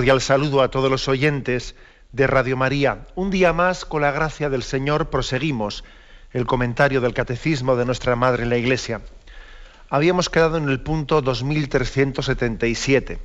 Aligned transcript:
Cordial 0.00 0.22
saludo 0.22 0.62
a 0.62 0.70
todos 0.70 0.90
los 0.90 1.08
oyentes 1.08 1.74
de 2.12 2.26
Radio 2.26 2.56
María. 2.56 3.06
Un 3.16 3.30
día 3.30 3.52
más, 3.52 3.84
con 3.84 4.00
la 4.00 4.10
gracia 4.10 4.48
del 4.48 4.62
Señor, 4.62 5.10
proseguimos 5.10 5.84
el 6.32 6.46
comentario 6.46 7.02
del 7.02 7.12
Catecismo 7.12 7.76
de 7.76 7.84
nuestra 7.84 8.16
Madre 8.16 8.44
en 8.44 8.48
la 8.48 8.56
Iglesia. 8.56 9.02
Habíamos 9.90 10.30
quedado 10.30 10.56
en 10.56 10.70
el 10.70 10.80
punto 10.80 11.20
2377. 11.20 13.18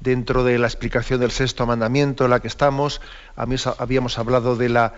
Dentro 0.00 0.42
de 0.42 0.58
la 0.58 0.68
explicación 0.68 1.20
del 1.20 1.32
sexto 1.32 1.66
mandamiento 1.66 2.24
en 2.24 2.30
la 2.30 2.40
que 2.40 2.48
estamos, 2.48 3.02
habíamos 3.36 4.18
hablado 4.18 4.56
de 4.56 4.70
la, 4.70 4.94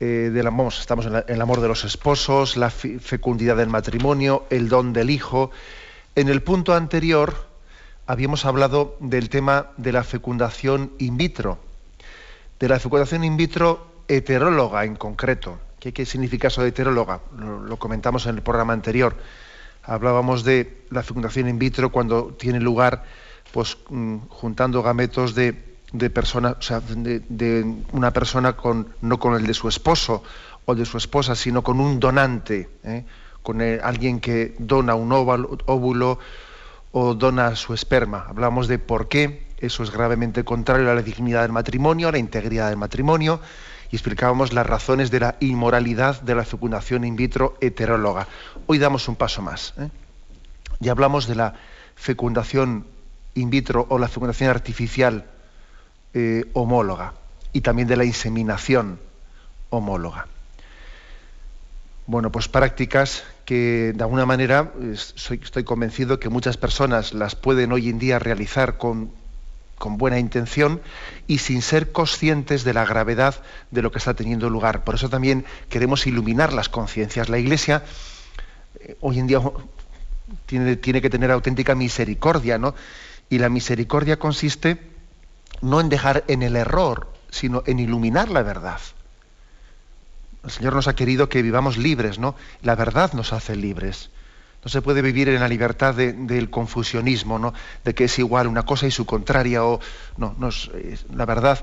eh, 0.00 0.30
estamos 0.78 1.06
en 1.06 1.24
el 1.26 1.40
amor 1.40 1.62
de 1.62 1.68
los 1.68 1.84
esposos, 1.84 2.58
la 2.58 2.68
fecundidad 2.68 3.56
del 3.56 3.70
matrimonio, 3.70 4.44
el 4.50 4.68
don 4.68 4.92
del 4.92 5.08
hijo. 5.08 5.50
En 6.14 6.28
el 6.28 6.42
punto 6.42 6.74
anterior 6.74 7.47
habíamos 8.08 8.46
hablado 8.46 8.96
del 9.00 9.28
tema 9.28 9.66
de 9.76 9.92
la 9.92 10.02
fecundación 10.02 10.92
in 10.98 11.18
vitro, 11.18 11.58
de 12.58 12.66
la 12.66 12.80
fecundación 12.80 13.22
in 13.22 13.36
vitro 13.36 13.86
heteróloga 14.08 14.84
en 14.86 14.96
concreto. 14.96 15.60
¿Qué, 15.78 16.06
significa 16.06 16.48
eso 16.48 16.62
de 16.62 16.70
heteróloga? 16.70 17.20
Lo, 17.36 17.76
comentamos 17.76 18.24
en 18.24 18.36
el 18.36 18.42
programa 18.42 18.72
anterior. 18.72 19.14
Hablábamos 19.84 20.42
de 20.42 20.84
la 20.88 21.02
fecundación 21.02 21.50
in 21.50 21.58
vitro 21.58 21.92
cuando 21.92 22.32
tiene 22.32 22.60
lugar 22.60 23.04
pues, 23.52 23.76
mm, 23.90 24.16
juntando 24.30 24.82
gametos 24.82 25.34
de, 25.34 25.76
de, 25.92 27.82
una 27.92 28.10
persona 28.14 28.56
no 29.02 29.18
con 29.18 29.34
el 29.34 29.46
de 29.46 29.54
su 29.54 29.68
esposo 29.68 30.22
o 30.64 30.74
de 30.74 30.86
su 30.86 30.96
esposa, 30.96 31.34
sino 31.34 31.62
con 31.62 31.78
un 31.78 32.00
donante, 32.00 32.70
¿eh? 32.84 33.04
con 33.42 33.60
alguien 33.60 34.18
que 34.18 34.54
dona 34.58 34.94
un 34.94 35.12
óvulo 35.12 36.18
o 36.92 37.14
dona 37.14 37.54
su 37.56 37.74
esperma. 37.74 38.26
Hablamos 38.28 38.68
de 38.68 38.78
por 38.78 39.08
qué 39.08 39.46
eso 39.58 39.82
es 39.82 39.90
gravemente 39.90 40.44
contrario 40.44 40.90
a 40.90 40.94
la 40.94 41.02
dignidad 41.02 41.42
del 41.42 41.52
matrimonio, 41.52 42.08
a 42.08 42.12
la 42.12 42.18
integridad 42.18 42.68
del 42.68 42.76
matrimonio, 42.78 43.40
y 43.90 43.96
explicábamos 43.96 44.52
las 44.52 44.66
razones 44.66 45.10
de 45.10 45.20
la 45.20 45.36
inmoralidad 45.40 46.20
de 46.20 46.34
la 46.34 46.44
fecundación 46.44 47.04
in 47.04 47.16
vitro 47.16 47.56
heteróloga. 47.60 48.28
Hoy 48.66 48.78
damos 48.78 49.08
un 49.08 49.16
paso 49.16 49.42
más. 49.42 49.74
¿eh? 49.78 49.88
Ya 50.80 50.92
hablamos 50.92 51.26
de 51.26 51.34
la 51.34 51.54
fecundación 51.96 52.86
in 53.34 53.50
vitro 53.50 53.86
o 53.88 53.98
la 53.98 54.08
fecundación 54.08 54.50
artificial 54.50 55.26
eh, 56.14 56.44
homóloga 56.52 57.14
y 57.52 57.62
también 57.62 57.88
de 57.88 57.96
la 57.96 58.04
inseminación 58.04 59.00
homóloga. 59.70 60.26
Bueno, 62.06 62.30
pues 62.30 62.48
prácticas 62.48 63.24
que 63.48 63.94
de 63.94 64.04
alguna 64.04 64.26
manera 64.26 64.74
estoy 64.92 65.64
convencido 65.64 66.20
que 66.20 66.28
muchas 66.28 66.58
personas 66.58 67.14
las 67.14 67.34
pueden 67.34 67.72
hoy 67.72 67.88
en 67.88 67.98
día 67.98 68.18
realizar 68.18 68.76
con, 68.76 69.10
buena 69.78 70.18
intención 70.18 70.82
y 71.26 71.38
sin 71.38 71.62
ser 71.62 71.90
conscientes 71.90 72.62
de 72.62 72.74
la 72.74 72.84
gravedad 72.84 73.36
de 73.70 73.80
lo 73.80 73.90
que 73.90 73.96
está 73.96 74.12
teniendo 74.12 74.50
lugar. 74.50 74.84
Por 74.84 74.96
eso 74.96 75.08
también 75.08 75.46
queremos 75.70 76.06
iluminar 76.06 76.52
las 76.52 76.68
conciencias. 76.68 77.30
La 77.30 77.38
Iglesia 77.38 77.84
eh, 78.80 78.98
hoy 79.00 79.18
en 79.18 79.26
día 79.26 79.40
tiene, 80.44 80.76
tiene 80.76 81.00
que 81.00 81.08
tener 81.08 81.30
auténtica 81.30 81.74
misericordia, 81.74 82.58
¿no? 82.58 82.74
Y 83.30 83.38
la 83.38 83.48
misericordia 83.48 84.18
consiste 84.18 84.76
no 85.62 85.80
en 85.80 85.88
dejar 85.88 86.22
en 86.28 86.42
el 86.42 86.54
error, 86.54 87.08
sino 87.30 87.62
en 87.64 87.78
iluminar 87.78 88.28
la 88.28 88.42
verdad. 88.42 88.78
El 90.48 90.54
Señor 90.54 90.74
nos 90.74 90.88
ha 90.88 90.96
querido 90.96 91.28
que 91.28 91.42
vivamos 91.42 91.76
libres, 91.76 92.18
¿no? 92.18 92.34
La 92.62 92.74
verdad 92.74 93.12
nos 93.12 93.34
hace 93.34 93.54
libres. 93.54 94.08
No 94.64 94.70
se 94.70 94.80
puede 94.80 95.02
vivir 95.02 95.28
en 95.28 95.40
la 95.40 95.48
libertad 95.48 95.94
del 95.94 96.48
confusionismo, 96.48 97.38
¿no? 97.38 97.52
De 97.84 97.94
que 97.94 98.04
es 98.04 98.18
igual 98.18 98.46
una 98.46 98.64
cosa 98.64 98.86
y 98.86 98.90
su 98.90 99.04
contraria, 99.04 99.62
o 99.62 99.78
no, 100.16 100.34
la 101.14 101.26
verdad, 101.26 101.62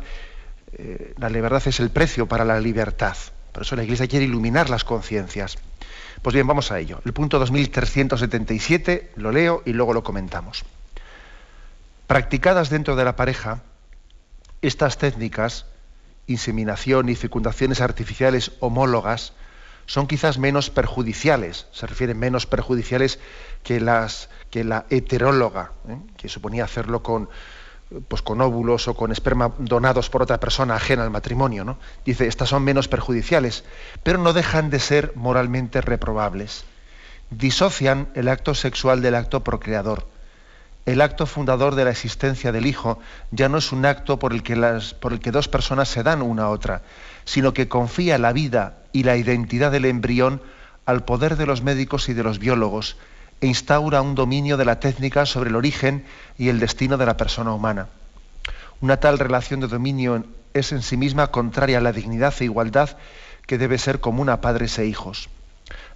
eh, 0.74 1.16
la 1.18 1.30
libertad 1.32 1.64
es 1.66 1.80
el 1.80 1.90
precio 1.90 2.28
para 2.28 2.46
la 2.46 2.60
libertad. 2.60 3.18
Por 3.52 3.64
eso 3.64 3.76
la 3.76 3.84
Iglesia 3.84 4.08
quiere 4.08 4.26
iluminar 4.26 4.70
las 4.70 4.84
conciencias. 4.84 5.58
Pues 6.22 6.36
bien, 6.36 6.46
vamos 6.46 6.72
a 6.72 6.78
ello. 6.78 7.02
El 7.06 7.14
punto 7.14 7.40
2377 7.40 9.14
lo 9.16 9.32
leo 9.32 9.64
y 9.66 9.74
luego 9.74 9.96
lo 9.96 10.04
comentamos. 10.04 10.64
Practicadas 12.06 12.70
dentro 12.70 12.96
de 12.96 13.04
la 13.04 13.16
pareja, 13.16 13.64
estas 14.62 15.00
técnicas 15.00 15.66
inseminación 16.28 17.10
y 17.10 17.16
fecundaciones 17.16 17.82
artificiales 17.82 18.52
homólogas 18.60 19.34
son 19.86 20.08
quizás 20.08 20.40
menos 20.40 20.70
perjudiciales, 20.70 21.68
se 21.72 21.86
refieren 21.86 22.18
menos 22.18 22.48
perjudiciales 22.48 23.20
que, 23.64 23.80
las, 23.80 24.30
que 24.50 24.64
la 24.64 24.86
heteróloga, 24.90 25.74
¿eh? 25.88 25.98
que 26.18 26.28
suponía 26.28 26.64
hacerlo 26.64 27.04
con, 27.04 27.30
pues 28.08 28.24
con 28.24 28.42
óvulos 28.42 28.88
o 28.88 28.96
con 28.96 29.12
esperma 29.12 29.54
donados 29.60 30.10
por 30.10 30.24
otra 30.24 30.40
persona 30.40 30.76
ajena 30.76 31.04
al 31.04 31.12
matrimonio. 31.12 31.64
¿no? 31.64 31.78
Dice, 32.04 32.28
estas 32.28 32.50
son 32.50 32.64
menos 32.64 32.88
perjudiciales, 32.88 33.64
pero 34.02 34.18
no 34.18 34.34
dejan 34.34 34.72
de 34.72 34.80
ser 34.80 35.12
moralmente 35.16 35.82
reprobables. 35.82 36.66
Disocian 37.30 38.10
el 38.16 38.28
acto 38.28 38.56
sexual 38.56 39.02
del 39.02 39.16
acto 39.16 39.44
procreador 39.44 40.15
el 40.86 41.02
acto 41.02 41.26
fundador 41.26 41.74
de 41.76 41.84
la 41.84 41.92
existencia 41.92 42.52
del 42.52 42.68
Hijo 42.68 43.00
ya 43.32 43.50
no 43.50 43.58
es 43.58 43.72
un 43.72 43.86
acto 43.86 44.20
por 44.20 44.34
el, 44.34 44.44
que 44.44 44.56
las, 44.56 44.94
por 44.94 45.14
el 45.14 45.20
que 45.20 45.32
dos 45.32 45.48
personas 45.48 45.90
se 45.90 46.04
dan 46.04 46.22
una 46.22 46.44
a 46.44 46.50
otra, 46.50 46.84
sino 47.26 47.54
que 47.54 47.68
confía 47.68 48.18
la 48.20 48.34
vida 48.34 48.78
y 48.92 49.04
la 49.04 49.18
identidad 49.18 49.72
del 49.72 49.86
embrión 49.86 50.42
al 50.86 51.04
poder 51.04 51.38
de 51.38 51.48
los 51.48 51.64
médicos 51.64 52.08
y 52.10 52.14
de 52.14 52.24
los 52.24 52.38
biólogos 52.38 52.98
e 53.42 53.48
instaura 53.48 54.02
un 54.02 54.16
dominio 54.16 54.58
de 54.58 54.66
la 54.66 54.80
técnica 54.80 55.26
sobre 55.26 55.50
el 55.50 55.56
origen 55.56 56.06
y 56.38 56.50
el 56.50 56.60
destino 56.60 56.98
de 56.98 57.06
la 57.06 57.18
persona 57.18 57.52
humana. 57.52 57.88
Una 58.80 58.98
tal 58.98 59.18
relación 59.18 59.60
de 59.62 59.68
dominio 59.68 60.24
es 60.54 60.72
en 60.72 60.84
sí 60.84 60.98
misma 60.98 61.32
contraria 61.32 61.80
a 61.80 61.82
la 61.82 61.92
dignidad 61.92 62.34
e 62.40 62.46
igualdad 62.46 62.98
que 63.48 63.58
debe 63.58 63.78
ser 63.78 64.00
común 64.00 64.30
a 64.30 64.40
padres 64.40 64.78
e 64.78 64.86
hijos. 64.86 65.30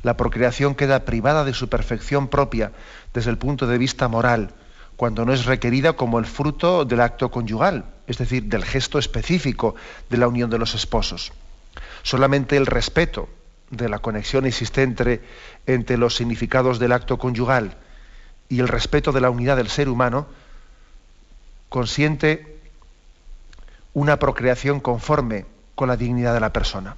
La 0.01 0.17
procreación 0.17 0.75
queda 0.75 1.05
privada 1.05 1.43
de 1.43 1.53
su 1.53 1.69
perfección 1.69 2.27
propia 2.27 2.71
desde 3.13 3.29
el 3.29 3.37
punto 3.37 3.67
de 3.67 3.77
vista 3.77 4.07
moral, 4.07 4.51
cuando 4.99 5.23
no 5.23 5.31
es 5.31 5.45
requerida 5.45 5.93
como 5.93 6.19
el 6.19 6.25
fruto 6.25 6.83
del 6.83 6.99
acto 6.99 7.31
conyugal, 7.31 7.85
es 8.05 8.17
decir, 8.17 8.43
del 8.43 8.65
gesto 8.65 8.99
específico 8.99 9.75
de 10.09 10.17
la 10.17 10.27
unión 10.27 10.49
de 10.49 10.57
los 10.57 10.75
esposos. 10.75 11.31
Solamente 12.03 12.57
el 12.57 12.65
respeto 12.65 13.29
de 13.69 13.87
la 13.87 13.99
conexión 13.99 14.45
existente 14.45 15.21
entre 15.65 15.95
los 15.95 16.17
significados 16.17 16.79
del 16.79 16.91
acto 16.91 17.17
conyugal 17.17 17.77
y 18.49 18.59
el 18.59 18.67
respeto 18.67 19.13
de 19.13 19.21
la 19.21 19.29
unidad 19.29 19.55
del 19.55 19.69
ser 19.69 19.87
humano 19.87 20.27
consiente 21.69 22.59
una 23.93 24.19
procreación 24.19 24.81
conforme 24.81 25.45
con 25.75 25.87
la 25.87 25.95
dignidad 25.95 26.33
de 26.33 26.41
la 26.41 26.51
persona. 26.51 26.97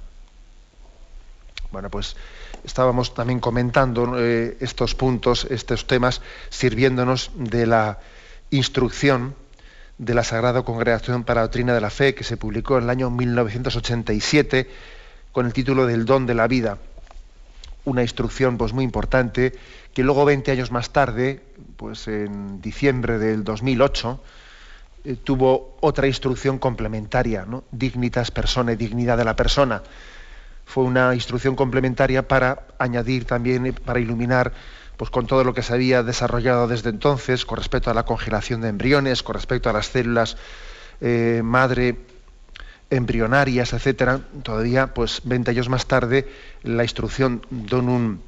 Bueno, 1.72 1.88
pues 1.88 2.16
estábamos 2.64 3.14
también 3.14 3.40
comentando 3.40 4.18
eh, 4.18 4.58
estos 4.60 4.94
puntos, 4.94 5.46
estos 5.50 5.86
temas, 5.86 6.20
sirviéndonos 6.50 7.30
de 7.34 7.66
la 7.66 7.98
instrucción 8.50 9.34
de 9.96 10.12
la 10.12 10.22
Sagrada 10.22 10.62
Congregación 10.62 11.24
para 11.24 11.40
la 11.40 11.46
Doctrina 11.46 11.72
de 11.72 11.80
la 11.80 11.88
Fe, 11.88 12.14
que 12.14 12.24
se 12.24 12.36
publicó 12.36 12.76
en 12.76 12.84
el 12.84 12.90
año 12.90 13.10
1987 13.10 14.68
con 15.32 15.46
el 15.46 15.54
título 15.54 15.86
del 15.86 16.04
don 16.04 16.26
de 16.26 16.34
la 16.34 16.46
vida. 16.46 16.76
Una 17.86 18.02
instrucción 18.02 18.58
pues, 18.58 18.74
muy 18.74 18.84
importante 18.84 19.54
que 19.94 20.02
luego 20.02 20.26
20 20.26 20.50
años 20.50 20.70
más 20.70 20.90
tarde, 20.90 21.40
pues 21.78 22.06
en 22.06 22.60
diciembre 22.60 23.18
del 23.18 23.44
2008, 23.44 24.22
eh, 25.04 25.16
tuvo 25.24 25.78
otra 25.80 26.06
instrucción 26.06 26.58
complementaria. 26.58 27.46
Dignitas 27.70 28.30
persona, 28.30 28.74
dignidad 28.74 29.16
de 29.16 29.24
la 29.24 29.36
persona 29.36 29.82
fue 30.64 30.84
una 30.84 31.14
instrucción 31.14 31.56
complementaria 31.56 32.26
para 32.26 32.66
añadir 32.78 33.24
también, 33.24 33.74
para 33.84 34.00
iluminar 34.00 34.52
pues 34.96 35.10
con 35.10 35.26
todo 35.26 35.42
lo 35.42 35.54
que 35.54 35.62
se 35.62 35.74
había 35.74 36.02
desarrollado 36.02 36.68
desde 36.68 36.90
entonces 36.90 37.44
con 37.44 37.58
respecto 37.58 37.90
a 37.90 37.94
la 37.94 38.04
congelación 38.04 38.60
de 38.60 38.68
embriones, 38.68 39.22
con 39.22 39.34
respecto 39.34 39.68
a 39.68 39.72
las 39.72 39.86
células 39.86 40.36
eh, 41.00 41.40
madre 41.42 41.96
embrionarias, 42.90 43.72
etcétera, 43.72 44.20
todavía, 44.42 44.92
pues 44.92 45.22
20 45.24 45.50
años 45.50 45.68
más 45.68 45.86
tarde, 45.86 46.28
la 46.62 46.82
instrucción 46.84 47.40
Donum, 47.50 48.18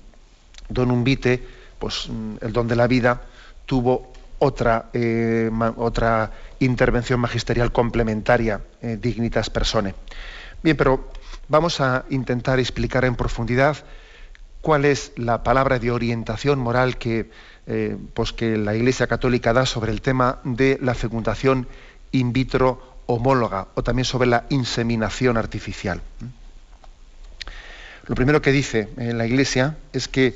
donum 0.68 1.04
Vite, 1.04 1.46
pues 1.78 2.08
el 2.40 2.52
don 2.52 2.66
de 2.66 2.74
la 2.74 2.86
vida, 2.86 3.22
tuvo 3.66 4.10
otra, 4.38 4.88
eh, 4.94 5.50
otra 5.76 6.32
intervención 6.60 7.20
magisterial 7.20 7.72
complementaria, 7.72 8.62
eh, 8.80 8.98
Dignitas 9.00 9.50
Persone. 9.50 9.94
Bien, 10.62 10.76
pero 10.76 11.10
vamos 11.48 11.80
a 11.80 12.04
intentar 12.10 12.58
explicar 12.58 13.04
en 13.04 13.16
profundidad 13.16 13.76
cuál 14.60 14.84
es 14.84 15.12
la 15.16 15.42
palabra 15.42 15.78
de 15.78 15.90
orientación 15.90 16.58
moral 16.58 16.96
que, 16.96 17.30
eh, 17.66 17.96
pues 18.14 18.32
que 18.32 18.56
la 18.56 18.74
Iglesia 18.74 19.06
Católica 19.06 19.52
da 19.52 19.66
sobre 19.66 19.92
el 19.92 20.00
tema 20.00 20.40
de 20.44 20.78
la 20.80 20.94
fecundación 20.94 21.68
in 22.12 22.32
vitro 22.32 22.94
homóloga 23.06 23.68
o 23.74 23.82
también 23.82 24.06
sobre 24.06 24.28
la 24.28 24.46
inseminación 24.48 25.36
artificial. 25.36 26.00
Lo 28.06 28.14
primero 28.14 28.40
que 28.40 28.52
dice 28.52 28.88
en 28.96 29.18
la 29.18 29.26
Iglesia 29.26 29.76
es 29.92 30.08
que 30.08 30.34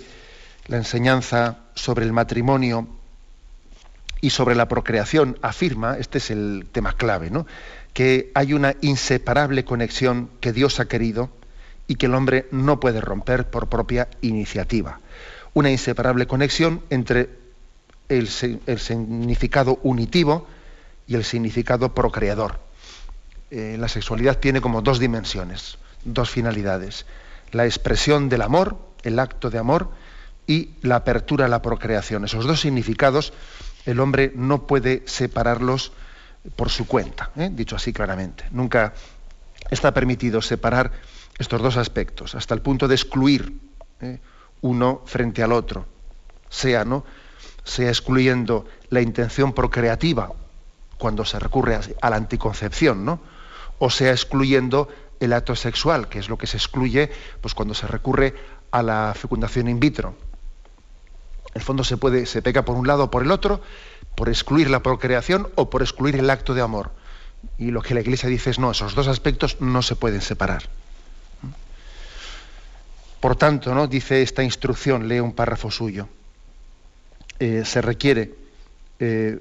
la 0.67 0.77
enseñanza 0.77 1.59
sobre 1.75 2.05
el 2.05 2.13
matrimonio 2.13 2.87
y 4.21 4.31
sobre 4.31 4.55
la 4.55 4.69
procreación 4.69 5.39
afirma, 5.43 5.97
este 5.97 6.19
es 6.19 6.31
el 6.31 6.67
tema 6.73 6.93
clave, 6.93 7.31
¿no? 7.31 7.47
Que 7.93 8.31
hay 8.35 8.53
una 8.53 8.77
inseparable 8.81 9.65
conexión 9.65 10.31
que 10.41 10.53
Dios 10.53 10.81
ha 10.81 10.87
querido 10.89 11.31
y 11.87 11.97
que 11.97 12.07
el 12.07 12.15
hombre 12.15 12.47
no 12.51 12.81
puede 12.81 13.01
romper 13.01 13.51
por 13.51 13.69
propia 13.69 14.09
iniciativa. 14.21 15.01
Una 15.55 15.71
inseparable 15.71 16.27
conexión 16.27 16.83
entre 16.91 17.31
el, 18.09 18.29
significado 18.29 19.79
unitivo 19.83 20.47
y 21.07 21.15
el 21.15 21.25
significado 21.25 21.95
procreador. 21.95 22.61
Eh, 23.51 23.77
la 23.79 23.89
sexualidad 23.89 24.39
tiene 24.39 24.61
como 24.61 24.83
dos 24.83 24.99
dimensiones, 24.99 25.79
dos 26.05 26.31
finalidades. 26.31 27.07
La 27.53 27.65
expresión 27.65 28.29
del 28.29 28.43
amor, 28.43 28.77
el 29.03 29.19
acto 29.19 29.51
de 29.51 29.59
amor, 29.59 29.91
y 30.47 30.71
la 30.83 30.97
apertura 30.97 31.47
a 31.47 31.49
la 31.49 31.63
procreación. 31.63 32.25
Esos 32.25 32.47
dos 32.47 32.61
significados 32.61 33.33
el 33.87 34.01
hombre 34.01 34.33
no 34.35 34.67
puede 34.67 35.03
separarlos 35.07 35.93
por 36.55 36.71
su 36.71 36.87
cuenta, 36.87 37.31
¿eh? 37.37 37.51
dicho 37.53 37.77
así 37.77 37.93
claramente. 37.93 38.45
Nunca 38.51 38.95
está 39.71 39.93
permitido 39.93 40.41
separar 40.43 40.93
estos 41.39 41.63
dos 41.63 41.77
aspectos, 41.77 42.35
hasta 42.35 42.55
el 42.55 42.63
punto 42.63 42.89
de 42.89 42.95
excluir 42.95 43.59
¿eh? 44.01 44.19
uno 44.61 45.03
frente 45.07 45.43
al 45.43 45.53
otro, 45.53 45.87
sea, 46.49 46.85
¿no? 46.85 47.05
sea 47.65 47.89
excluyendo 47.89 48.67
la 48.91 49.01
intención 49.01 49.53
procreativa 49.53 50.33
cuando 50.99 51.25
se 51.25 51.39
recurre 51.39 51.79
a, 52.01 52.11
la 52.11 52.17
anticoncepción, 52.17 53.05
¿no? 53.05 53.21
o 53.79 53.91
sea 53.91 54.11
excluyendo 54.11 54.89
el 55.21 55.33
acto 55.33 55.55
sexual, 55.55 56.09
que 56.09 56.19
es 56.19 56.29
lo 56.29 56.39
que 56.39 56.47
se 56.47 56.57
excluye 56.57 57.11
pues, 57.41 57.55
cuando 57.55 57.75
se 57.75 57.87
recurre 57.87 58.35
a 58.71 58.83
la 58.83 59.15
fecundación 59.17 59.69
in 59.69 59.81
vitro. 59.81 60.15
El 61.55 61.63
fondo 61.63 61.83
se 61.83 61.97
puede, 61.97 62.27
se 62.27 62.43
peca 62.43 62.65
por 62.65 62.77
un 62.77 62.87
lado 62.87 63.05
o 63.05 63.11
por 63.11 63.23
el 63.23 63.31
otro, 63.31 63.61
por 64.19 64.29
excluir 64.29 64.69
la 64.69 64.83
procreación 64.83 65.47
o 65.55 65.71
por 65.71 65.81
excluir 65.81 66.17
el 66.17 66.29
acto 66.29 66.53
de 66.53 66.61
amor. 66.61 66.91
Y 67.57 67.71
lo 67.71 67.83
que 67.83 67.95
la 67.95 68.01
Iglesia 68.01 68.29
dice 68.29 68.51
es 68.51 68.59
no, 68.59 68.73
esos 68.73 68.97
dos 68.97 69.07
aspectos 69.07 69.61
no 69.61 69.81
se 69.81 69.95
pueden 69.95 70.23
separar. 70.23 70.65
Por 73.21 73.37
tanto, 73.37 73.73
¿no? 73.77 73.87
dice 73.87 74.21
esta 74.21 74.43
instrucción, 74.43 75.07
lee 75.07 75.21
un 75.21 75.35
párrafo 75.35 75.71
suyo. 75.71 76.09
Eh, 77.39 77.63
se 77.65 77.81
requiere 77.81 78.35
eh, 78.99 79.39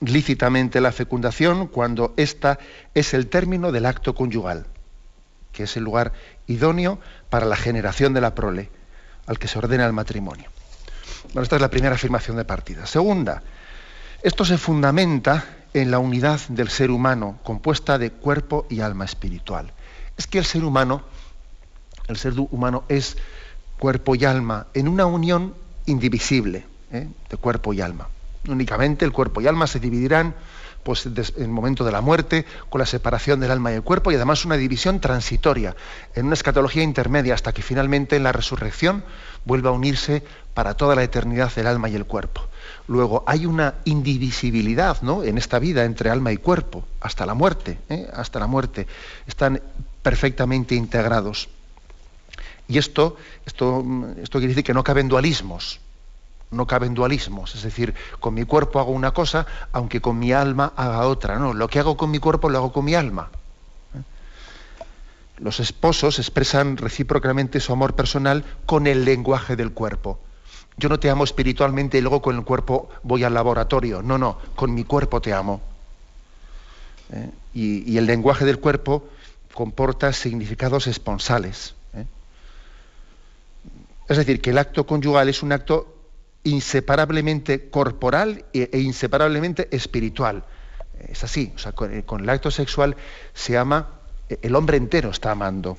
lícitamente 0.00 0.80
la 0.80 0.90
fecundación 0.90 1.68
cuando 1.68 2.12
ésta 2.16 2.58
es 2.94 3.14
el 3.14 3.28
término 3.28 3.70
del 3.70 3.86
acto 3.86 4.16
conyugal, 4.16 4.66
que 5.52 5.62
es 5.62 5.76
el 5.76 5.84
lugar 5.84 6.12
idóneo 6.48 6.98
para 7.28 7.46
la 7.46 7.54
generación 7.54 8.12
de 8.12 8.22
la 8.22 8.34
prole, 8.34 8.70
al 9.28 9.38
que 9.38 9.46
se 9.46 9.58
ordena 9.58 9.86
el 9.86 9.92
matrimonio. 9.92 10.50
Bueno, 11.26 11.42
esta 11.42 11.54
es 11.54 11.62
la 11.62 11.70
primera 11.70 11.94
afirmación 11.94 12.36
de 12.36 12.44
partida. 12.44 12.86
Segunda, 12.86 13.44
esto 14.22 14.44
se 14.44 14.58
fundamenta 14.58 15.44
en 15.72 15.90
la 15.90 15.98
unidad 15.98 16.40
del 16.48 16.68
ser 16.68 16.90
humano, 16.90 17.38
compuesta 17.42 17.96
de 17.96 18.10
cuerpo 18.10 18.66
y 18.68 18.80
alma 18.80 19.04
espiritual. 19.04 19.72
Es 20.16 20.26
que 20.26 20.38
el 20.38 20.44
ser 20.44 20.64
humano, 20.64 21.02
el 22.08 22.16
ser 22.16 22.34
humano 22.38 22.84
es 22.88 23.16
cuerpo 23.78 24.14
y 24.14 24.24
alma 24.24 24.66
en 24.74 24.88
una 24.88 25.06
unión 25.06 25.54
indivisible 25.86 26.66
¿eh? 26.92 27.08
de 27.30 27.36
cuerpo 27.36 27.72
y 27.72 27.80
alma. 27.80 28.08
Únicamente 28.46 29.04
el 29.04 29.12
cuerpo 29.12 29.40
y 29.40 29.46
alma 29.46 29.66
se 29.66 29.80
dividirán 29.80 30.34
pues, 30.82 31.06
en 31.06 31.14
el 31.38 31.48
momento 31.48 31.84
de 31.84 31.92
la 31.92 32.00
muerte, 32.00 32.44
con 32.68 32.78
la 32.78 32.86
separación 32.86 33.40
del 33.40 33.50
alma 33.50 33.72
y 33.72 33.76
el 33.76 33.82
cuerpo, 33.82 34.12
y 34.12 34.16
además 34.16 34.44
una 34.44 34.56
división 34.56 35.00
transitoria, 35.00 35.76
en 36.14 36.26
una 36.26 36.34
escatología 36.34 36.82
intermedia, 36.82 37.34
hasta 37.34 37.52
que 37.52 37.62
finalmente 37.62 38.16
en 38.16 38.22
la 38.22 38.32
resurrección 38.32 39.04
vuelva 39.44 39.70
a 39.70 39.74
unirse 39.74 40.22
para 40.54 40.74
toda 40.74 40.94
la 40.94 41.02
eternidad 41.02 41.52
el 41.56 41.66
alma 41.66 41.88
y 41.88 41.96
el 41.96 42.06
cuerpo. 42.06 42.49
Luego 42.90 43.22
hay 43.24 43.46
una 43.46 43.74
indivisibilidad 43.84 45.00
¿no? 45.02 45.22
en 45.22 45.38
esta 45.38 45.60
vida 45.60 45.84
entre 45.84 46.10
alma 46.10 46.32
y 46.32 46.38
cuerpo, 46.38 46.82
hasta 47.00 47.24
la 47.24 47.34
muerte, 47.34 47.78
¿eh? 47.88 48.10
hasta 48.12 48.40
la 48.40 48.48
muerte. 48.48 48.88
Están 49.28 49.62
perfectamente 50.02 50.74
integrados. 50.74 51.48
Y 52.66 52.78
esto, 52.78 53.16
esto, 53.46 53.84
esto 54.20 54.38
quiere 54.38 54.48
decir 54.48 54.64
que 54.64 54.74
no 54.74 54.82
caben 54.82 55.06
dualismos, 55.06 55.78
no 56.50 56.66
caben 56.66 56.94
dualismos, 56.94 57.54
es 57.54 57.62
decir, 57.62 57.94
con 58.18 58.34
mi 58.34 58.42
cuerpo 58.42 58.80
hago 58.80 58.90
una 58.90 59.12
cosa, 59.12 59.46
aunque 59.70 60.00
con 60.00 60.18
mi 60.18 60.32
alma 60.32 60.72
haga 60.74 61.06
otra. 61.06 61.38
No, 61.38 61.54
lo 61.54 61.68
que 61.68 61.78
hago 61.78 61.96
con 61.96 62.10
mi 62.10 62.18
cuerpo 62.18 62.48
lo 62.48 62.58
hago 62.58 62.72
con 62.72 62.84
mi 62.84 62.96
alma. 62.96 63.30
Los 65.38 65.60
esposos 65.60 66.18
expresan 66.18 66.76
recíprocamente 66.76 67.60
su 67.60 67.72
amor 67.72 67.94
personal 67.94 68.44
con 68.66 68.88
el 68.88 69.04
lenguaje 69.04 69.54
del 69.54 69.70
cuerpo. 69.70 70.18
Yo 70.80 70.88
no 70.88 70.98
te 70.98 71.10
amo 71.10 71.24
espiritualmente 71.24 71.98
y 71.98 72.00
luego 72.00 72.22
con 72.22 72.36
el 72.36 72.42
cuerpo 72.42 72.88
voy 73.02 73.22
al 73.22 73.34
laboratorio. 73.34 74.00
No, 74.00 74.16
no, 74.16 74.38
con 74.56 74.72
mi 74.72 74.84
cuerpo 74.84 75.20
te 75.20 75.34
amo. 75.34 75.60
¿Eh? 77.12 77.30
Y, 77.52 77.98
el 77.98 78.06
lenguaje 78.06 78.46
del 78.46 78.60
cuerpo 78.60 79.06
comporta 79.52 80.10
significados 80.14 80.86
esponsales. 80.86 81.74
¿eh? 81.92 82.06
Es 84.08 84.16
decir, 84.16 84.40
que 84.40 84.50
el 84.50 84.58
acto 84.58 84.86
conyugal 84.86 85.28
es 85.28 85.42
un 85.42 85.52
acto 85.52 85.96
inseparablemente 86.44 87.68
corporal 87.68 88.46
e, 88.54 88.70
e 88.72 88.80
inseparablemente 88.80 89.68
espiritual. 89.76 90.44
Es 90.98 91.22
así, 91.24 91.52
o 91.54 91.58
sea, 91.58 91.72
con, 91.72 91.92
el 91.92 92.30
acto 92.30 92.50
sexual 92.50 92.96
se 93.34 93.58
ama, 93.58 94.00
el 94.30 94.56
hombre 94.56 94.78
entero 94.78 95.10
está 95.10 95.32
amando. 95.32 95.76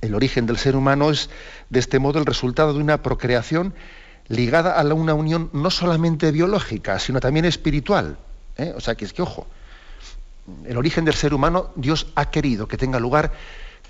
El 0.00 0.14
origen 0.14 0.46
del 0.46 0.58
ser 0.58 0.76
humano 0.76 1.10
es, 1.10 1.30
de 1.70 1.80
este 1.80 1.98
modo, 1.98 2.18
el 2.18 2.26
resultado 2.26 2.72
de 2.72 2.80
una 2.80 3.02
procreación 3.02 3.74
ligada 4.28 4.78
a 4.78 4.94
una 4.94 5.14
unión 5.14 5.50
no 5.52 5.70
solamente 5.70 6.30
biológica, 6.30 6.98
sino 6.98 7.20
también 7.20 7.44
espiritual. 7.44 8.18
¿eh? 8.56 8.72
O 8.76 8.80
sea, 8.80 8.94
que 8.94 9.04
es 9.04 9.12
que, 9.12 9.22
ojo, 9.22 9.46
el 10.66 10.76
origen 10.76 11.04
del 11.04 11.14
ser 11.14 11.34
humano, 11.34 11.70
Dios 11.76 12.06
ha 12.14 12.30
querido 12.30 12.68
que 12.68 12.76
tenga 12.76 13.00
lugar 13.00 13.32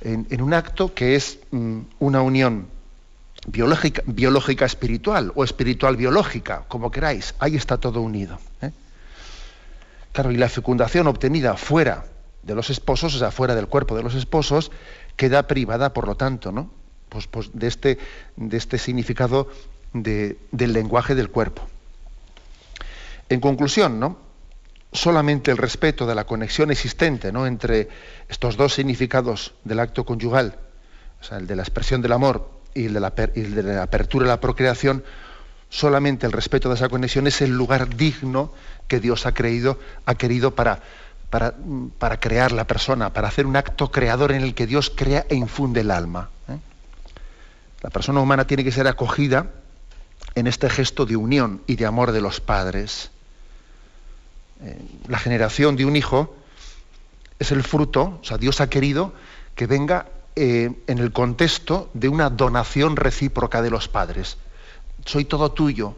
en, 0.01 0.43
un 0.43 0.55
acto 0.55 0.95
que 0.95 1.17
es 1.17 1.41
mm, 1.51 1.81
una 1.99 2.23
unión 2.23 2.69
biológica, 3.47 4.03
biológica 4.07 4.65
espiritual 4.65 5.33
o 5.35 5.45
espiritual 5.45 5.97
biológica, 5.97 6.65
como 6.69 6.91
queráis. 6.91 7.35
Ahí 7.39 7.57
está 7.57 7.79
todo 7.79 8.01
unido. 8.01 8.39
¿eh? 8.63 8.71
Claro, 10.13 10.31
y 10.31 10.37
la 10.37 10.49
fecundación 10.49 11.07
obtenida 11.07 11.57
fuera 11.57 12.07
de 12.43 12.55
los 12.55 12.71
esposos, 12.71 13.15
o 13.15 13.19
sea, 13.19 13.31
fuera 13.31 13.55
del 13.55 13.67
cuerpo 13.67 13.97
de 13.97 14.03
los 14.03 14.15
esposos, 14.15 14.71
queda 15.19 15.47
privada, 15.47 15.93
por 15.93 16.07
lo 16.07 16.15
tanto, 16.15 16.53
¿no? 16.53 16.71
Pues, 17.11 17.27
pues 17.27 17.51
de, 17.53 17.67
este, 17.67 17.99
de 18.37 18.57
este 18.57 18.79
significado 18.79 19.49
del 19.93 20.73
lenguaje 20.73 21.15
del 21.15 21.29
cuerpo. 21.29 21.63
En 23.29 23.41
conclusión, 23.41 24.01
¿no? 24.01 24.29
solamente 24.93 25.51
el 25.51 25.59
respeto 25.59 26.07
de 26.07 26.15
la 26.15 26.25
conexión 26.25 26.71
existente 26.71 27.31
¿no? 27.31 27.47
entre 27.47 27.89
estos 28.29 28.57
dos 28.57 28.75
significados 28.75 29.55
del 29.65 29.81
acto 29.81 30.05
conyugal, 30.05 30.57
o 31.21 31.25
sea, 31.25 31.39
el 31.39 31.47
de 31.47 31.57
la 31.57 31.63
expresión 31.63 32.01
del 32.01 32.13
amor 32.13 32.51
y 32.75 32.87
el 32.87 32.95
de 32.95 33.01
la, 33.01 33.11
de 33.11 33.63
la 33.63 33.83
apertura 33.83 34.25
a 34.27 34.29
la 34.29 34.41
procreación, 34.41 35.05
solamente 35.69 36.27
el 36.27 36.33
respeto 36.33 36.69
de 36.69 36.77
esa 36.77 36.89
conexión 36.89 37.27
es 37.27 37.43
el 37.43 37.51
lugar 37.51 37.97
digno 37.97 38.53
que 38.87 39.01
Dios 39.01 39.27
ha, 39.27 39.33
creído, 39.33 39.79
ha 40.07 40.15
querido 40.15 40.55
para 40.55 40.81
para, 41.31 42.21
crear 42.21 42.53
la 42.53 42.67
persona, 42.67 43.13
para 43.13 43.29
hacer 43.29 43.47
un 43.47 43.57
acto 43.57 43.91
creador 43.91 44.33
en 44.33 44.43
el 44.43 44.55
que 44.55 44.67
Dios 44.67 44.91
crea 44.95 45.27
e 45.29 45.35
infunde 45.35 45.81
el 45.81 45.91
alma. 45.91 46.31
¿eh? 46.49 46.59
La 47.83 47.91
persona 47.91 48.21
humana 48.21 48.47
tiene 48.47 48.65
que 48.65 48.73
ser 48.73 48.87
acogida 48.87 49.51
en 50.35 50.47
este 50.47 50.71
gesto 50.71 51.05
de 51.05 51.17
unión 51.17 51.63
y 51.67 51.77
de 51.77 51.87
amor 51.87 52.13
de 52.13 52.21
los 52.21 52.41
padres. 52.41 53.11
Eh, 54.63 54.81
la 55.07 55.19
generación 55.19 55.77
de 55.77 55.85
un 55.85 55.97
hijo 55.97 56.35
es 57.39 57.53
el 57.53 57.63
fruto, 57.63 58.19
o 58.21 58.25
sea, 58.25 58.39
Dios 58.39 58.61
ha 58.61 58.71
querido 58.71 59.13
que 59.55 59.67
venga 59.67 60.07
eh, 60.35 60.73
en 60.87 60.99
el 60.99 61.13
contexto 61.13 61.91
de 61.93 62.09
una 62.09 62.31
donación 62.31 62.97
recíproca 62.97 63.61
de 63.61 63.71
los 63.71 63.89
padres. 63.89 64.39
Soy 65.05 65.25
todo 65.25 65.53
tuyo, 65.53 65.97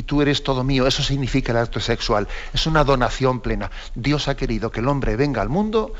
y 0.00 0.02
tú 0.02 0.22
eres 0.22 0.42
todo 0.42 0.64
mío. 0.64 0.86
Eso 0.86 1.02
significa 1.02 1.52
el 1.52 1.58
acto 1.58 1.78
sexual. 1.78 2.26
Es 2.54 2.66
una 2.66 2.84
donación 2.84 3.40
plena. 3.40 3.70
Dios 3.94 4.28
ha 4.28 4.34
querido 4.34 4.70
que 4.72 4.80
el 4.80 4.88
hombre 4.88 5.14
venga 5.14 5.42
al 5.42 5.50
mundo 5.50 5.92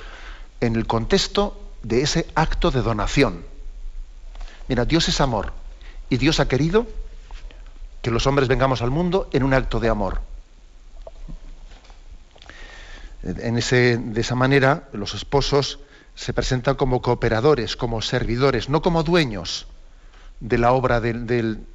en 0.62 0.74
el 0.74 0.86
contexto 0.86 1.60
de 1.82 2.00
ese 2.00 2.26
acto 2.34 2.70
de 2.70 2.80
donación. 2.80 3.44
Mira, 4.68 4.86
Dios 4.86 5.06
es 5.10 5.20
amor 5.20 5.52
y 6.08 6.16
Dios 6.16 6.40
ha 6.40 6.48
querido 6.48 6.86
que 8.00 8.10
los 8.10 8.26
hombres 8.26 8.48
vengamos 8.48 8.80
al 8.80 8.90
mundo 8.90 9.28
en 9.34 9.42
un 9.42 9.52
acto 9.52 9.80
de 9.80 9.90
amor. 9.90 10.22
En 13.22 13.58
ese, 13.58 13.98
de 13.98 14.20
esa 14.22 14.34
manera, 14.34 14.88
los 14.94 15.12
esposos 15.12 15.78
se 16.14 16.32
presentan 16.32 16.76
como 16.76 17.02
cooperadores, 17.02 17.76
como 17.76 18.00
servidores, 18.00 18.70
no 18.70 18.80
como 18.80 19.02
dueños 19.02 19.66
de 20.40 20.58
la 20.58 20.72
obra 20.72 21.00
del, 21.00 21.26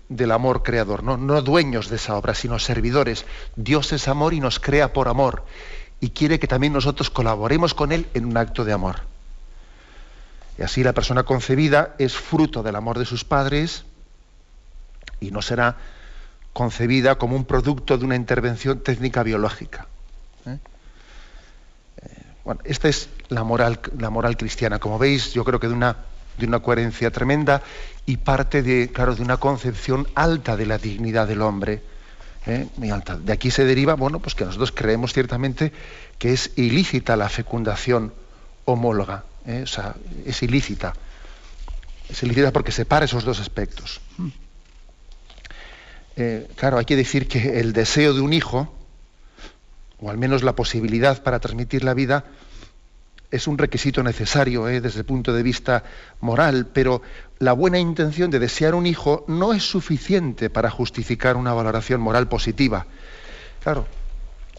del, 0.10 0.32
amor 0.32 0.64
creador, 0.64 1.04
¿no? 1.04 1.18
no 1.18 1.42
dueños 1.42 1.90
de 1.90 1.98
esa 1.98 2.16
obra, 2.16 2.34
sino 2.34 2.60
servidores. 2.60 3.26
Dios 3.56 3.94
es 3.94 4.08
amor 4.08 4.34
y 4.34 4.40
nos 4.40 4.60
crea 4.60 4.92
por 4.92 5.08
amor 5.08 5.46
y 6.00 6.10
quiere 6.10 6.40
que 6.40 6.48
también 6.48 6.74
nosotros 6.74 7.10
colaboremos 7.10 7.74
con 7.74 7.92
Él 7.92 8.08
en 8.14 8.26
un 8.26 8.38
acto 8.38 8.66
de 8.66 8.74
amor. 8.74 9.02
Y 10.58 10.64
así 10.64 10.84
la 10.84 10.94
persona 10.94 11.24
concebida 11.24 11.96
es 12.00 12.14
fruto 12.14 12.64
del 12.64 12.76
amor 12.76 12.98
de 12.98 13.06
sus 13.06 13.24
padres 13.24 13.86
y 15.20 15.32
no 15.32 15.42
será 15.42 15.78
concebida 16.54 17.16
como 17.16 17.36
un 17.36 17.46
producto 17.46 17.98
de 17.98 18.06
una 18.06 18.16
intervención 18.16 18.80
técnica 18.80 19.24
biológica. 19.24 19.88
¿eh? 20.46 20.58
Eh, 22.02 22.10
bueno, 22.46 22.62
esta 22.64 22.88
es 22.88 23.10
la 23.28 23.44
moral, 23.44 23.80
la 24.00 24.10
moral 24.10 24.38
cristiana. 24.38 24.80
Como 24.80 24.98
veis, 24.98 25.34
yo 25.34 25.44
creo 25.44 25.60
que 25.60 25.68
de 25.68 25.74
una 25.74 25.98
de 26.38 26.46
una 26.46 26.60
coherencia 26.60 27.12
tremenda 27.12 27.62
y 28.06 28.18
parte 28.18 28.62
de, 28.62 28.92
claro, 28.92 29.16
de 29.16 29.22
una 29.22 29.38
concepción 29.38 30.08
alta 30.16 30.58
de 30.58 30.66
la 30.66 30.78
dignidad 30.78 31.28
del 31.28 31.42
hombre. 31.42 31.82
¿eh? 32.46 32.68
Muy 32.78 32.92
alta. 32.92 33.18
De 33.18 33.34
aquí 33.34 33.52
se 33.52 33.66
deriva, 33.66 33.96
bueno, 33.96 34.20
pues 34.20 34.36
que 34.36 34.46
nosotros 34.46 34.72
creemos 34.72 35.14
ciertamente 35.14 35.72
que 36.20 36.34
es 36.34 36.52
ilícita 36.56 37.16
la 37.16 37.30
fecundación 37.30 38.14
homóloga. 38.66 39.24
¿eh? 39.46 39.62
O 39.64 39.68
sea, 39.68 39.96
es 40.26 40.42
ilícita. 40.44 40.94
Es 42.10 42.22
ilícita 42.24 42.52
porque 42.52 42.72
separa 42.72 43.06
esos 43.06 43.24
dos 43.24 43.40
aspectos. 43.40 44.02
Eh, 46.18 46.48
claro, 46.56 46.78
hay 46.78 46.86
que 46.86 46.96
decir 46.96 47.28
que 47.28 47.60
el 47.60 47.74
deseo 47.74 48.14
de 48.14 48.22
un 48.22 48.32
hijo, 48.32 48.74
o 50.00 50.10
al 50.10 50.18
menos 50.18 50.44
la 50.44 50.56
posibilidad 50.56 51.22
para 51.24 51.40
transmitir 51.40 51.84
la 51.84 51.94
vida, 51.94 52.26
es 53.32 53.48
un 53.48 53.58
requisito 53.58 54.04
necesario 54.04 54.68
¿eh? 54.68 54.82
desde 54.82 55.00
el 55.00 55.06
punto 55.06 55.34
de 55.34 55.44
vista 55.44 55.84
moral, 56.22 56.68
pero 56.74 57.02
la 57.40 57.54
buena 57.54 57.80
intención 57.80 58.32
de 58.32 58.40
desear 58.40 58.76
un 58.76 58.86
hijo 58.86 59.26
no 59.28 59.54
es 59.54 59.64
suficiente 59.64 60.50
para 60.50 60.70
justificar 60.70 61.36
una 61.38 61.54
valoración 61.54 62.02
moral 62.02 62.28
positiva. 62.28 62.86
Claro, 63.64 63.86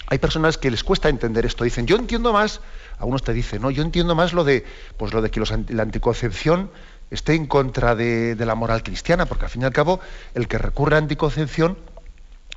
hay 0.08 0.18
personas 0.18 0.58
que 0.58 0.70
les 0.70 0.84
cuesta 0.84 1.08
entender 1.08 1.46
esto. 1.46 1.64
Dicen, 1.64 1.86
yo 1.86 1.96
entiendo 1.96 2.32
más, 2.32 2.60
algunos 2.98 3.22
te 3.22 3.32
dicen, 3.32 3.62
no, 3.62 3.70
yo 3.70 3.82
entiendo 3.82 4.14
más 4.14 4.32
lo 4.32 4.44
de, 4.44 4.64
pues 4.96 5.12
lo 5.12 5.22
de 5.22 5.30
que 5.30 5.40
la 5.40 5.82
anticoncepción 5.82 6.70
esté 7.10 7.34
en 7.34 7.46
contra 7.46 7.94
de, 7.94 8.36
la 8.38 8.54
moral 8.54 8.82
cristiana, 8.82 9.26
porque 9.26 9.44
al 9.44 9.50
fin 9.50 9.62
y 9.62 9.64
al 9.64 9.72
cabo 9.72 10.00
el 10.34 10.48
que 10.48 10.58
recurre 10.58 10.96
a 10.96 10.98
anticoncepción 10.98 11.78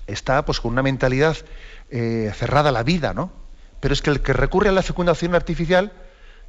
está 0.07 0.43
pues 0.45 0.59
con 0.59 0.71
una 0.71 0.81
mentalidad 0.81 1.37
eh, 1.91 2.31
cerrada 2.35 2.69
a 2.69 2.71
la 2.71 2.83
vida, 2.83 3.13
¿no? 3.13 3.31
Pero 3.79 3.93
es 3.93 4.01
que 4.01 4.09
el 4.09 4.21
que 4.21 4.33
recurre 4.33 4.69
a 4.69 4.73
la 4.73 4.83
fecundación 4.83 5.35
artificial 5.35 5.91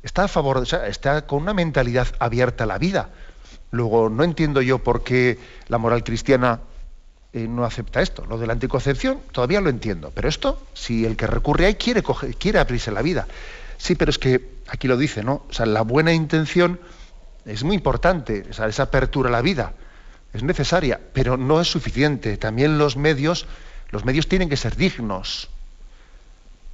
está 0.03 0.25
a 0.25 0.29
favor, 0.29 0.63
está 0.87 1.27
con 1.27 1.43
una 1.43 1.55
mentalidad 1.55 2.09
abierta 2.19 2.65
a 2.65 2.67
la 2.67 2.79
vida. 2.79 3.11
Luego, 3.71 4.09
no 4.09 4.25
entiendo 4.25 4.63
yo 4.63 4.79
por 4.79 5.05
qué 5.05 5.39
la 5.69 5.79
moral 5.79 6.03
cristiana 6.03 6.61
eh, 7.33 7.47
no 7.47 7.65
acepta 7.65 8.03
esto. 8.03 8.27
Lo 8.27 8.39
de 8.39 8.47
la 8.47 8.55
anticoncepción 8.55 9.21
todavía 9.33 9.61
lo 9.61 9.71
entiendo, 9.71 10.11
pero 10.15 10.29
esto, 10.29 10.61
si 10.75 11.05
el 11.05 11.17
que 11.17 11.27
recurre 11.27 11.67
ahí 11.67 11.75
quiere, 11.75 12.03
quiere 12.39 12.59
abrirse 12.59 12.91
la 12.91 13.03
vida. 13.03 13.29
Sí, 13.79 13.95
pero 13.95 14.11
es 14.11 14.19
que 14.19 14.61
aquí 14.69 14.89
lo 14.89 14.97
dice, 14.97 15.23
¿no? 15.23 15.45
O 15.49 15.53
sea, 15.53 15.67
la 15.67 15.83
buena 15.83 16.13
intención 16.13 16.81
es 17.47 17.63
muy 17.63 17.77
importante, 17.77 18.45
esa 18.51 18.83
apertura 18.83 19.29
a 19.29 19.33
la 19.33 19.43
vida 19.43 19.75
es 20.33 20.43
necesaria, 20.43 21.01
pero 21.13 21.37
no 21.37 21.61
es 21.61 21.69
suficiente. 21.69 22.37
También 22.37 22.79
los 22.79 22.97
medios, 22.97 23.47
los 23.91 24.05
medios 24.05 24.29
tienen 24.29 24.49
que 24.49 24.57
ser 24.57 24.77
dignos 24.77 25.49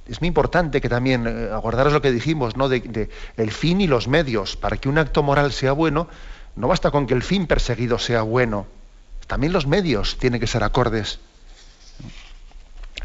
es 0.07 0.21
muy 0.21 0.27
importante 0.27 0.79
que 0.81 0.89
también 0.89 1.25
eh, 1.27 1.49
lo 1.51 2.01
que 2.01 2.11
dijimos, 2.11 2.55
¿no? 2.55 2.69
De, 2.69 3.09
el 3.35 3.51
fin 3.51 3.81
y 3.81 3.87
los 3.87 4.07
medios. 4.07 4.55
Para 4.55 4.77
que 4.77 4.89
un 4.89 4.97
acto 4.97 5.23
moral 5.23 5.51
sea 5.51 5.73
bueno, 5.73 6.07
no 6.55 6.67
basta 6.67 6.91
con 6.91 7.07
que 7.07 7.13
el 7.13 7.23
fin 7.23 7.47
perseguido 7.47 7.99
sea 7.99 8.21
bueno. 8.21 8.67
También 9.27 9.51
los 9.51 9.67
medios 9.67 10.17
tienen 10.17 10.39
que 10.39 10.47
ser 10.47 10.63
acordes. 10.63 11.19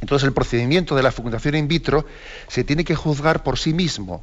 Entonces 0.01 0.27
el 0.27 0.33
procedimiento 0.33 0.95
de 0.95 1.03
la 1.03 1.13
fecundación 1.13 1.55
in 1.55 1.69
vitro 1.69 2.07
se 2.49 2.65
tiene 2.65 2.85
que 2.85 2.95
juzgar 2.95 3.43
por 3.43 3.59
sí 3.59 3.73
mismo 3.73 4.23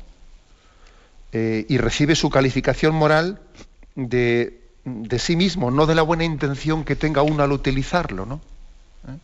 eh, 1.31 1.65
y 1.69 1.77
recibe 1.77 2.15
su 2.15 2.29
calificación 2.29 2.95
moral 2.95 3.39
de, 3.95 4.61
de, 4.83 5.19
sí 5.19 5.35
mismo, 5.35 5.71
no 5.71 5.85
de 5.85 5.95
la 5.95 6.01
buena 6.01 6.25
intención 6.25 6.83
que 6.83 6.95
tenga 6.95 7.21
uno 7.21 7.43
al 7.43 7.51
utilizarlo. 7.51 8.25
¿no? 8.25 8.41
¿Eh? 9.07 9.17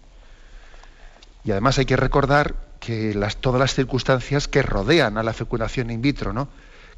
Y 1.45 1.51
además 1.51 1.77
hay 1.77 1.85
que 1.85 1.97
recordar 1.97 2.55
que 2.79 3.13
las, 3.13 3.37
todas 3.37 3.59
las 3.59 3.73
circunstancias 3.73 4.47
que 4.47 4.61
rodean 4.61 5.17
a 5.17 5.23
la 5.23 5.33
fecundación 5.33 5.89
in 5.89 6.01
vitro, 6.01 6.33
¿no? 6.33 6.47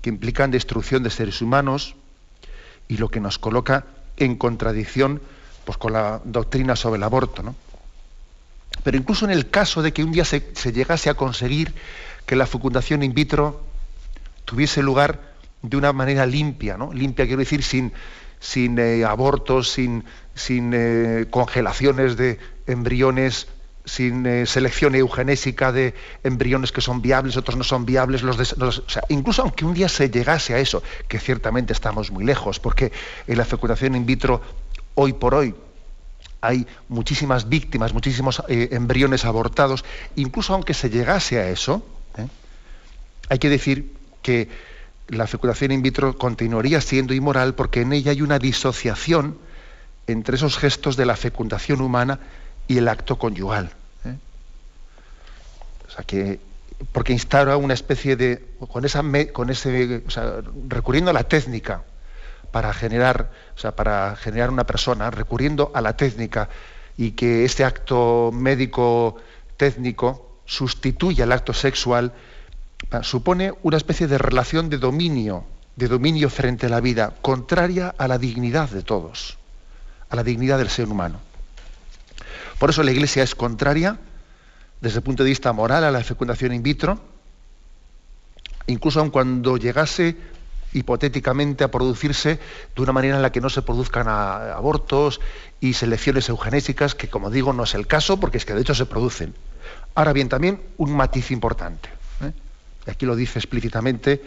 que 0.02 0.10
implican 0.10 0.52
destrucción 0.52 1.04
de 1.04 1.10
seres 1.10 1.42
humanos 1.42 1.96
y 2.88 2.98
lo 2.98 3.10
que 3.10 3.20
nos 3.20 3.40
coloca 3.40 3.86
en 4.18 4.36
contradicción 4.36 5.22
pues, 5.66 5.78
con 5.78 5.94
la 5.94 6.22
doctrina 6.24 6.76
sobre 6.76 6.98
el 6.98 7.04
aborto. 7.04 7.44
¿no? 7.44 7.56
Pero 8.84 8.98
incluso 8.98 9.26
en 9.26 9.32
el 9.32 9.50
caso 9.50 9.82
de 9.82 9.94
que 9.94 10.04
un 10.04 10.12
día 10.12 10.26
se, 10.26 10.42
llegase 10.72 11.10
a 11.10 11.16
conseguir 11.16 11.74
que 12.26 12.36
la 12.36 12.46
fecundación 12.46 13.04
in 13.04 13.14
vitro 13.14 13.64
tuviese 14.46 14.82
lugar 14.82 15.36
de 15.62 15.78
una 15.78 15.94
manera 15.94 16.26
limpia, 16.26 16.78
¿no? 16.78 16.94
limpia 16.94 17.26
quiero 17.26 17.40
decir 17.40 17.64
sin, 17.64 17.92
sin 18.40 18.78
eh, 18.80 19.04
abortos, 19.04 19.72
sin, 19.72 20.04
sin 20.36 20.72
eh, 20.74 21.26
congelaciones 21.30 22.16
de 22.16 22.40
embriones 22.68 23.48
sin 23.88 24.26
eh, 24.26 24.46
selección 24.46 24.96
eugenésica 24.96 25.72
de 25.72 25.96
embriones 26.24 26.72
que 26.72 26.82
son 26.82 27.02
viables, 27.02 27.38
otros 27.38 27.56
no 27.56 27.64
son 27.64 27.86
viables, 27.86 28.22
los, 28.22 28.84
incluso 29.08 29.42
aunque 29.42 29.66
un 29.66 29.74
día 29.74 29.88
se 29.88 30.10
llegase 30.10 30.54
a 30.54 30.60
eso, 30.60 30.84
que 31.08 31.20
ciertamente 31.20 31.72
estamos 31.72 32.12
muy 32.12 32.26
lejos, 32.26 32.60
porque 32.60 32.92
en 33.26 33.38
la 33.38 33.46
fecundación 33.46 33.96
in 33.96 34.06
vitro, 34.06 34.42
hoy 34.96 35.14
por 35.14 35.34
hoy, 35.34 35.56
hay 36.42 36.68
muchísimas 36.90 37.48
víctimas, 37.48 37.94
muchísimos 37.94 38.44
eh, 38.50 38.70
embriones 38.72 39.24
abortados, 39.24 39.86
incluso 40.16 40.54
aunque 40.54 40.74
se 40.74 40.90
llegase 40.90 41.40
a 41.40 41.50
eso, 41.50 41.84
¿eh? 42.18 42.28
hay 43.30 43.40
que 43.40 43.50
decir 43.50 43.94
que 44.22 44.50
la 45.08 45.28
fecundación 45.28 45.72
in 45.72 45.82
vitro 45.82 46.18
continuaría 46.18 46.82
siendo 46.82 47.14
inmoral 47.14 47.56
porque 47.56 47.82
en 47.82 47.94
ella 47.94 48.12
hay 48.12 48.22
una 48.22 48.38
disociación 48.38 49.38
entre 50.08 50.36
esos 50.36 50.58
gestos 50.58 50.98
de 50.98 51.06
la 51.06 51.16
fecundación 51.16 51.80
humana 51.80 52.20
y 52.68 52.78
el 52.78 52.88
acto 52.88 53.18
conyugal. 53.18 53.72
¿eh? 54.06 54.16
O 55.88 55.92
sea 55.92 56.04
que 56.04 56.40
porque 56.92 57.14
instaura 57.14 57.58
una 57.58 57.74
especie 57.74 58.16
de 58.16 58.46
con 58.70 58.86
esa 58.86 59.04
con 59.34 59.50
ese 59.50 60.04
recurriendo 60.68 61.12
a 61.12 61.14
la 61.14 61.24
técnica 61.24 61.84
para 62.52 62.74
generar 62.74 63.32
o 63.56 63.60
sea, 63.60 63.76
para 63.76 64.16
generar 64.16 64.50
una 64.52 64.66
persona 64.66 65.10
recurriendo 65.10 65.72
a 65.74 65.82
la 65.82 65.98
técnica 65.98 66.50
y 66.96 67.12
que 67.12 67.46
este 67.46 67.64
acto 67.64 68.32
médico 68.34 69.16
técnico 69.58 70.40
sustituya 70.46 71.24
el 71.24 71.32
acto 71.32 71.54
sexual 71.54 72.14
supone 73.02 73.54
una 73.64 73.78
especie 73.78 74.08
de 74.08 74.18
relación 74.18 74.70
de 74.70 74.78
dominio 74.78 75.46
de 75.76 75.88
dominio 75.88 76.30
frente 76.30 76.68
a 76.68 76.70
la 76.70 76.80
vida 76.80 77.14
contraria 77.22 77.94
a 77.98 78.08
la 78.08 78.18
dignidad 78.18 78.70
de 78.70 78.84
todos 78.84 79.38
a 80.10 80.16
la 80.16 80.24
dignidad 80.24 80.60
del 80.60 80.70
ser 80.70 80.88
humano 80.88 81.27
por 82.60 82.70
eso 82.70 82.84
la 82.84 82.92
Iglesia 82.92 83.24
es 83.24 83.36
contraria, 83.36 84.00
desde 84.82 84.98
el 84.98 85.04
punto 85.04 85.24
de 85.24 85.30
vista 85.30 85.54
moral, 85.54 85.84
a 85.84 85.92
la 85.92 86.04
fecundación 86.04 86.54
in 86.54 86.64
vitro, 86.64 87.00
incluso 88.68 89.00
aun 89.00 89.10
cuando 89.10 89.58
llegase 89.58 90.18
hipotéticamente 90.74 91.64
a 91.64 91.72
producirse 91.72 92.40
de 92.76 92.82
una 92.82 92.92
manera 92.92 93.16
en 93.16 93.22
la 93.22 93.32
que 93.32 93.42
no 93.42 93.50
se 93.50 93.62
produzcan 93.62 94.08
abortos 94.08 95.22
y 95.60 95.74
selecciones 95.74 96.30
eugenésicas, 96.30 96.94
que 96.94 97.10
como 97.10 97.30
digo 97.32 97.54
no 97.54 97.64
es 97.64 97.74
el 97.74 97.88
caso, 97.88 98.20
porque 98.20 98.38
es 98.38 98.46
que 98.46 98.54
de 98.54 98.62
hecho 98.62 98.76
se 98.76 98.86
producen. 98.86 99.34
Ahora 99.96 100.14
bien, 100.14 100.30
también 100.30 100.62
un 100.78 100.96
matiz 100.96 101.32
importante. 101.32 101.90
¿eh? 102.22 102.32
Aquí 102.92 103.06
lo 103.06 103.16
dice 103.16 103.40
explícitamente 103.40 104.22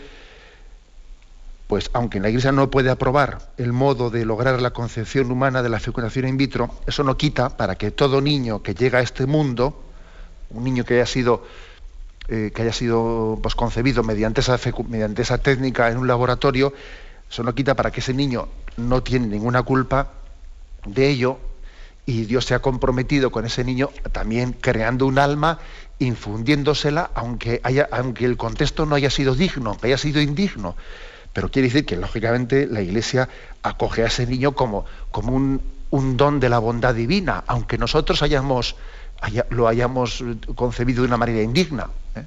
pues 1.70 1.88
aunque 1.92 2.18
la 2.18 2.28
Iglesia 2.30 2.50
no 2.50 2.68
puede 2.68 2.90
aprobar 2.90 3.52
el 3.56 3.72
modo 3.72 4.10
de 4.10 4.24
lograr 4.24 4.60
la 4.60 4.70
concepción 4.70 5.30
humana 5.30 5.62
de 5.62 5.68
la 5.68 5.78
fecundación 5.78 6.26
in 6.26 6.36
vitro, 6.36 6.68
eso 6.84 7.04
no 7.04 7.16
quita 7.16 7.56
para 7.56 7.76
que 7.76 7.92
todo 7.92 8.20
niño 8.20 8.60
que 8.60 8.74
llega 8.74 8.98
a 8.98 9.02
este 9.02 9.24
mundo, 9.24 9.80
un 10.50 10.64
niño 10.64 10.84
que 10.84 10.94
haya 10.94 11.06
sido, 11.06 11.46
eh, 12.26 12.50
que 12.52 12.62
haya 12.62 12.72
sido 12.72 13.38
pues, 13.40 13.54
concebido 13.54 14.02
mediante 14.02 14.40
esa, 14.40 15.38
técnica 15.38 15.88
en 15.92 15.98
un 15.98 16.08
laboratorio, 16.08 16.74
eso 17.30 17.44
no 17.44 17.54
quita 17.54 17.76
para 17.76 17.92
que 17.92 18.00
ese 18.00 18.14
niño 18.14 18.48
no 18.76 19.04
tiene 19.04 19.28
ninguna 19.28 19.62
culpa 19.62 20.10
de 20.84 21.08
ello 21.08 21.38
y 22.04 22.24
Dios 22.24 22.46
se 22.46 22.56
ha 22.56 22.58
comprometido 22.58 23.30
con 23.30 23.46
ese 23.46 23.62
niño 23.62 23.90
también 24.10 24.56
creando 24.60 25.06
un 25.06 25.20
alma, 25.20 25.60
infundiéndosela, 26.00 27.12
aunque, 27.14 27.60
haya, 27.62 27.88
aunque 27.92 28.24
el 28.24 28.36
contexto 28.36 28.86
no 28.86 28.96
haya 28.96 29.10
sido 29.10 29.36
digno, 29.36 29.78
que 29.78 29.86
haya 29.86 29.98
sido 29.98 30.20
indigno. 30.20 30.74
Pero 31.40 31.50
quiere 31.50 31.68
decir 31.68 31.86
que, 31.86 31.96
lógicamente, 31.96 32.66
la 32.66 32.82
Iglesia 32.82 33.26
acoge 33.62 34.02
a 34.02 34.08
ese 34.08 34.26
niño 34.26 34.52
como, 34.52 34.84
como 35.10 35.34
un, 35.34 36.16
don 36.18 36.38
de 36.38 36.50
la 36.50 36.58
bondad 36.58 36.94
divina, 36.94 37.44
aunque 37.46 37.78
nosotros 37.78 38.20
hayamos, 38.20 38.76
lo 39.48 39.66
hayamos 39.66 40.22
concebido 40.54 41.00
de 41.00 41.08
una 41.08 41.16
manera 41.16 41.40
indigna. 41.40 41.88
¿eh? 42.14 42.24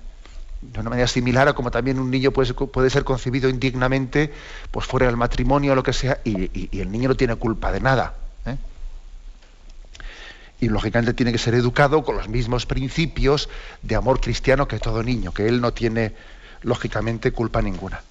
de 0.61 0.79
una 0.79 0.89
manera 0.89 1.07
similar 1.07 1.47
a 1.47 1.53
como 1.53 1.69
también 1.69 1.99
un 1.99 2.09
niño 2.09 2.31
puede, 2.31 2.55
puede 2.55 2.89
ser 2.89 3.03
concebido 3.03 3.49
indignamente 3.49 4.33
pues 4.71 4.87
fuera 4.87 5.05
del 5.05 5.15
matrimonio 5.15 5.73
o 5.73 5.75
lo 5.75 5.83
que 5.83 5.93
sea 5.93 6.19
y, 6.23 6.79
el 6.79 6.91
niño 6.91 7.09
no 7.09 7.15
tiene 7.15 7.35
culpa 7.35 7.71
de 7.71 7.81
nada 7.81 8.15
¿eh? 8.47 8.55
y 10.59 10.69
lógicamente 10.69 11.13
tiene 11.13 11.31
que 11.31 11.37
ser 11.37 11.53
educado 11.53 12.03
con 12.03 12.15
los 12.15 12.29
mismos 12.29 12.65
principios 12.65 13.47
de 13.83 13.95
amor 13.95 14.21
cristiano 14.21 14.67
que 14.67 14.79
todo 14.79 15.03
niño 15.03 15.33
que 15.33 15.47
él 15.47 15.61
no 15.61 15.71
tiene 15.73 16.15
lógicamente 16.63 17.31
culpa 17.31 17.61
ninguna 17.61 18.01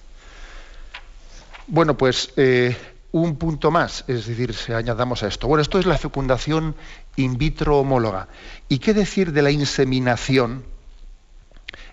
bueno 1.67 1.97
pues 1.97 2.33
eh, 2.37 2.75
un 3.13 3.35
punto 3.35 3.69
más, 3.69 4.05
es 4.07 4.25
decir, 4.25 4.55
se 4.55 4.73
añadamos 4.73 5.21
a 5.21 5.27
esto. 5.27 5.47
Bueno, 5.47 5.61
esto 5.61 5.77
es 5.77 5.85
la 5.85 5.99
fecundación 5.99 6.75
in 7.15 7.37
vitro 7.37 7.77
homóloga. 7.77 8.27
¿Y 8.69 8.79
qué 8.79 8.95
decir 8.95 9.33
de 9.33 9.43
la 9.43 9.51
inseminación? 9.51 10.63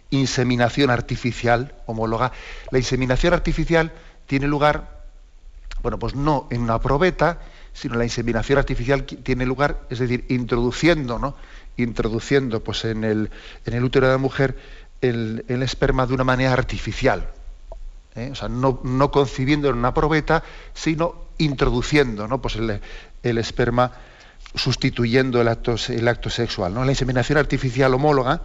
Inseminación 0.09 0.89
artificial 0.89 1.75
homóloga. 1.85 2.33
La 2.71 2.79
inseminación 2.79 3.35
artificial 3.35 3.93
tiene 4.27 4.47
lugar, 4.47 5.05
bueno, 5.83 5.99
pues 5.99 6.15
no 6.15 6.49
en 6.51 6.63
una 6.63 6.81
probeta, 6.81 7.39
sino 7.75 7.97
la 7.97 8.05
inseminación 8.05 8.59
artificial 8.59 9.05
tiene 9.05 9.45
lugar, 9.45 9.83
es 9.91 9.99
decir, 9.99 10.25
introduciendo, 10.31 11.19
¿no? 11.19 11.37
Introduciendo 11.77 12.65
pues 12.65 12.87
en 12.87 13.05
el, 13.05 13.31
útero 13.85 14.07
de 14.07 14.13
la 14.13 14.19
mujer 14.19 14.57
el 15.03 15.63
esperma 15.63 16.07
de 16.07 16.15
una 16.15 16.25
manera 16.25 16.55
artificial. 16.55 17.31
¿Eh? 18.21 18.31
o 18.31 18.35
sea, 18.35 18.49
no, 18.49 19.11
concibiendo 19.11 19.69
en 19.69 19.77
una 19.77 19.95
probeta, 19.95 20.43
sino 20.75 21.15
introduciendo 21.39 22.29
¿no? 22.29 22.41
pues 22.41 22.57
el, 22.57 23.39
esperma, 23.39 23.93
sustituyendo 24.55 25.41
el 25.41 25.49
acto, 25.49 25.77
el 25.89 26.09
acto 26.09 26.31
sexual. 26.31 26.75
¿no? 26.75 26.85
La 26.85 26.93
inseminación 26.93 27.39
artificial 27.39 27.95
homóloga, 27.95 28.43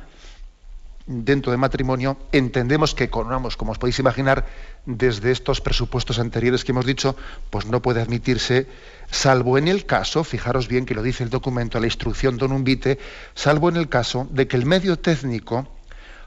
dentro 1.08 1.52
del 1.52 1.60
matrimonio, 1.60 2.18
entendemos 2.32 2.96
que, 2.96 3.10
como 3.10 3.72
os 3.72 3.78
podéis 3.78 4.00
imaginar, 4.00 4.46
desde 4.86 5.32
estos 5.32 5.62
presupuestos 5.62 6.18
anteriores 6.20 6.64
que 6.64 6.72
hemos 6.72 6.86
dicho, 6.86 7.16
pues 7.50 7.68
no 7.68 7.82
puede 7.82 8.02
admitirse, 8.02 8.68
salvo 9.12 9.58
en 9.58 9.68
el 9.68 9.86
caso, 9.86 10.24
fijaros 10.24 10.68
bien 10.68 10.86
que 10.86 10.96
lo 10.96 11.04
dice 11.04 11.24
el 11.24 11.30
documento, 11.30 11.80
la 11.80 11.86
instrucción 11.86 12.38
don 12.38 12.52
Umbite, 12.52 12.98
salvo 13.36 13.70
en 13.70 13.78
el 13.78 13.88
caso 13.88 14.28
de 14.32 14.48
que 14.48 14.58
el 14.58 14.66
medio 14.66 14.98
técnico 14.98 15.68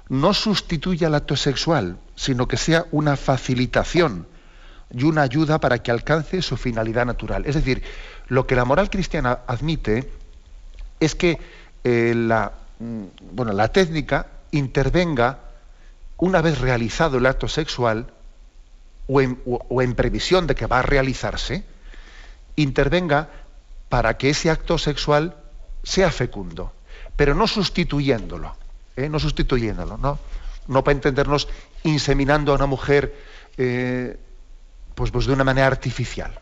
no 0.08 0.32
sustituya 0.34 1.08
el 1.08 1.14
acto 1.14 1.36
sexual, 1.36 1.98
sino 2.16 2.48
que 2.48 2.56
sea 2.56 2.86
una 2.90 3.16
facilitación 3.16 4.26
y 4.90 5.04
una 5.04 5.22
ayuda 5.22 5.60
para 5.60 5.78
que 5.82 5.90
alcance 5.90 6.42
su 6.42 6.56
finalidad 6.56 7.06
natural. 7.06 7.44
Es 7.46 7.54
decir, 7.54 7.82
lo 8.28 8.46
que 8.46 8.56
la 8.56 8.64
moral 8.64 8.90
cristiana 8.90 9.40
admite 9.46 10.10
es 11.00 11.14
que 11.14 11.38
eh, 11.84 12.14
la, 12.16 12.52
mm, 12.78 13.04
bueno, 13.32 13.52
la 13.52 13.68
técnica 13.68 14.26
intervenga 14.50 15.40
una 16.16 16.40
vez 16.40 16.58
realizado 16.58 17.18
el 17.18 17.26
acto 17.26 17.48
sexual 17.48 18.12
o 19.06 19.82
en 19.82 19.94
previsión 19.94 20.46
de 20.46 20.54
que 20.54 20.66
va 20.66 20.80
a 20.80 20.82
realizarse, 20.82 21.64
intervenga 22.56 23.30
para 23.88 24.18
que 24.18 24.30
ese 24.30 24.50
acto 24.50 24.76
sexual 24.76 25.36
sea 25.82 26.10
fecundo, 26.10 26.72
pero 27.16 27.34
no 27.34 27.46
sustituyéndolo. 27.46 28.54
¿Eh? 28.98 29.08
no 29.08 29.18
sustituyéndolo, 29.18 29.96
¿no? 29.96 30.18
No 30.66 30.84
para 30.84 30.94
entendernos 30.94 31.48
inseminando 31.84 32.52
a 32.52 32.56
una 32.56 32.66
mujer 32.66 33.14
eh, 33.56 34.18
pues, 34.94 35.10
pues 35.10 35.26
de 35.26 35.32
una 35.32 35.44
manera 35.44 35.68
artificial, 35.68 36.38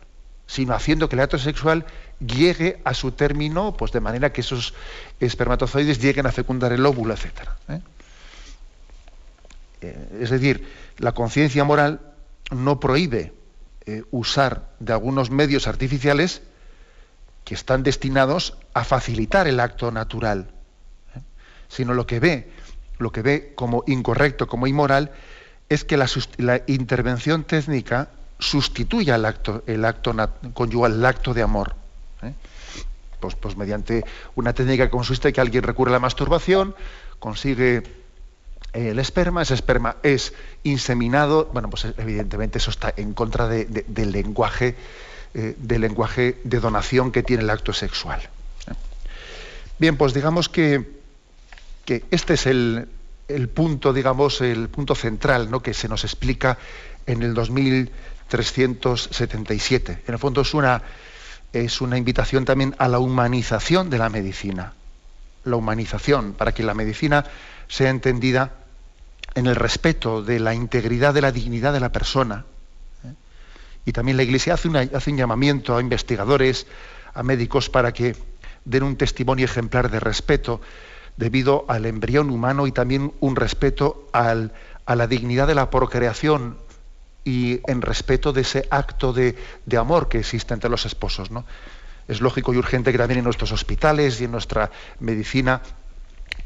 sino 0.47 0.73
haciendo 0.73 1.07
que 1.07 1.15
el 1.15 1.21
acto 1.21 1.37
sexual 1.37 1.85
llegue 2.19 2.81
a 2.83 2.93
su 2.93 3.11
término, 3.11 3.77
pues 3.77 3.91
de 3.91 4.01
manera 4.01 4.33
que 4.33 4.41
esos 4.41 4.73
espermatozoides 5.19 6.01
lleguen 6.01 6.25
a 6.25 6.31
fecundar 6.31 6.73
el 6.73 6.85
óvulo, 6.85 7.13
etc. 7.13 7.49
¿eh? 7.69 7.81
es 10.19 10.31
decir, 10.31 10.67
la 10.97 11.11
conciencia 11.11 11.63
moral 11.63 12.01
no 12.49 12.79
prohíbe 12.79 13.33
usar 14.11 14.71
de 14.79 14.91
algunos 14.91 15.29
medios 15.29 15.67
artificiales 15.67 16.41
que 17.45 17.53
están 17.53 17.83
destinados 17.83 18.57
a 18.73 18.83
facilitar 18.83 19.47
el 19.47 19.61
acto 19.61 19.91
natural 19.91 20.51
sino 21.67 21.93
lo 21.93 22.07
que 22.07 22.19
ve, 22.19 22.49
lo 22.99 23.11
que 23.11 23.21
ve 23.21 23.53
como 23.55 23.83
incorrecto, 23.87 24.47
como 24.47 24.67
inmoral, 24.67 25.11
es 25.69 25.83
que 25.83 25.97
la, 25.97 26.61
intervención 26.67 27.43
técnica 27.43 28.09
sustituya 28.39 29.15
el 29.15 29.25
acto, 29.25 29.63
el 29.67 29.83
acto 29.85 30.15
conyugal, 30.53 30.93
el 30.93 31.05
acto 31.05 31.33
de 31.33 31.41
amor. 31.41 31.75
¿eh? 32.23 32.33
Pues, 33.19 33.35
pues, 33.35 33.57
mediante 33.57 34.05
una 34.35 34.53
técnica 34.53 34.85
que 34.85 34.91
consiste 34.91 35.29
en 35.29 35.33
que 35.33 35.41
alguien 35.41 35.63
recurre 35.63 35.91
a 35.91 35.93
la 35.93 35.99
masturbación, 35.99 36.75
consigue 37.19 37.83
eh, 38.73 38.89
el 38.89 38.99
esperma, 38.99 39.41
ese 39.41 39.55
esperma 39.55 39.97
es 40.03 40.33
inseminado, 40.63 41.49
bueno, 41.51 41.69
pues 41.69 41.85
evidentemente 41.97 42.59
eso 42.59 42.69
está 42.69 42.93
en 42.95 43.13
contra 43.13 43.47
del 43.47 44.11
lenguaje, 44.11 44.75
eh, 45.33 45.55
del 45.57 45.81
lenguaje 45.81 46.39
de 46.43 46.59
donación 46.59 47.11
que 47.11 47.23
tiene 47.23 47.43
el 47.43 47.49
acto 47.49 47.73
sexual. 47.73 48.21
Bien, 49.79 49.97
pues 49.97 50.13
digamos 50.13 50.49
que 50.49 50.96
que 51.87 52.03
este 52.11 52.33
es 52.33 52.45
el, 52.45 52.89
punto, 53.53 53.93
digamos, 53.93 54.41
el 54.41 54.67
punto 54.67 54.93
central 54.93 55.49
¿no? 55.49 55.61
que 55.61 55.73
se 55.73 55.87
nos 55.87 56.03
explica 56.03 56.57
en 57.05 57.23
el 57.23 57.33
2377. 57.33 60.03
En 60.05 60.13
el 60.13 60.19
fondo 60.19 60.41
es 60.41 60.53
una, 60.53 60.81
es 61.53 61.79
una 61.79 61.97
invitación 61.97 62.43
también 62.43 62.75
a 62.77 62.89
la 62.89 62.99
humanización 62.99 63.89
de 63.89 63.99
la 63.99 64.09
medicina. 64.09 64.73
La 65.45 65.55
humanización, 65.55 66.33
para 66.33 66.53
que 66.53 66.61
la 66.61 66.73
medicina 66.73 67.23
sea 67.69 67.89
entendida 67.89 68.55
en 69.33 69.47
el 69.47 69.55
respeto 69.55 70.21
de 70.21 70.41
la 70.41 70.53
integridad 70.53 71.13
de 71.13 71.21
la 71.21 71.31
dignidad 71.31 71.71
de 71.71 71.79
la 71.79 71.93
persona. 71.93 72.43
¿eh? 73.05 73.13
Y 73.85 73.93
también 73.93 74.17
la 74.17 74.23
Iglesia 74.23 74.55
hace, 74.55 74.67
hace 74.93 75.11
un 75.11 75.17
llamamiento 75.17 75.77
a 75.77 75.81
investigadores, 75.81 76.67
a 77.13 77.23
médicos, 77.23 77.69
para 77.69 77.93
que 77.93 78.17
den 78.65 78.83
un 78.83 78.97
testimonio 78.97 79.45
ejemplar 79.45 79.89
de 79.89 80.01
respeto 80.01 80.59
debido 81.17 81.65
al 81.67 81.85
embrión 81.85 82.29
humano 82.29 82.67
y 82.67 82.71
también 82.71 83.11
un 83.19 83.35
respeto 83.35 84.07
al, 84.13 84.53
a 84.85 84.95
la 84.95 85.07
dignidad 85.07 85.47
de 85.47 85.55
la 85.55 85.69
procreación 85.69 86.57
y 87.25 87.59
en 87.67 87.81
respeto 87.81 88.31
de 88.31 88.41
ese 88.41 88.65
acto 88.69 89.11
de, 89.11 89.35
amor 89.77 90.07
que 90.07 90.19
existe 90.19 90.53
entre 90.53 90.69
los 90.69 90.85
esposos. 90.85 91.29
¿no? 91.29 91.43
Es 92.07 92.21
lógico 92.21 92.53
y 92.53 92.57
urgente 92.57 92.93
que 92.93 92.97
también 92.97 93.17
en 93.17 93.25
nuestros 93.25 93.51
hospitales 93.51 94.21
y 94.21 94.23
en 94.23 94.31
nuestra 94.31 94.71
medicina 95.01 95.61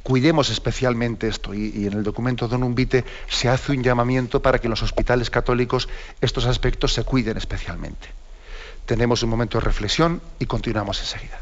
cuidemos 0.02 0.50
especialmente 0.50 1.28
esto 1.28 1.54
y, 1.54 1.72
y, 1.76 1.86
en 1.86 1.94
el 1.94 2.04
documento 2.04 2.48
Don 2.48 2.64
Umbite 2.64 3.06
se 3.30 3.50
hace 3.50 3.74
un 3.74 3.84
llamamiento 3.84 4.42
para 4.42 4.58
que 4.58 4.66
en 4.66 4.72
los 4.72 4.82
hospitales 4.82 5.30
católicos 5.30 5.88
estos 6.22 6.46
aspectos 6.46 6.94
se 6.94 7.04
cuiden 7.04 7.38
especialmente. 7.38 8.08
Tenemos 8.88 9.22
un 9.22 9.30
momento 9.30 9.60
de 9.60 9.66
reflexión 9.66 10.20
y 10.40 10.48
continuamos 10.48 11.00
enseguida. 11.00 11.40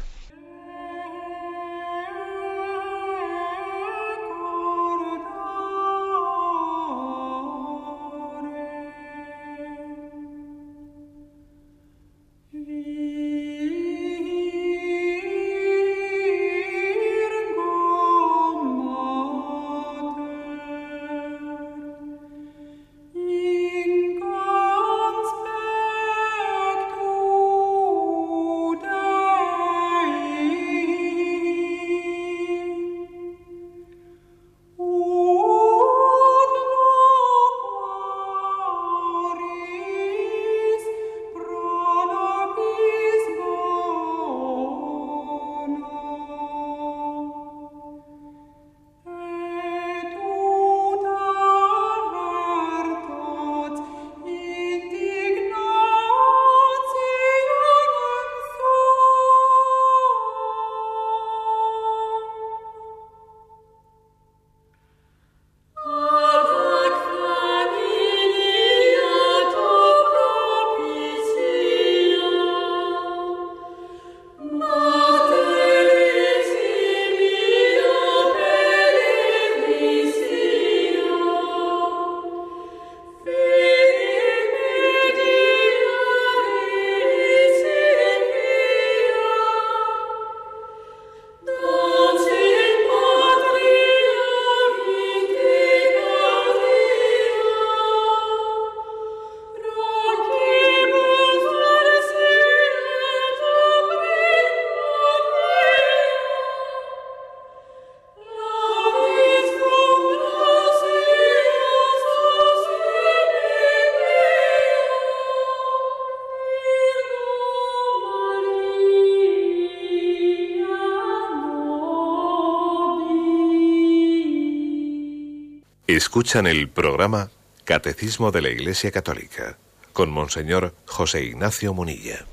Escuchan 126.00 126.46
el 126.46 126.70
programa 126.70 127.28
Catecismo 127.64 128.30
de 128.30 128.40
la 128.40 128.48
Iglesia 128.48 128.90
Católica 128.90 129.58
con 129.92 130.10
Monseñor 130.10 130.74
José 130.86 131.24
Ignacio 131.24 131.74
Munilla. 131.74 132.24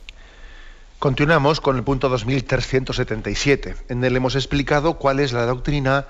Continuamos 0.99 1.59
con 1.59 1.75
el 1.75 1.83
punto 1.83 2.07
2377. 2.07 3.75
En 3.89 4.05
él 4.05 4.15
hemos 4.15 4.35
explicado 4.35 4.93
cuál 4.93 5.19
es 5.19 5.33
la 5.33 5.45
doctrina 5.45 6.05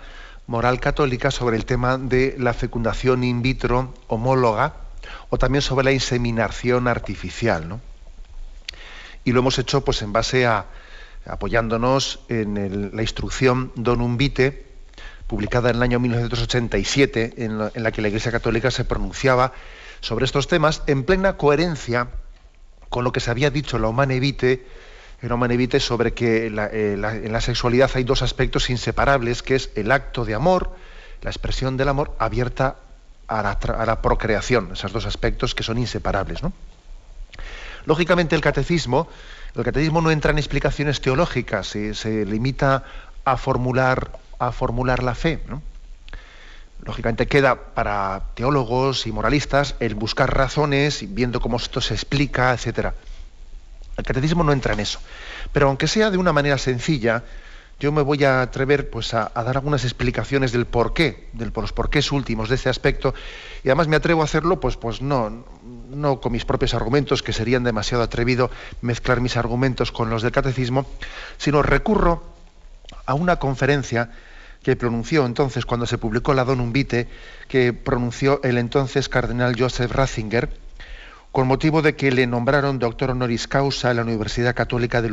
moral 0.46 0.80
católica 0.80 1.32
sobre 1.32 1.58
el 1.58 1.66
tema 1.66 1.98
de 1.98 2.36
la 2.38 2.54
fecundación 2.54 3.24
in 3.24 3.42
vitro 3.42 3.92
homóloga 4.06 4.76
o 5.32 5.40
también 5.40 5.64
sobre 5.64 5.86
la 5.86 5.92
inseminación 5.94 6.88
artificial. 6.88 7.68
¿no? 7.68 7.82
Y 9.24 9.32
lo 9.32 9.40
hemos 9.40 9.58
hecho 9.58 9.84
pues, 9.84 10.04
en 10.04 10.14
base 10.14 10.46
a, 10.46 10.68
apoyándonos 11.26 12.20
en 12.30 12.96
la 12.96 13.02
instrucción 13.02 13.72
Donum 13.74 14.16
Vitae, 14.18 14.67
publicada 15.28 15.70
en 15.70 15.78
el 15.78 15.84
año 15.84 16.00
1987, 16.00 17.36
en 17.38 17.60
la, 17.60 17.72
en 17.74 17.84
la 17.84 17.92
que 17.92 18.02
la 18.02 18.08
Iglesia 18.08 18.32
Católica 18.32 18.72
se 18.72 18.86
pronunciaba 18.86 19.54
sobre 20.00 20.26
estos 20.26 20.48
temas 20.48 20.84
en 20.88 21.04
plena 21.04 21.38
coherencia 21.38 22.10
con 22.90 23.04
lo 23.04 23.12
que 23.12 23.20
se 23.20 23.32
había 23.32 23.50
dicho 23.50 23.78
la 23.78 23.90
en 25.22 25.32
Humane 25.32 25.80
sobre 25.80 26.14
que 26.14 26.48
eh, 26.48 26.94
en 26.94 27.34
la 27.34 27.42
sexualidad 27.42 27.90
hay 27.96 28.04
dos 28.04 28.22
aspectos 28.22 28.70
inseparables, 28.70 29.42
que 29.42 29.56
es 29.56 29.72
el 29.76 29.92
acto 29.92 30.26
de 30.26 30.36
amor, 30.36 30.76
la 31.22 31.30
expresión 31.30 31.78
del 31.78 31.90
amor 31.90 32.16
abierta 32.20 32.78
a 33.28 33.42
la, 33.42 34.02
procreación, 34.02 34.70
esos 34.74 34.94
dos 34.94 35.06
aspectos 35.06 35.54
que 35.56 35.64
son 35.64 35.78
inseparables. 35.78 36.40
Lógicamente 37.86 38.36
el 38.36 38.42
catecismo, 38.42 39.08
el 39.56 39.64
catecismo 39.64 40.02
no 40.02 40.12
entra 40.12 40.32
en 40.32 40.38
explicaciones 40.38 41.02
teológicas, 41.02 41.68
se 41.68 42.26
limita 42.26 42.84
a 43.26 43.38
formular, 43.38 44.12
a 44.40 44.52
formular 44.52 45.04
la 45.04 45.16
fe. 45.16 45.40
Lógicamente 46.84 47.28
queda 47.28 47.74
para 47.74 48.22
teólogos 48.36 49.08
y 49.08 49.12
moralistas 49.12 49.76
el 49.80 49.96
buscar 49.96 50.36
razones, 50.36 51.04
viendo 51.14 51.40
cómo 51.40 51.58
esto 51.58 51.82
se 51.82 51.94
explica, 51.94 52.54
etcétera. 52.54 52.94
El 53.98 54.04
catecismo 54.06 54.44
no 54.44 54.54
entra 54.54 54.74
en 54.74 54.80
eso. 54.80 55.00
Pero 55.52 55.68
aunque 55.68 55.88
sea 55.88 56.12
de 56.12 56.18
una 56.18 56.34
manera 56.34 56.58
sencilla, 56.58 57.24
yo 57.80 57.92
me 57.92 58.02
voy 58.02 58.24
a 58.24 58.42
atrever 58.42 58.90
pues, 58.90 59.14
a, 59.14 59.32
dar 59.36 59.58
algunas 59.58 59.84
explicaciones 59.84 60.52
del 60.52 60.66
porqué, 60.66 61.30
de 61.34 61.52
los 61.54 61.74
porqués 61.74 62.12
últimos 62.12 62.50
de 62.50 62.56
este 62.56 62.70
aspecto, 62.70 63.14
y 63.64 63.70
además 63.70 63.88
me 63.88 63.96
atrevo 63.96 64.22
a 64.22 64.26
hacerlo, 64.26 64.60
pues, 64.60 64.78
pues 64.78 65.02
no, 65.02 65.46
no 65.90 66.20
con 66.20 66.32
mis 66.32 66.46
propios 66.46 66.74
argumentos, 66.74 67.22
que 67.22 67.34
serían 67.34 67.64
demasiado 67.64 68.04
atrevido 68.04 68.50
mezclar 68.82 69.22
mis 69.22 69.38
argumentos 69.38 69.92
con 69.92 70.10
los 70.10 70.24
del 70.24 70.32
catecismo, 70.32 70.88
sino 71.38 71.62
recurro 71.62 72.24
a 73.06 73.14
una 73.14 73.38
conferencia 73.38 74.10
que 74.68 74.76
pronunció 74.76 75.26
entonces 75.26 75.66
cuando 75.66 75.86
se 75.86 75.98
publicó 75.98 76.34
la 76.34 76.44
Donum 76.44 76.74
Vitae, 76.74 77.08
que 77.48 77.72
pronunció 77.72 78.42
el 78.44 78.58
entonces 78.58 79.08
cardenal 79.08 79.56
Joseph 79.58 79.90
Ratzinger, 79.90 80.50
con 81.32 81.48
motivo 81.48 81.82
de 81.82 81.96
que 81.96 82.12
le 82.12 82.28
nombraron 82.28 82.78
doctor 82.78 83.12
honoris 83.12 83.48
causa 83.48 83.92
en 83.92 83.96
la 83.96 84.04
Universidad 84.04 84.54
Católica 84.54 85.02
de, 85.02 85.08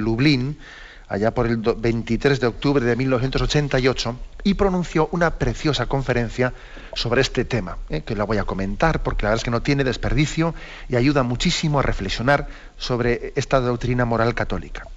Lublin, 0.00 0.58
allá 1.06 1.32
por 1.32 1.46
el 1.46 1.58
23 1.58 2.40
de 2.40 2.48
octubre 2.48 2.84
de 2.84 2.96
1988, 2.96 4.16
y 4.42 4.54
pronunció 4.54 5.08
una 5.12 5.30
preciosa 5.38 5.86
conferencia 5.86 6.52
sobre 6.92 7.20
este 7.20 7.44
tema, 7.44 7.78
¿eh? 7.90 8.00
que 8.00 8.16
la 8.16 8.24
voy 8.24 8.38
a 8.38 8.44
comentar 8.46 9.04
porque 9.04 9.22
la 9.22 9.28
verdad 9.28 9.42
es 9.42 9.44
que 9.44 9.52
no 9.52 9.62
tiene 9.62 9.84
desperdicio 9.84 10.56
y 10.88 10.96
ayuda 10.96 11.22
muchísimo 11.22 11.78
a 11.78 11.82
reflexionar 11.82 12.48
sobre 12.76 13.32
esta 13.36 13.60
doctrina 13.60 14.04
moral 14.04 14.34
católica. 14.34 14.88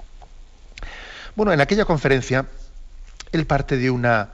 Bueno, 1.35 1.53
en 1.53 1.61
aquella 1.61 1.85
conferencia 1.85 2.47
él 3.31 3.45
parte 3.45 3.77
de 3.77 3.89
una, 3.89 4.29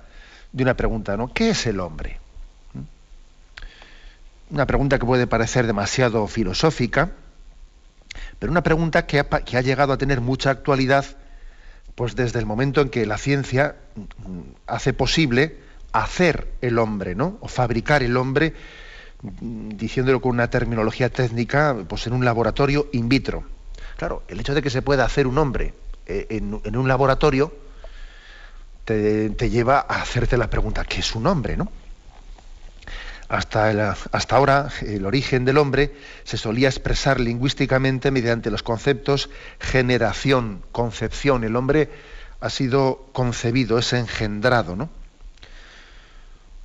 de 0.52 0.64
una 0.64 0.76
pregunta, 0.76 1.18
¿no? 1.18 1.34
¿Qué 1.34 1.52
es 1.52 1.66
el 1.68 1.80
hombre? 1.80 2.20
Una 4.50 4.66
pregunta 4.66 4.98
que 4.98 5.06
puede 5.06 5.28
parecer 5.28 5.68
demasiado 5.68 6.26
filosófica, 6.28 7.12
pero 8.40 8.52
una 8.52 8.64
pregunta 8.64 9.06
que 9.06 9.20
ha, 9.20 9.26
que 9.26 9.58
ha 9.58 9.62
llegado 9.62 9.94
a 9.94 9.98
tener 9.98 10.22
mucha 10.22 10.50
actualidad 10.50 11.06
pues 11.96 12.16
desde 12.16 12.38
el 12.38 12.46
momento 12.46 12.82
en 12.82 12.90
que 12.90 13.08
la 13.08 13.18
ciencia 13.18 13.76
mm, 13.96 14.40
hace 14.68 14.94
posible 14.94 15.58
hacer 15.92 16.48
el 16.62 16.78
hombre, 16.78 17.16
¿no? 17.16 17.40
O 17.42 17.48
fabricar 17.48 18.04
el 18.04 18.16
hombre, 18.18 18.54
mm, 19.24 19.70
diciéndolo 19.70 20.22
con 20.22 20.34
una 20.34 20.48
terminología 20.48 21.10
técnica, 21.10 21.76
pues 21.90 22.06
en 22.06 22.14
un 22.14 22.24
laboratorio 22.24 22.88
in 22.92 23.10
vitro. 23.10 23.46
Claro, 23.98 24.22
el 24.28 24.40
hecho 24.40 24.54
de 24.54 24.62
que 24.62 24.70
se 24.70 24.84
pueda 24.84 25.06
hacer 25.06 25.26
un 25.26 25.40
hombre 25.40 25.74
eh, 26.06 26.28
en, 26.30 26.62
en, 26.64 26.78
un 26.78 26.88
laboratorio 26.88 27.52
te, 28.88 29.50
lleva 29.50 29.80
a 29.80 30.02
hacerte 30.02 30.38
la 30.38 30.50
pregunta, 30.50 30.86
¿qué 30.86 31.02
es 31.02 31.14
un 31.14 31.28
hombre, 31.28 31.58
no? 31.58 31.70
Hasta, 33.28 33.98
hasta 34.14 34.36
ahora 34.38 34.70
el 34.82 35.06
origen 35.06 35.44
del 35.44 35.58
hombre 35.58 35.94
se 36.24 36.38
solía 36.38 36.70
expresar 36.70 37.20
lingüísticamente 37.20 38.12
mediante 38.12 38.50
los 38.50 38.64
conceptos 38.64 39.30
generación, 39.60 40.64
concepción. 40.72 41.44
El 41.44 41.58
hombre 41.58 41.90
ha 42.40 42.50
sido 42.50 43.10
concebido, 43.12 43.78
es 43.78 43.92
engendrado, 43.92 44.78
¿no? 44.78 44.90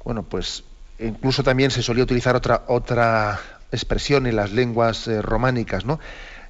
Bueno, 0.04 0.22
pues 0.22 0.62
incluso 1.00 1.42
también 1.42 1.72
se 1.72 1.82
solía 1.82 2.04
utilizar 2.04 2.36
otra, 2.36 2.62
otra 2.68 3.40
expresión 3.72 4.28
en 4.28 4.36
las 4.36 4.52
lenguas 4.52 5.08
eh, 5.08 5.20
románicas, 5.20 5.84
¿no? 5.84 5.98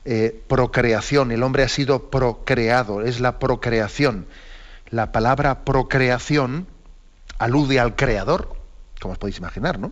Eh, 0.05 0.39
procreación, 0.49 1.33
el 1.33 1.43
hombre 1.43 1.63
ha 1.63 1.69
sido 1.69 2.11
procreado, 2.11 3.01
es 3.01 3.21
la 3.21 3.39
procreación. 3.39 4.27
La 4.93 5.11
palabra 5.11 5.65
procreación 5.65 6.69
alude 7.39 7.81
al 7.81 7.97
creador, 7.97 8.55
como 9.01 9.13
os 9.13 9.19
podéis 9.19 9.39
imaginar, 9.39 9.79
¿no? 9.79 9.91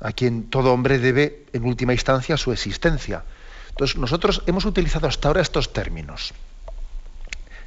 a 0.00 0.12
quien 0.12 0.48
todo 0.48 0.72
hombre 0.72 0.98
debe, 0.98 1.44
en 1.52 1.64
última 1.64 1.92
instancia, 1.92 2.38
su 2.38 2.52
existencia. 2.52 3.22
Entonces, 3.68 3.98
nosotros 3.98 4.42
hemos 4.46 4.64
utilizado 4.64 5.06
hasta 5.06 5.28
ahora 5.28 5.42
estos 5.42 5.74
términos. 5.74 6.32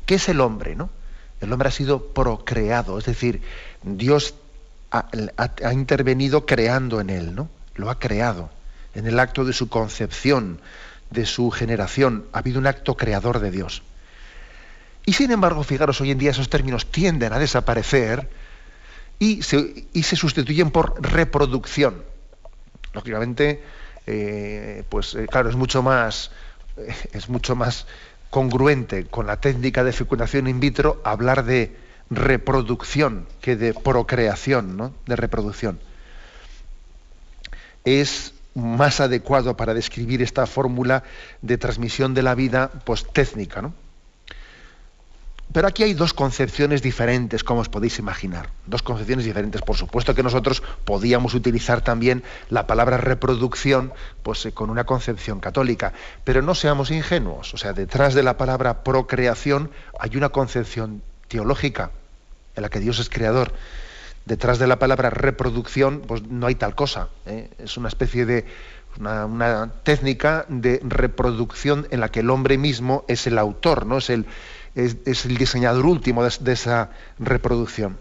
¿Qué 0.07 0.15
es 0.15 0.27
el 0.27 0.41
hombre? 0.41 0.75
No? 0.75 0.89
El 1.41 1.53
hombre 1.53 1.69
ha 1.69 1.71
sido 1.71 2.07
procreado, 2.07 2.97
es 2.97 3.05
decir, 3.05 3.43
Dios 3.83 4.33
ha, 4.89 5.07
ha, 5.37 5.73
intervenido 5.73 6.47
creando 6.47 6.99
en 7.01 7.11
él, 7.11 7.35
¿no? 7.35 7.49
Lo 7.75 7.91
ha 7.91 7.99
creado. 7.99 8.49
En 8.95 9.05
el 9.05 9.19
acto 9.19 9.45
de 9.45 9.53
su 9.53 9.69
concepción, 9.69 10.59
de 11.11 11.27
su 11.27 11.51
generación, 11.51 12.25
ha 12.33 12.39
habido 12.39 12.59
un 12.59 12.65
acto 12.65 12.97
creador 12.97 13.39
de 13.39 13.51
Dios. 13.51 13.83
Y 15.05 15.13
sin 15.13 15.31
embargo, 15.31 15.63
fijaros, 15.63 16.01
hoy 16.01 16.11
en 16.11 16.17
día 16.17 16.31
esos 16.31 16.49
términos 16.49 16.87
tienden 16.87 17.31
a 17.31 17.39
desaparecer 17.39 18.27
y 19.19 19.43
se, 19.43 20.15
sustituyen 20.15 20.71
por 20.71 21.01
reproducción. 21.01 22.03
Lógicamente, 22.93 23.63
eh, 24.07 24.83
pues 24.89 25.13
eh, 25.13 25.27
claro, 25.29 25.49
es 25.49 25.55
mucho 25.55 25.83
más, 25.83 26.31
eh, 26.77 26.93
es 27.13 27.29
mucho 27.29 27.55
más 27.55 27.85
congruente 28.29 29.05
con 29.05 29.27
la 29.27 29.37
técnica 29.37 29.83
de 29.83 29.93
fecundación 29.93 30.47
in 30.47 30.59
vitro 30.59 31.01
hablar 31.03 31.45
de 31.45 31.77
reproducción 32.09 33.27
que 33.41 33.55
de 33.55 33.73
procreación, 33.73 34.75
¿no? 34.75 34.93
De 35.05 35.15
reproducción. 35.15 35.79
Es 37.83 38.33
más 38.55 39.01
adecuado 39.01 39.55
para 39.55 39.73
describir 39.73 40.21
esta 40.21 40.47
fórmula 40.47 41.03
de 41.41 41.57
transmisión 41.57 42.13
de 42.13 42.23
la 42.23 42.33
vida, 42.33 42.71
pues 42.85 43.05
técnica, 43.05 43.61
¿no? 43.61 43.73
Pero 45.55 45.69
aquí 45.69 45.83
hay 45.83 45.93
dos 45.93 46.13
concepciones 46.13 46.81
diferentes, 46.81 47.45
como 47.45 47.61
os 47.61 47.69
podéis 47.69 47.97
imaginar. 47.97 48.49
Dos 48.65 48.83
concepciones 48.83 49.23
diferentes. 49.23 49.61
Por 49.61 49.77
supuesto 49.77 50.13
que 50.13 50.21
nosotros 50.21 50.61
podíamos 50.83 51.33
utilizar 51.33 51.79
también 51.79 52.23
la 52.49 52.67
palabra 52.67 52.97
reproducción 52.97 53.93
pues, 54.21 54.45
eh, 54.45 54.51
con 54.51 54.69
una 54.69 54.83
concepción 54.83 55.39
católica. 55.39 55.93
Pero 56.25 56.41
no 56.41 56.55
seamos 56.55 56.91
ingenuos. 56.91 57.53
O 57.53 57.57
sea, 57.57 57.71
detrás 57.71 58.13
de 58.13 58.21
la 58.21 58.35
palabra 58.35 58.83
procreación 58.83 59.71
hay 59.97 60.17
una 60.17 60.27
concepción 60.27 61.01
teológica 61.29 61.91
en 62.57 62.61
la 62.61 62.67
que 62.67 62.81
Dios 62.81 62.99
es 62.99 63.07
creador. 63.07 63.53
Detrás 64.25 64.59
de 64.59 64.67
la 64.67 64.77
palabra 64.77 65.09
reproducción, 65.09 66.01
pues 66.01 66.23
no 66.23 66.47
hay 66.47 66.55
tal 66.55 66.75
cosa. 66.75 67.07
¿eh? 67.25 67.49
Es 67.59 67.77
una 67.77 67.87
especie 67.87 68.25
de 68.25 68.43
una, 68.99 69.25
una, 69.25 69.71
técnica 69.83 70.45
de 70.49 70.81
reproducción 70.83 71.87
en 71.91 72.01
la 72.01 72.09
que 72.09 72.19
el 72.19 72.29
hombre 72.29 72.57
mismo 72.57 73.05
es 73.07 73.25
el 73.25 73.37
autor, 73.37 73.85
no 73.85 73.99
es 73.99 74.09
el, 74.09 74.25
es, 74.75 75.25
el 75.25 75.37
diseñador 75.37 75.85
último 75.85 76.23
de, 76.23 76.51
esa 76.51 76.91
reproducción. 77.17 77.97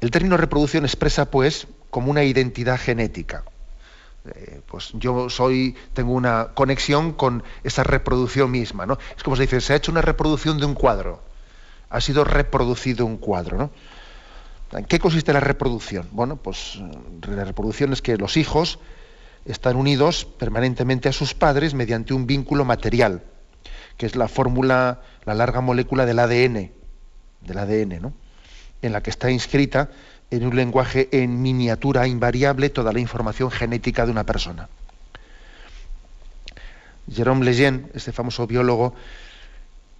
El 0.00 0.10
término 0.10 0.36
reproducción 0.36 0.84
expresa, 0.84 1.30
pues, 1.30 1.68
como 1.90 2.10
una 2.10 2.24
identidad 2.24 2.78
genética. 2.78 3.44
Eh, 4.34 4.60
pues 4.66 4.90
yo 4.94 5.30
soy, 5.30 5.76
tengo 5.92 6.12
una 6.12 6.48
conexión 6.54 7.12
con 7.12 7.44
esa 7.62 7.84
reproducción 7.84 8.50
misma, 8.50 8.84
¿no? 8.84 8.98
Es 9.16 9.22
como 9.22 9.36
se 9.36 9.42
dice, 9.42 9.60
se 9.60 9.72
ha 9.72 9.76
hecho 9.76 9.92
una 9.92 10.02
reproducción 10.02 10.58
de 10.58 10.66
un 10.66 10.74
cuadro. 10.74 11.22
Ha 11.90 12.00
sido 12.00 12.24
reproducido 12.24 13.06
un 13.06 13.18
cuadro, 13.18 13.56
¿no? 13.56 13.70
¿En 14.72 14.84
qué 14.84 14.98
consiste 14.98 15.32
la 15.32 15.40
reproducción? 15.40 16.08
Bueno, 16.10 16.36
pues 16.36 16.80
la 17.28 17.44
reproducción 17.44 17.92
es 17.92 18.02
que 18.02 18.16
los 18.16 18.36
hijos 18.36 18.80
están 19.44 19.76
unidos 19.76 20.24
permanentemente 20.24 21.08
a 21.08 21.12
sus 21.12 21.34
padres 21.34 21.72
mediante 21.72 22.12
un 22.12 22.26
vínculo 22.26 22.64
material 22.64 23.22
que 23.96 24.06
es 24.06 24.16
la 24.16 24.28
fórmula, 24.28 25.00
la 25.24 25.34
larga 25.34 25.60
molécula 25.60 26.06
del 26.06 26.18
ADN, 26.18 26.70
del 27.40 27.58
ADN, 27.58 28.00
¿no? 28.00 28.12
en 28.82 28.92
la 28.92 29.02
que 29.02 29.10
está 29.10 29.30
inscrita 29.30 29.90
en 30.30 30.46
un 30.46 30.56
lenguaje 30.56 31.08
en 31.12 31.40
miniatura 31.40 32.06
invariable 32.06 32.70
toda 32.70 32.92
la 32.92 33.00
información 33.00 33.50
genética 33.50 34.04
de 34.04 34.12
una 34.12 34.24
persona. 34.24 34.68
Jerome 37.10 37.44
Lejeune, 37.44 37.86
este 37.94 38.12
famoso 38.12 38.46
biólogo, 38.46 38.94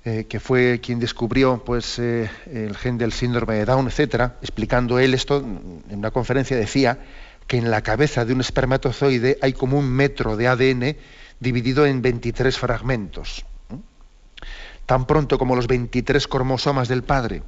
eh, 0.04 0.26
que 0.28 0.40
fue 0.40 0.80
quien 0.80 0.98
descubrió 0.98 1.62
pues, 1.64 1.98
eh, 1.98 2.28
el 2.52 2.76
gen 2.76 2.98
del 2.98 3.12
síndrome 3.12 3.54
de 3.54 3.64
Down, 3.64 3.86
etcétera, 3.86 4.36
explicando 4.42 4.98
él 4.98 5.14
esto 5.14 5.38
en 5.38 5.98
una 5.98 6.10
conferencia, 6.10 6.56
decía 6.56 6.98
que 7.46 7.56
en 7.56 7.70
la 7.70 7.82
cabeza 7.82 8.24
de 8.24 8.32
un 8.32 8.40
espermatozoide 8.40 9.38
hay 9.40 9.52
como 9.52 9.78
un 9.78 9.88
metro 9.88 10.36
de 10.36 10.48
ADN 10.48 10.96
dividido 11.38 11.86
en 11.86 12.02
23 12.02 12.56
fragmentos. 12.58 13.44
Tan 14.86 15.06
pronto 15.06 15.38
como 15.38 15.56
los 15.56 15.66
23 15.66 16.26
cromosomas 16.28 16.88
del 16.88 17.02
padre, 17.02 17.42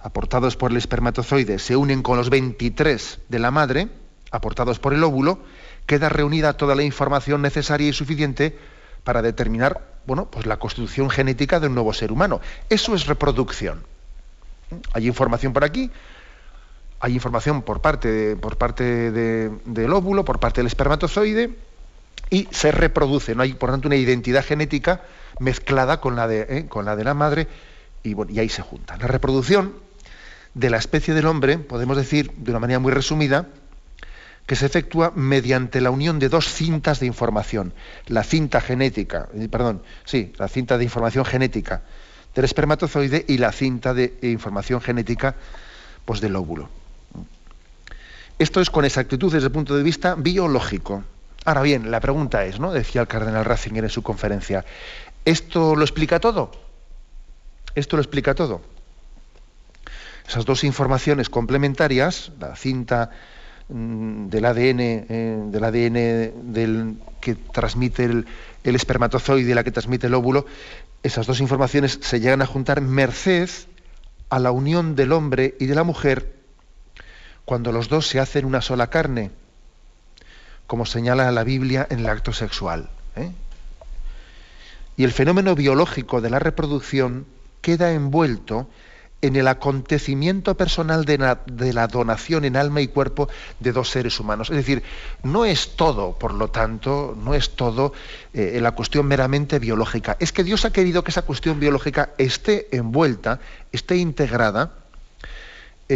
aportados 0.00 0.56
por 0.56 0.70
el 0.70 0.76
espermatozoide, 0.76 1.58
se 1.58 1.76
unen 1.76 2.02
con 2.02 2.16
los 2.16 2.30
23 2.30 3.20
de 3.28 3.38
la 3.38 3.50
madre, 3.50 3.88
aportados 4.30 4.78
por 4.78 4.94
el 4.94 5.04
óvulo, 5.04 5.40
queda 5.86 6.08
reunida 6.08 6.56
toda 6.56 6.74
la 6.74 6.82
información 6.82 7.42
necesaria 7.42 7.88
y 7.88 7.92
suficiente 7.92 8.56
para 9.04 9.22
determinar 9.22 9.92
bueno, 10.06 10.26
pues 10.30 10.46
la 10.46 10.58
constitución 10.58 11.10
genética 11.10 11.60
de 11.60 11.68
un 11.68 11.74
nuevo 11.74 11.92
ser 11.92 12.12
humano. 12.12 12.40
Eso 12.68 12.94
es 12.94 13.06
reproducción. 13.06 13.84
Hay 14.92 15.06
información 15.06 15.52
por 15.52 15.64
aquí, 15.64 15.90
hay 16.98 17.14
información 17.14 17.62
por 17.62 17.80
parte, 17.80 18.36
por 18.36 18.56
parte 18.56 19.10
del 19.10 19.92
óvulo, 19.92 20.24
por 20.24 20.40
parte 20.40 20.60
del 20.60 20.66
espermatozoide, 20.66 21.56
y 22.32 22.48
se 22.50 22.72
reproduce. 22.72 23.34
No 23.34 23.42
hay, 23.42 23.52
por 23.52 23.70
tanto, 23.70 23.88
una 23.88 23.96
identidad 23.96 24.42
genética 24.42 25.02
mezclada 25.38 26.00
con 26.00 26.16
la 26.16 26.26
de, 26.26 26.46
¿eh? 26.48 26.66
con 26.66 26.86
la, 26.86 26.96
de 26.96 27.04
la 27.04 27.12
madre, 27.12 27.46
y, 28.02 28.16
y 28.32 28.38
ahí 28.38 28.48
se 28.48 28.62
junta. 28.62 28.96
La 28.96 29.06
reproducción 29.06 29.74
de 30.54 30.70
la 30.70 30.78
especie 30.78 31.12
del 31.12 31.26
hombre, 31.26 31.58
podemos 31.58 31.94
decir 31.94 32.32
de 32.38 32.50
una 32.50 32.58
manera 32.58 32.78
muy 32.78 32.90
resumida, 32.90 33.48
que 34.46 34.56
se 34.56 34.64
efectúa 34.64 35.12
mediante 35.14 35.82
la 35.82 35.90
unión 35.90 36.18
de 36.18 36.30
dos 36.30 36.48
cintas 36.48 37.00
de 37.00 37.06
información, 37.06 37.74
la 38.06 38.24
cinta 38.24 38.62
genética, 38.62 39.28
eh, 39.34 39.48
perdón, 39.50 39.82
sí, 40.06 40.32
la 40.38 40.48
cinta 40.48 40.78
de 40.78 40.84
información 40.84 41.26
genética 41.26 41.82
del 42.34 42.46
espermatozoide 42.46 43.26
y 43.28 43.36
la 43.36 43.52
cinta 43.52 43.92
de 43.92 44.18
información 44.22 44.80
genética 44.80 45.34
pues, 46.06 46.22
del 46.22 46.34
óvulo. 46.34 46.70
Esto 48.38 48.62
es 48.62 48.70
con 48.70 48.86
exactitud 48.86 49.30
desde 49.30 49.48
el 49.48 49.52
punto 49.52 49.76
de 49.76 49.82
vista 49.82 50.14
biológico. 50.14 51.04
Ahora 51.44 51.62
bien, 51.62 51.90
la 51.90 52.00
pregunta 52.00 52.44
es, 52.44 52.60
¿no? 52.60 52.72
Decía 52.72 53.00
el 53.00 53.08
cardenal 53.08 53.44
Ratzinger 53.44 53.84
en 53.84 53.90
su 53.90 54.02
conferencia, 54.02 54.64
¿esto 55.24 55.74
lo 55.74 55.82
explica 55.82 56.20
todo? 56.20 56.52
¿Esto 57.74 57.96
lo 57.96 58.02
explica 58.02 58.34
todo? 58.34 58.60
Esas 60.28 60.44
dos 60.44 60.62
informaciones 60.62 61.28
complementarias, 61.28 62.30
la 62.38 62.54
cinta 62.54 63.10
Mm, 63.68 64.28
del 64.28 64.44
ADN, 64.44 64.80
eh, 64.80 65.42
del 65.46 65.64
ADN 65.64 66.52
del, 66.52 66.96
que 67.20 67.34
transmite 67.34 68.04
el, 68.04 68.26
espermatozoide 68.64 69.50
y 69.50 69.54
la 69.54 69.64
que 69.64 69.70
transmite 69.70 70.08
el 70.08 70.14
óvulo, 70.14 70.44
esas 71.02 71.26
dos 71.26 71.40
informaciones 71.40 71.98
se 72.02 72.20
llegan 72.20 72.42
a 72.42 72.46
juntar 72.46 72.82
merced 72.82 73.48
a 74.28 74.38
la 74.38 74.50
unión 74.50 74.94
del 74.94 75.12
hombre 75.12 75.54
y 75.58 75.66
de 75.66 75.74
la 75.74 75.84
mujer 75.84 76.34
cuando 77.46 77.72
los 77.72 77.88
dos 77.88 78.06
se 78.06 78.20
hacen 78.20 78.44
una 78.44 78.60
sola 78.60 78.88
carne, 78.88 79.30
como 80.72 80.86
señala 80.86 81.30
la 81.32 81.44
Biblia 81.44 81.86
en 81.90 81.98
el 81.98 82.06
acto 82.06 82.32
sexual. 82.32 82.88
¿eh? 83.14 83.30
Y 84.96 85.04
el 85.04 85.12
fenómeno 85.12 85.54
biológico 85.54 86.22
de 86.22 86.30
la 86.30 86.38
reproducción 86.38 87.26
queda 87.60 87.92
envuelto 87.92 88.70
en 89.20 89.36
el 89.36 89.48
acontecimiento 89.48 90.56
personal 90.56 91.04
de 91.04 91.18
la, 91.18 91.86
donación 91.88 92.46
en 92.46 92.56
alma 92.56 92.80
y 92.80 92.88
cuerpo 92.88 93.28
de 93.60 93.72
dos 93.72 93.90
seres 93.90 94.18
humanos. 94.18 94.48
Es 94.48 94.56
decir, 94.56 94.82
no 95.22 95.44
es 95.44 95.76
todo, 95.76 96.18
por 96.18 96.32
lo 96.32 96.48
tanto, 96.48 97.14
no 97.22 97.34
es 97.34 97.50
todo 97.50 97.92
eh, 98.32 98.58
la 98.62 98.70
cuestión 98.70 99.04
meramente 99.04 99.58
biológica. 99.58 100.16
Es 100.20 100.32
que 100.32 100.42
Dios 100.42 100.64
ha 100.64 100.72
querido 100.72 101.04
que 101.04 101.10
esa 101.10 101.20
cuestión 101.20 101.60
biológica 101.60 102.14
esté 102.16 102.74
envuelta, 102.74 103.40
esté 103.72 103.98
integrada 103.98 104.81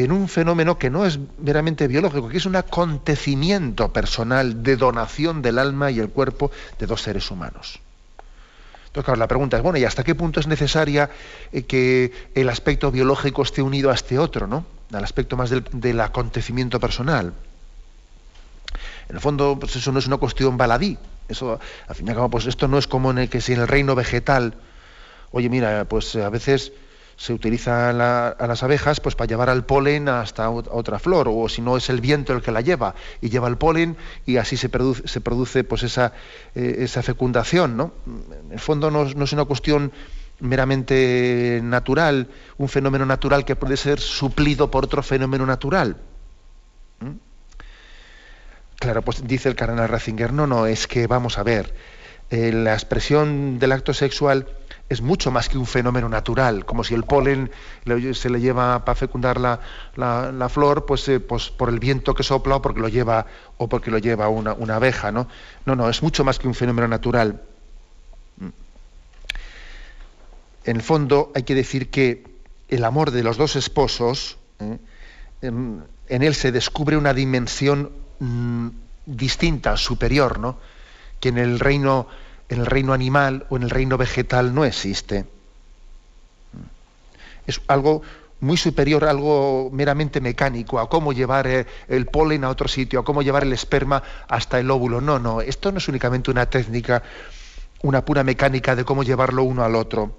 en 0.05 0.13
un 0.13 0.29
fenómeno 0.29 0.79
que 0.79 0.91
no 0.91 1.07
es 1.07 1.19
meramente 1.39 1.89
biológico, 1.89 2.29
que 2.29 2.37
es 2.37 2.47
un 2.47 2.57
acontecimiento 2.57 3.93
personal 3.93 4.63
de 4.63 4.77
donación 4.77 5.41
del 5.41 5.59
alma 5.59 5.91
y 5.91 6.01
el 6.01 6.11
cuerpo 6.11 6.51
de 6.79 6.87
dos 6.87 7.03
seres 7.03 7.31
humanos. 7.31 7.81
Entonces, 8.87 9.05
claro, 9.05 9.19
la 9.19 9.29
pregunta 9.29 9.57
es, 9.57 9.63
bueno, 9.63 9.79
¿y 9.79 9.85
hasta 9.85 10.05
qué 10.05 10.15
punto 10.15 10.41
es 10.41 10.47
necesaria 10.47 11.09
eh, 11.53 11.63
que 11.63 12.13
el 12.35 12.49
aspecto 12.51 12.91
biológico 12.91 13.43
esté 13.43 13.63
unido 13.63 13.91
a 13.91 13.95
este 13.95 14.19
otro, 14.19 14.47
¿no? 14.47 14.67
Al 14.93 15.05
aspecto 15.05 15.37
más 15.37 15.51
del, 15.51 16.01
acontecimiento 16.01 16.79
personal. 16.79 17.33
En 19.09 19.17
el 19.17 19.21
fondo, 19.21 19.57
pues 19.59 19.77
eso 19.77 19.93
no 19.93 19.99
es 19.99 20.07
una 20.07 20.19
cuestión 20.19 20.59
baladí. 20.59 20.99
Eso, 21.29 21.59
al 21.89 21.95
fin 21.95 22.07
y 22.07 22.11
al 22.11 22.17
cabo, 22.17 22.31
pues 22.31 22.47
esto 22.47 22.69
no 22.69 22.79
es 22.79 22.87
como 22.87 23.11
en 23.11 23.19
el 23.19 23.29
que 23.29 23.41
si 23.41 23.55
en 23.55 23.61
el 23.61 23.69
reino 23.69 23.95
vegetal, 23.95 24.55
oye, 25.31 25.49
mira, 25.49 25.87
pues 25.87 26.15
a 26.17 26.29
veces 26.29 26.73
se 27.17 27.33
utiliza 27.33 27.89
a 27.89 28.47
las 28.47 28.63
abejas 28.63 29.01
pues 29.01 29.15
para 29.15 29.27
llevar 29.27 29.49
al 29.49 29.65
polen 29.65 30.09
hasta 30.09 30.51
otra 30.51 30.99
flor 30.99 31.29
o 31.31 31.49
si 31.49 31.63
no 31.63 31.77
es 31.79 31.89
el 31.89 32.03
viento 32.03 32.35
el 32.35 32.43
que 32.43 32.53
la 32.53 32.61
lleva 32.61 32.95
y 33.23 33.31
lleva 33.31 33.49
el 33.49 33.57
polen 33.57 33.97
y 34.27 34.37
así 34.37 34.59
se 34.59 34.69
produce, 34.69 35.09
se 35.09 35.23
produce 35.23 35.65
pues 35.65 35.83
esa, 35.83 36.13
eh, 36.55 36.77
esa 36.81 37.03
fecundación 37.03 37.77
¿no? 37.77 37.93
en 38.07 38.53
el 38.53 38.61
fondo 38.61 38.91
no, 38.91 39.05
es 39.05 39.33
una 39.33 39.47
cuestión 39.47 39.93
meramente 40.41 41.61
natural 41.63 42.29
un 42.59 42.69
fenómeno 42.69 43.07
natural 43.07 43.47
que 43.47 43.57
puede 43.57 43.79
ser 43.79 43.99
suplido 43.99 44.71
por 44.71 44.85
otro 44.85 45.03
fenómeno 45.03 45.47
natural 45.47 45.97
¿Mm? 47.01 47.17
claro 48.79 49.01
pues 49.01 49.27
dice 49.27 49.49
el 49.49 49.55
cardenal 49.55 49.89
Ratzinger 49.89 50.35
no 50.35 50.47
no 50.47 50.67
es 50.67 50.87
que 50.87 51.07
vamos 51.07 51.39
a 51.39 51.43
ver 51.43 51.75
eh, 52.29 52.53
la 52.53 52.75
expresión 52.75 53.59
del 53.59 53.73
acto 53.73 53.95
sexual 53.95 54.49
es 54.89 55.03
mucho 55.03 55.31
más 55.31 55.49
que 55.49 55.59
un 55.59 55.67
fenómeno 55.67 56.09
natural, 56.09 56.65
como 56.65 56.85
si 56.85 56.95
el 56.95 57.03
polen 57.03 57.51
se 58.13 58.31
le 58.31 58.41
lleva 58.41 58.85
para 58.85 58.95
fecundar 58.95 59.41
la, 59.41 59.61
la, 59.97 60.49
flor, 60.49 60.87
pues, 60.87 61.09
eh, 61.09 61.19
pues, 61.19 61.51
por 61.51 61.69
el 61.69 61.81
viento 61.81 62.15
que 62.15 62.23
sopla 62.23 62.57
o 62.57 62.63
porque 62.63 62.81
lo 62.81 62.89
lleva, 62.89 63.27
o 63.59 63.69
porque 63.69 63.91
lo 63.91 63.99
lleva 63.99 64.29
una, 64.29 64.53
una, 64.53 64.77
abeja, 64.77 65.11
¿no? 65.11 65.27
No, 65.65 65.75
no, 65.75 65.91
es 65.91 66.03
mucho 66.03 66.23
más 66.23 66.39
que 66.39 66.47
un 66.47 66.55
fenómeno 66.55 66.87
natural. 66.87 67.43
En 70.65 70.77
el 70.77 70.83
fondo 70.83 71.31
hay 71.35 71.45
que 71.45 71.55
decir 71.55 71.91
que 71.91 72.25
el 72.69 72.85
amor 72.85 73.13
de 73.13 73.23
los 73.23 73.37
dos 73.37 73.55
esposos, 73.55 74.37
¿eh? 74.59 74.79
en, 75.43 75.85
él 76.09 76.35
se 76.35 76.51
descubre 76.51 76.97
una 76.97 77.15
dimensión 77.15 77.91
mm, 78.19 78.69
distinta, 79.07 79.77
superior, 79.77 80.39
¿no? 80.41 80.59
Que 81.21 81.29
en 81.29 81.39
el 81.39 81.61
reino 81.61 82.09
en 82.49 82.61
el 82.61 82.67
reino 82.67 82.93
animal 82.93 83.47
o 83.49 83.57
en 83.57 83.65
el 83.65 83.71
reino 83.71 83.97
vegetal 83.97 84.55
no 84.55 84.65
existe. 84.65 85.27
Es 87.47 87.61
algo 87.69 88.03
muy 88.41 88.57
superior, 88.57 89.05
algo 89.05 89.71
meramente 89.73 90.21
mecánico, 90.21 90.79
a 90.79 90.89
cómo 90.89 91.13
llevar 91.13 91.47
eh, 91.47 91.67
el 91.89 92.07
polen 92.07 92.45
a 92.45 92.51
otro 92.51 92.69
sitio, 92.69 93.01
a 93.01 93.05
cómo 93.05 93.23
llevar 93.23 93.45
el 93.45 93.53
esperma 93.53 94.03
hasta 94.29 94.61
el 94.61 94.71
óvulo. 94.71 95.01
No, 95.01 95.19
no, 95.19 95.41
esto 95.41 95.73
no 95.73 95.79
es 95.79 95.89
únicamente 95.89 96.31
una 96.31 96.47
técnica, 96.47 97.03
una 97.83 98.05
pura 98.05 98.25
mecánica 98.25 98.77
de 98.77 98.85
cómo 98.85 99.05
llevarlo 99.05 99.43
uno 99.43 99.65
al 99.65 99.75
otro. 99.75 100.17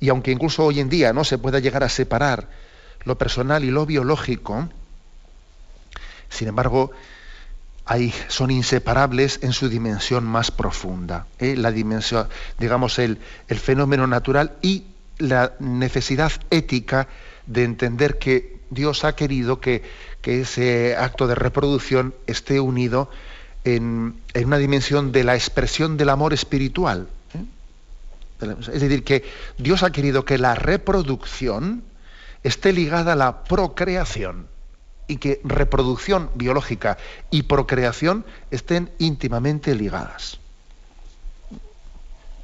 Y 0.00 0.08
aunque 0.10 0.30
incluso 0.30 0.64
hoy 0.64 0.80
en 0.80 0.88
día 0.88 1.12
no 1.12 1.24
se 1.24 1.38
pueda 1.38 1.58
llegar 1.58 1.82
a 1.82 1.88
separar 1.88 2.48
lo 3.04 3.18
personal 3.18 3.64
y 3.64 3.70
lo 3.70 3.84
biológico, 3.84 4.68
sin 6.28 6.48
embargo, 6.48 6.92
son 8.28 8.50
inseparables 8.50 9.40
en 9.42 9.52
su 9.52 9.68
dimensión 9.68 10.24
más 10.24 10.50
profunda. 10.50 11.26
¿eh? 11.38 11.56
La 11.56 11.72
dimensión, 11.72 12.28
digamos, 12.58 12.98
el, 12.98 13.18
el 13.48 13.58
fenómeno 13.58 14.06
natural 14.06 14.52
y 14.62 14.84
la 15.18 15.54
necesidad 15.58 16.32
ética 16.50 17.08
de 17.46 17.64
entender 17.64 18.18
que 18.18 18.58
Dios 18.70 19.04
ha 19.04 19.16
querido 19.16 19.60
que, 19.60 19.82
que 20.20 20.42
ese 20.42 20.96
acto 20.96 21.26
de 21.26 21.34
reproducción 21.34 22.14
esté 22.26 22.60
unido 22.60 23.10
en, 23.64 24.20
en, 24.34 24.46
una 24.46 24.58
dimensión 24.58 25.10
de 25.10 25.24
la 25.24 25.34
expresión 25.34 25.96
del 25.96 26.10
amor 26.10 26.34
espiritual. 26.34 27.08
¿eh? 27.34 28.54
Es 28.72 28.80
decir, 28.80 29.02
que 29.02 29.24
Dios 29.56 29.82
ha 29.82 29.90
querido 29.90 30.24
que 30.26 30.36
la 30.36 30.54
reproducción 30.54 31.82
esté 32.42 32.72
ligada 32.72 33.14
a 33.14 33.16
la 33.16 33.44
procreación 33.44 34.46
y 35.08 35.16
que 35.16 35.40
reproducción 35.42 36.30
biológica 36.34 36.98
y 37.30 37.42
procreación 37.42 38.24
estén 38.50 38.90
íntimamente 38.98 39.74
ligadas. 39.74 40.38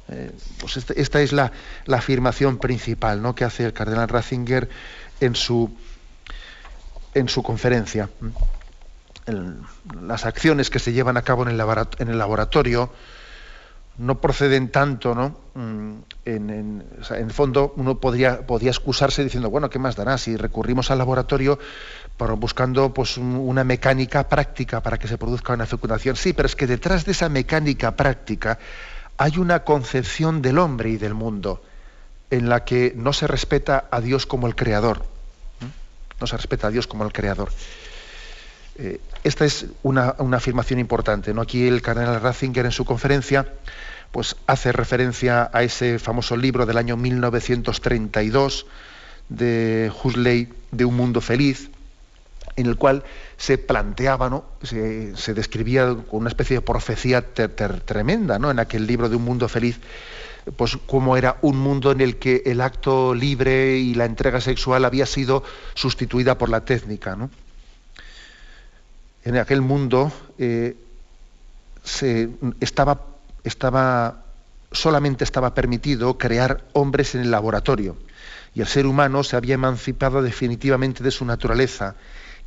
Eh, 0.07 0.31
pues 0.59 0.77
este, 0.77 1.01
esta 1.01 1.21
es 1.21 1.33
la, 1.33 1.51
afirmación 1.87 2.57
principal 2.57 3.21
¿no? 3.21 3.33
que 3.33 3.43
hace 3.43 3.65
el 3.65 3.73
cardenal 3.73 4.07
Ratzinger 4.07 4.69
en 5.19 5.35
su, 5.35 5.75
en 7.13 7.27
su 7.27 7.41
conferencia. 7.41 8.09
las 10.01 10.25
acciones 10.25 10.69
que 10.69 10.79
se 10.79 10.93
llevan 10.93 11.17
a 11.17 11.23
cabo 11.23 11.43
en 11.43 11.49
el, 11.49 12.17
laboratorio 12.17 12.91
no 13.97 14.19
proceden 14.19 14.69
tanto, 14.69 15.15
¿no? 15.15 15.37
Mm, 15.55 15.99
en, 16.25 16.83
el 17.09 17.31
fondo 17.31 17.73
uno 17.77 17.99
podría, 17.99 18.45
podría 18.45 18.69
excusarse 18.69 19.23
diciendo, 19.23 19.49
bueno, 19.49 19.69
¿qué 19.69 19.79
más 19.79 19.95
dará 19.95 20.17
si 20.17 20.35
recurrimos 20.35 20.91
al 20.91 20.97
laboratorio 20.99 21.57
buscando 22.17 22.93
pues, 22.93 23.17
una 23.17 23.63
mecánica 23.63 24.27
práctica 24.29 24.81
para 24.81 24.97
que 24.97 25.07
se 25.07 25.17
produzca 25.17 25.53
una 25.53 25.65
fecundación? 25.65 26.15
Sí, 26.15 26.33
pero 26.33 26.47
es 26.47 26.55
que 26.55 26.67
detrás 26.67 27.05
de 27.05 27.11
esa 27.11 27.29
mecánica 27.29 27.95
práctica 27.95 28.57
hay 29.17 29.37
una 29.37 29.63
concepción 29.63 30.41
del 30.41 30.57
hombre 30.57 30.89
y 30.89 30.97
del 30.97 31.13
mundo 31.13 31.61
en 32.31 32.49
la 32.49 32.65
que 32.65 32.93
no 32.95 33.13
se 33.13 33.27
respeta 33.27 33.85
a 33.91 34.01
Dios 34.01 34.25
como 34.25 34.47
el 34.47 34.55
creador. 34.55 35.05
No 36.19 36.27
se 36.27 36.37
respeta 36.37 36.67
a 36.67 36.71
Dios 36.71 36.87
como 36.87 37.03
el 37.03 37.11
creador. 37.11 37.49
Eh, 38.77 38.99
esta 39.23 39.45
es 39.45 39.67
una, 39.83 40.15
afirmación 40.33 40.79
importante. 40.79 41.33
Aquí 41.41 41.67
el 41.67 41.81
cardenal 41.81 42.21
Ratzinger 42.21 42.65
en 42.65 42.71
su 42.71 42.85
conferencia 42.85 43.53
pues, 44.11 44.35
hace 44.47 44.71
referencia 44.71 45.49
a 45.51 45.63
ese 45.63 45.99
famoso 45.99 46.37
libro 46.37 46.65
del 46.65 46.77
año 46.77 46.97
1932 46.97 48.65
de 49.29 49.91
Huxley, 50.03 50.53
de 50.71 50.85
Un 50.85 50.95
Mundo 50.95 51.21
Feliz, 51.21 51.69
en 52.55 52.65
el 52.67 52.77
cual 52.77 53.03
se 53.37 53.57
planteaba, 53.57 54.29
¿no? 54.29 54.45
se, 54.63 55.33
describía 55.33 55.87
con 55.87 56.21
una 56.21 56.29
especie 56.29 56.57
de 56.57 56.61
profecía 56.61 57.33
tremenda 57.33 58.39
¿no? 58.39 58.51
en 58.51 58.59
aquel 58.59 58.87
libro 58.87 59.09
de 59.09 59.15
Un 59.17 59.23
Mundo 59.23 59.49
Feliz, 59.49 59.79
pues 60.55 60.77
cómo 60.85 61.17
era 61.17 61.37
un 61.41 61.57
mundo 61.57 61.91
en 61.91 62.01
el 62.01 62.17
que 62.17 62.43
el 62.45 62.61
acto 62.61 63.13
libre 63.13 63.77
y 63.77 63.95
la 63.95 64.05
entrega 64.05 64.39
sexual 64.41 64.85
había 64.85 65.05
sido 65.05 65.43
sustituida 65.73 66.37
por 66.37 66.49
la 66.49 66.61
técnica. 66.61 67.15
¿no? 67.15 67.29
en 69.25 69.37
aquel 69.37 69.61
mundo 69.61 70.11
eh, 70.37 70.77
se, 71.83 72.29
estaba, 72.59 73.01
estaba, 73.43 74.23
solamente 74.71 75.23
estaba 75.23 75.53
permitido 75.53 76.17
crear 76.17 76.63
hombres 76.73 77.15
en 77.15 77.21
el 77.21 77.31
laboratorio 77.31 77.97
y 78.53 78.61
el 78.61 78.67
ser 78.67 78.85
humano 78.85 79.23
se 79.23 79.35
había 79.35 79.55
emancipado 79.55 80.21
definitivamente 80.21 81.03
de 81.03 81.11
su 81.11 81.25
naturaleza 81.25 81.95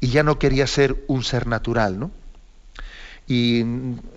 y 0.00 0.08
ya 0.08 0.22
no 0.22 0.38
quería 0.38 0.66
ser 0.66 1.04
un 1.08 1.24
ser 1.24 1.46
natural, 1.46 1.98
¿no? 1.98 2.11
Y 3.26 3.64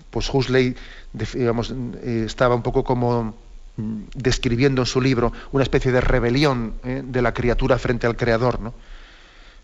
pues 0.09 0.33
Huxley 0.33 0.75
digamos, 1.13 1.73
eh, 2.03 2.23
estaba 2.25 2.55
un 2.55 2.61
poco 2.61 2.83
como 2.83 3.35
mm, 3.77 4.01
describiendo 4.15 4.81
en 4.81 4.85
su 4.85 5.01
libro 5.01 5.33
una 5.51 5.63
especie 5.63 5.91
de 5.91 6.01
rebelión 6.01 6.75
¿eh? 6.83 7.03
de 7.05 7.21
la 7.21 7.33
criatura 7.33 7.77
frente 7.77 8.07
al 8.07 8.15
creador, 8.15 8.61
¿no? 8.61 8.73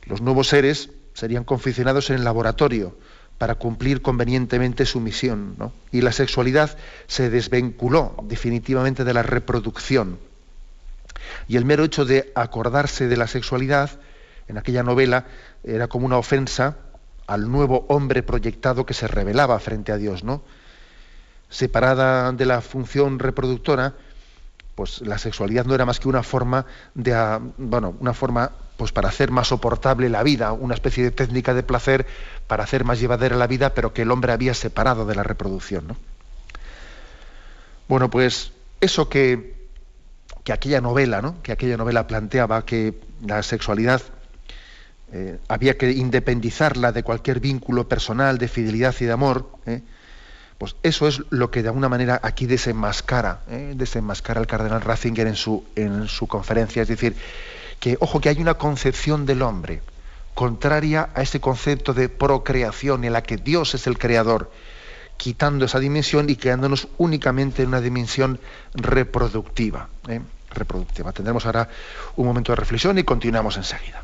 Los 0.06 0.21
nuevos 0.21 0.47
seres 0.47 0.89
serían 1.13 1.43
confeccionados 1.43 2.10
en 2.10 2.17
el 2.17 2.23
laboratorio 2.23 2.95
para 3.38 3.56
cumplir 3.56 4.01
convenientemente 4.01 4.86
su 4.86 4.99
misión. 4.99 5.56
Y 5.91 6.01
la 6.01 6.12
sexualidad 6.12 6.77
se 7.08 7.30
desvinculó 7.30 8.15
definitivamente 8.23 9.03
de 9.03 9.13
la 9.13 9.23
reproducción. 9.23 10.17
Y 11.47 11.58
el 11.58 11.65
mero 11.65 11.84
hecho 11.84 12.06
de 12.06 12.32
acordarse 12.36 13.08
de 13.08 13.17
la 13.17 13.27
sexualidad 13.27 13.99
en 14.47 14.58
aquella 14.58 14.84
novela 14.84 15.25
era 15.67 15.88
como 15.88 16.06
una 16.06 16.17
ofensa 16.17 16.77
al 17.27 17.51
nuevo 17.51 17.86
hombre 17.89 18.23
proyectado 18.23 18.86
que 18.86 18.93
se 18.93 19.08
revelaba 19.08 19.60
frente 19.60 19.91
a 19.91 19.97
Dios, 19.97 20.23
¿no? 20.23 20.41
Separada 21.49 22.32
de 22.32 22.45
la 22.45 22.62
función 22.62 23.19
reproductora, 23.19 23.93
pues 24.75 25.01
la 25.01 25.17
sexualidad 25.17 25.65
no 25.65 25.75
era 25.75 25.86
más 25.86 25.99
que 25.99 26.08
una 26.08 26.23
forma 26.23 26.65
de, 26.93 27.13
ah, 27.13 27.39
bueno, 27.58 27.95
una 27.99 28.13
forma 28.13 28.51
pues 28.77 28.91
para 28.91 29.10
hacer 29.10 29.32
más 29.32 29.47
soportable 29.47 30.08
la 30.08 30.23
vida, 30.23 30.53
una 30.53 30.75
especie 30.75 31.03
de 31.03 31.12
técnica 31.12 31.53
de 31.53 31.63
placer 31.63 32.06
para 32.45 32.63
hacer 32.63 32.84
más 32.84 32.99
llevadera 32.99 33.36
la 33.36 33.47
vida, 33.47 33.73
pero 33.73 33.91
que 33.91 34.03
el 34.03 34.12
hombre 34.12 34.32
había 34.32 34.53
separado 34.53 35.06
de 35.06 35.15
la 35.15 35.23
reproducción. 35.23 35.88
¿no? 35.88 35.97
Bueno, 37.88 38.10
pues 38.10 38.51
eso 38.80 39.10
que, 39.10 39.67
que, 40.43 40.53
aquella 40.53 40.80
novela, 40.80 41.23
¿no? 41.23 41.41
que 41.41 41.51
aquella 41.51 41.75
novela 41.75 42.06
planteaba 42.06 42.63
que 42.65 43.01
la 43.25 43.41
sexualidad 43.41 44.01
eh, 45.12 45.39
había 45.48 45.78
que 45.78 45.91
independizarla 45.91 46.91
de 46.91 47.04
cualquier 47.04 47.39
vínculo 47.39 47.88
personal 47.88 48.38
de 48.38 48.48
fidelidad 48.48 48.96
y 49.00 49.06
de 49.06 49.12
amor, 49.12 49.50
¿eh? 49.65 49.82
pues 50.58 50.76
eso 50.84 51.08
es 51.08 51.22
lo 51.30 51.52
que 51.52 51.62
de 51.62 51.70
alguna 51.70 51.89
manera 51.89 52.20
aquí 52.24 52.46
desenmascara, 52.46 53.41
¿eh? 53.50 53.74
desenmascara 53.76 54.41
el 54.41 54.48
cardenal 54.48 54.82
Ratzinger 54.82 55.28
en 55.28 55.36
su, 55.36 55.63
en 55.76 56.08
su 56.08 56.28
conferencia, 56.28 56.82
es 56.82 56.88
decir, 56.88 57.15
que, 57.80 57.98
ojo, 58.00 58.20
que 58.20 58.30
hay 58.30 58.41
una 58.41 58.56
concepción 58.56 59.26
del 59.26 59.43
hombre 59.43 59.82
contraria 60.34 61.10
a 61.15 61.22
ese 61.22 61.39
concepto 61.39 61.93
de 61.93 62.10
procreación 62.10 63.04
en 63.04 63.13
la 63.13 63.24
que 63.24 63.38
Dios 63.38 63.76
es 63.76 63.88
el 63.88 63.98
creador, 63.98 64.52
quitando 65.15 65.65
esa 65.65 65.80
dimensión 65.80 66.30
y 66.30 66.36
quedándonos 66.36 66.88
únicamente 66.98 67.63
en 67.63 67.70
una 67.70 67.82
dimensión 67.82 68.39
reproductiva. 68.74 69.89
¿eh? 70.08 70.22
reproductiva. 70.52 71.12
Tendremos 71.12 71.46
ahora 71.46 71.70
un 72.15 72.26
momento 72.26 72.52
de 72.52 72.56
reflexión 72.56 72.98
y 72.98 73.04
continuamos 73.04 73.58
enseguida. 73.58 74.02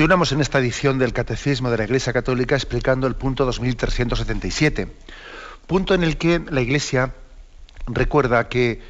Continuamos 0.00 0.32
en 0.32 0.40
esta 0.40 0.60
edición 0.60 0.98
del 0.98 1.12
Catecismo 1.12 1.70
de 1.70 1.76
la 1.76 1.84
Iglesia 1.84 2.14
Católica 2.14 2.54
explicando 2.54 3.06
el 3.06 3.16
punto 3.16 3.44
2377, 3.44 4.88
punto 5.66 5.92
en 5.92 6.02
el 6.02 6.16
que 6.16 6.38
la 6.38 6.62
Iglesia 6.62 7.12
recuerda 7.86 8.48
que 8.48 8.80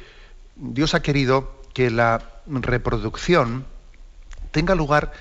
Dios 0.55 0.93
ha 0.93 1.01
querido 1.01 1.63
que 1.73 1.91
la 1.91 2.23
reproducción 2.47 3.65
tenga 4.51 4.73
lugar, 4.73 5.11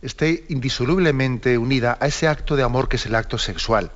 esté 0.00 0.46
indisolublemente 0.48 1.58
unida 1.58 1.98
a 2.00 2.06
ese 2.06 2.26
acto 2.26 2.56
de 2.56 2.62
amor 2.62 2.88
que 2.88 2.96
es 2.96 3.04
el 3.04 3.14
acto 3.14 3.36
sexual. 3.36 3.90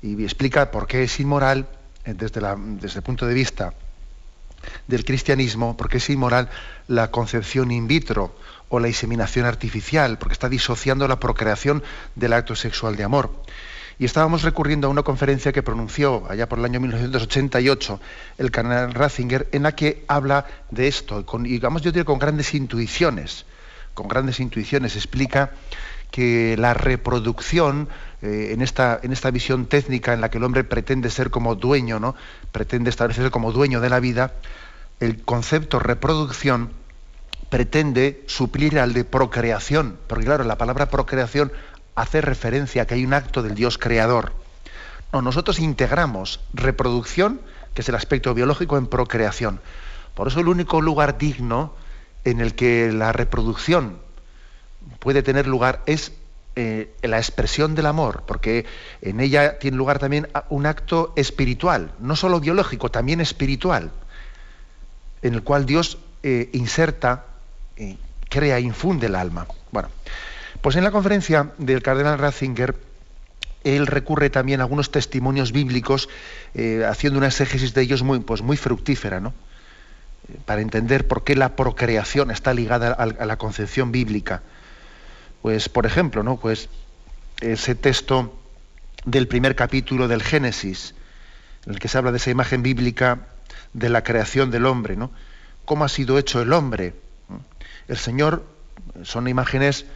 Y 0.00 0.22
explica 0.22 0.70
por 0.70 0.86
qué 0.86 1.02
es 1.02 1.20
inmoral 1.20 1.68
eh, 2.06 2.14
desde, 2.16 2.40
desde 2.80 3.00
el 3.00 3.02
punto 3.02 3.26
de 3.26 3.34
vista 3.34 3.74
del 4.86 5.04
cristianismo, 5.04 5.76
porque 5.76 5.98
es 5.98 6.08
inmoral 6.08 6.48
la 6.86 7.10
concepción 7.10 7.72
in 7.72 7.86
vitro 7.86 8.34
o 8.68 8.80
la 8.80 8.88
inseminación 8.88 9.46
artificial, 9.46 10.18
porque 10.18 10.34
está 10.34 10.48
disociando 10.48 11.08
la 11.08 11.20
procreación 11.20 11.82
del 12.14 12.32
acto 12.32 12.54
sexual 12.54 12.96
de 12.96 13.04
amor. 13.04 13.30
Y 13.98 14.04
estábamos 14.04 14.42
recurriendo 14.42 14.86
a 14.86 14.90
una 14.90 15.02
conferencia 15.02 15.52
que 15.52 15.62
pronunció 15.62 16.24
allá 16.30 16.48
por 16.48 16.60
el 16.60 16.64
año 16.64 16.78
1988 16.78 18.00
el 18.38 18.50
canal 18.52 18.94
Ratzinger, 18.94 19.48
en 19.50 19.64
la 19.64 19.74
que 19.74 20.04
habla 20.06 20.46
de 20.70 20.86
esto, 20.86 21.26
con, 21.26 21.42
digamos 21.42 21.82
yo 21.82 21.90
diría 21.90 22.04
con 22.04 22.20
grandes 22.20 22.54
intuiciones, 22.54 23.44
con 23.94 24.06
grandes 24.06 24.38
intuiciones, 24.38 24.94
explica 24.94 25.50
que 26.12 26.56
la 26.56 26.74
reproducción 26.74 27.88
eh, 28.22 28.50
en, 28.52 28.62
esta, 28.62 29.00
en 29.02 29.12
esta 29.12 29.32
visión 29.32 29.66
técnica 29.66 30.12
en 30.12 30.20
la 30.20 30.30
que 30.30 30.38
el 30.38 30.44
hombre 30.44 30.62
pretende 30.62 31.10
ser 31.10 31.30
como 31.30 31.56
dueño, 31.56 31.98
¿no? 31.98 32.14
pretende 32.52 32.90
establecerse 32.90 33.30
como 33.32 33.50
dueño 33.50 33.80
de 33.80 33.90
la 33.90 33.98
vida, 33.98 34.34
el 35.00 35.22
concepto 35.22 35.80
reproducción 35.80 36.70
pretende 37.48 38.22
suplir 38.26 38.78
al 38.78 38.92
de 38.92 39.04
procreación, 39.04 39.98
porque 40.06 40.24
claro, 40.24 40.44
la 40.44 40.58
palabra 40.58 40.90
procreación 40.90 41.52
hace 41.94 42.20
referencia 42.20 42.82
a 42.82 42.86
que 42.86 42.94
hay 42.94 43.04
un 43.04 43.14
acto 43.14 43.42
del 43.42 43.54
Dios 43.54 43.78
creador. 43.78 44.32
No, 45.12 45.22
nosotros 45.22 45.58
integramos 45.58 46.40
reproducción, 46.52 47.40
que 47.74 47.82
es 47.82 47.88
el 47.88 47.94
aspecto 47.94 48.34
biológico, 48.34 48.76
en 48.76 48.86
procreación. 48.86 49.60
Por 50.14 50.28
eso 50.28 50.40
el 50.40 50.48
único 50.48 50.80
lugar 50.80 51.16
digno 51.16 51.72
en 52.24 52.40
el 52.40 52.54
que 52.54 52.92
la 52.92 53.12
reproducción 53.12 53.98
puede 54.98 55.22
tener 55.22 55.46
lugar 55.46 55.82
es 55.86 56.12
eh, 56.56 56.92
la 57.02 57.18
expresión 57.18 57.74
del 57.74 57.86
amor, 57.86 58.24
porque 58.26 58.66
en 59.00 59.20
ella 59.20 59.58
tiene 59.58 59.76
lugar 59.76 59.98
también 59.98 60.28
un 60.48 60.66
acto 60.66 61.12
espiritual, 61.16 61.92
no 62.00 62.16
solo 62.16 62.40
biológico, 62.40 62.90
también 62.90 63.20
espiritual, 63.20 63.92
en 65.22 65.34
el 65.34 65.42
cual 65.42 65.66
Dios 65.66 65.98
eh, 66.24 66.50
inserta, 66.52 67.26
eh, 67.78 67.96
crea, 68.28 68.60
infunde 68.60 69.06
el 69.06 69.14
alma. 69.14 69.46
Bueno, 69.72 69.88
pues 70.60 70.76
en 70.76 70.84
la 70.84 70.90
conferencia 70.90 71.52
del 71.58 71.82
cardenal 71.82 72.18
Ratzinger, 72.18 72.76
él 73.64 73.86
recurre 73.86 74.30
también 74.30 74.60
a 74.60 74.64
algunos 74.64 74.90
testimonios 74.90 75.52
bíblicos, 75.52 76.08
haciendo 76.86 77.18
una 77.18 77.26
exégesis 77.26 77.74
de 77.74 77.82
ellos 77.82 78.02
muy, 78.02 78.20
pues 78.20 78.40
muy 78.40 78.56
fructífera, 78.56 79.20
¿no? 79.20 79.34
para 80.44 80.60
entender 80.60 81.06
por 81.06 81.24
qué 81.24 81.34
la 81.34 81.56
procreación 81.56 82.30
está 82.30 82.52
ligada 82.54 82.92
a, 82.92 83.06
la 83.06 83.36
concepción 83.36 83.92
bíblica. 83.92 84.42
Pues, 85.42 85.68
por 85.68 85.86
ejemplo, 85.86 86.22
¿no? 86.22 86.36
Pues 86.38 86.68
ese 87.40 87.74
texto 87.74 88.36
del 89.04 89.28
primer 89.28 89.54
capítulo 89.54 90.08
del 90.08 90.22
Génesis, 90.22 90.94
en 91.66 91.74
el 91.74 91.78
que 91.78 91.88
se 91.88 91.98
habla 91.98 92.10
de 92.10 92.18
esa 92.18 92.30
imagen 92.30 92.62
bíblica 92.62 93.28
de 93.72 93.88
la 93.88 94.02
creación 94.02 94.50
del 94.50 94.66
hombre, 94.66 94.96
¿no? 94.96 95.10
¿Cómo 95.64 95.84
ha 95.84 95.88
sido 95.88 96.18
hecho 96.18 96.42
el 96.42 96.52
hombre? 96.52 96.94
El 97.88 97.96
Señor 97.96 98.44
son 99.02 99.28
imágenes 99.28 99.86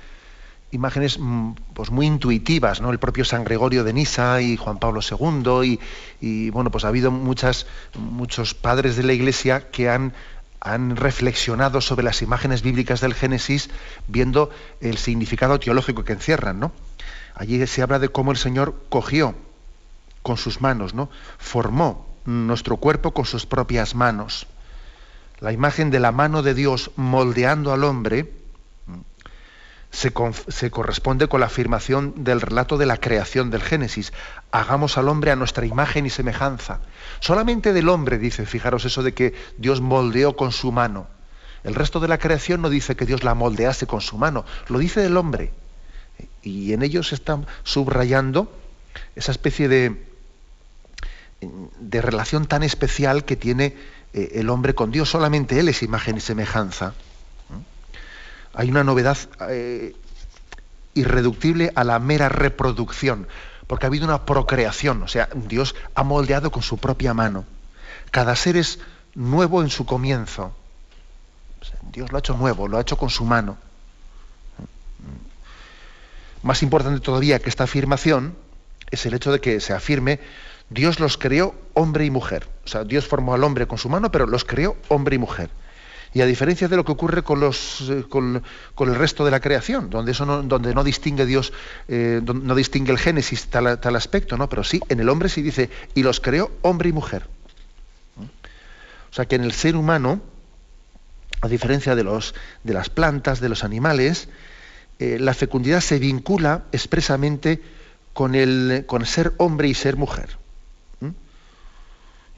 imágenes 0.72 1.18
mm, 1.18 1.52
pues 1.74 1.90
muy 1.90 2.06
intuitivas, 2.06 2.80
¿no? 2.80 2.90
El 2.90 2.98
propio 2.98 3.24
San 3.24 3.44
Gregorio 3.44 3.84
de 3.84 3.92
Nisa 3.92 4.40
y 4.40 4.56
Juan 4.56 4.78
Pablo 4.78 5.00
II 5.08 5.78
y, 6.20 6.50
bueno, 6.50 6.70
pues 6.70 6.84
ha 6.84 6.88
habido 6.88 7.10
muchas, 7.10 7.66
muchos 7.94 8.54
padres 8.54 8.96
de 8.96 9.02
la 9.02 9.12
Iglesia 9.12 9.70
que 9.70 9.90
han, 9.90 10.14
han 10.60 10.96
reflexionado 10.96 11.80
sobre 11.80 12.04
las 12.04 12.22
imágenes 12.22 12.62
bíblicas 12.62 13.00
del 13.00 13.14
Génesis 13.14 13.68
viendo 14.08 14.50
el 14.80 14.96
significado 14.96 15.60
teológico 15.60 16.04
que 16.04 16.14
encierran, 16.14 16.58
¿no? 16.58 16.72
Allí 17.34 17.64
se 17.66 17.82
habla 17.82 17.98
de 17.98 18.08
cómo 18.08 18.32
el 18.32 18.38
Señor 18.38 18.74
cogió 18.88 19.34
con 20.22 20.36
sus 20.38 20.60
manos, 20.60 20.94
¿no? 20.94 21.10
Formó 21.38 22.06
nuestro 22.24 22.78
cuerpo 22.78 23.12
con 23.12 23.26
sus 23.26 23.46
propias 23.46 23.94
manos. 23.94 24.46
La 25.42 25.50
imagen 25.50 25.90
de 25.90 25.98
la 25.98 26.12
mano 26.12 26.42
de 26.42 26.54
Dios 26.54 26.92
moldeando 26.94 27.72
al 27.72 27.82
hombre, 27.82 28.30
se, 29.90 30.12
corresponde 30.70 31.26
con 31.26 31.40
la 31.40 31.46
afirmación 31.46 32.24
del 32.24 32.40
relato 32.40 32.78
de 32.78 32.86
la 32.86 32.96
creación 32.96 33.50
del 33.50 33.60
Génesis. 33.60 34.12
Hagamos 34.52 34.98
al 34.98 35.08
hombre 35.08 35.32
a 35.32 35.36
nuestra 35.36 35.66
imagen 35.66 36.06
y 36.06 36.10
semejanza. 36.10 36.78
Solamente 37.18 37.72
del 37.72 37.88
hombre 37.88 38.18
dice, 38.18 38.46
fijaros 38.46 38.84
eso 38.84 39.02
de 39.02 39.14
que 39.14 39.34
Dios 39.58 39.80
moldeó 39.80 40.36
con 40.36 40.52
su 40.52 40.70
mano. 40.70 41.08
El 41.64 41.74
resto 41.74 41.98
de 41.98 42.06
la 42.06 42.18
creación 42.18 42.62
no 42.62 42.70
dice 42.70 42.94
que 42.94 43.04
Dios 43.04 43.24
la 43.24 43.34
moldease 43.34 43.88
con 43.88 44.00
su 44.00 44.18
mano, 44.18 44.44
lo 44.68 44.78
dice 44.78 45.00
del 45.00 45.16
hombre. 45.16 45.52
Y 46.42 46.72
en 46.72 46.82
ellos 46.82 47.08
se 47.08 47.16
está 47.16 47.40
subrayando 47.64 48.56
esa 49.16 49.32
especie 49.32 49.66
de, 49.66 50.06
de 51.40 52.00
relación 52.00 52.46
tan 52.46 52.62
especial 52.62 53.24
que 53.24 53.34
tiene 53.34 53.74
eh, 54.12 54.32
el 54.34 54.50
hombre 54.50 54.74
con 54.74 54.90
Dios. 54.90 55.10
Solamente 55.10 55.58
Él 55.58 55.68
es 55.68 55.82
imagen 55.82 56.16
y 56.16 56.20
semejanza 56.20 56.94
hay 58.54 58.70
una 58.70 58.84
novedad 58.84 59.16
eh, 59.48 59.94
irreductible 60.94 61.72
a 61.74 61.84
la 61.84 61.98
mera 61.98 62.28
reproducción, 62.28 63.26
porque 63.66 63.86
ha 63.86 63.88
habido 63.88 64.04
una 64.04 64.26
procreación, 64.26 65.02
o 65.02 65.08
sea, 65.08 65.28
Dios 65.34 65.74
ha 65.94 66.02
moldeado 66.02 66.50
con 66.50 66.62
su 66.62 66.78
propia 66.78 67.14
mano. 67.14 67.44
Cada 68.10 68.36
ser 68.36 68.56
es 68.56 68.78
nuevo 69.14 69.62
en 69.62 69.70
su 69.70 69.86
comienzo. 69.86 70.54
Dios 71.92 72.10
lo 72.10 72.18
ha 72.18 72.20
hecho 72.20 72.36
nuevo, 72.36 72.68
lo 72.68 72.76
ha 72.76 72.82
hecho 72.82 72.98
con 72.98 73.08
su 73.08 73.24
mano. 73.24 73.56
Más 76.42 76.62
importante 76.62 77.00
todavía 77.00 77.38
que 77.38 77.48
esta 77.48 77.64
afirmación 77.64 78.34
es 78.90 79.06
el 79.06 79.14
hecho 79.14 79.32
de 79.32 79.40
que 79.40 79.60
se 79.60 79.72
afirme 79.72 80.20
Dios 80.72 81.00
los 81.00 81.18
creó 81.18 81.54
hombre 81.74 82.04
y 82.04 82.10
mujer. 82.10 82.48
O 82.64 82.68
sea, 82.68 82.84
Dios 82.84 83.06
formó 83.06 83.34
al 83.34 83.44
hombre 83.44 83.66
con 83.66 83.78
su 83.78 83.88
mano, 83.88 84.10
pero 84.10 84.26
los 84.26 84.44
creó 84.44 84.76
hombre 84.88 85.16
y 85.16 85.18
mujer. 85.18 85.50
Y 86.14 86.20
a 86.20 86.26
diferencia 86.26 86.68
de 86.68 86.76
lo 86.76 86.84
que 86.84 86.92
ocurre 86.92 87.22
con, 87.22 87.42
eh, 87.42 88.40
el 88.80 88.94
resto 88.94 89.24
de 89.24 89.30
la 89.30 89.40
creación, 89.40 89.88
donde, 89.88 90.74
no, 90.74 90.84
distingue 90.84 91.24
Dios, 91.24 91.52
eh, 91.88 92.20
no 92.22 92.54
distingue 92.54 92.92
el 92.92 92.98
Génesis 92.98 93.46
tal, 93.46 93.96
aspecto, 93.96 94.36
¿no? 94.36 94.48
pero 94.48 94.62
sí, 94.62 94.80
en 94.88 95.00
el 95.00 95.08
hombre 95.08 95.30
sí 95.30 95.40
dice, 95.40 95.70
y 95.94 96.02
los 96.02 96.20
creó 96.20 96.50
hombre 96.60 96.90
y 96.90 96.92
mujer. 96.92 97.26
O 98.18 99.14
sea 99.14 99.26
que 99.26 99.36
en 99.36 99.44
el 99.44 99.52
ser 99.52 99.74
humano, 99.76 100.20
a 101.40 101.48
diferencia 101.48 101.94
de, 101.94 102.04
las 102.04 102.90
plantas, 102.90 103.40
de 103.40 103.48
los 103.48 103.64
animales, 103.64 104.28
eh, 104.98 105.18
la 105.18 105.34
fecundidad 105.34 105.80
se 105.80 105.98
vincula 105.98 106.64
expresamente 106.72 107.62
con 108.12 109.06
ser 109.06 109.32
hombre 109.38 109.68
y 109.68 109.74
ser 109.74 109.96
mujer. 109.96 110.41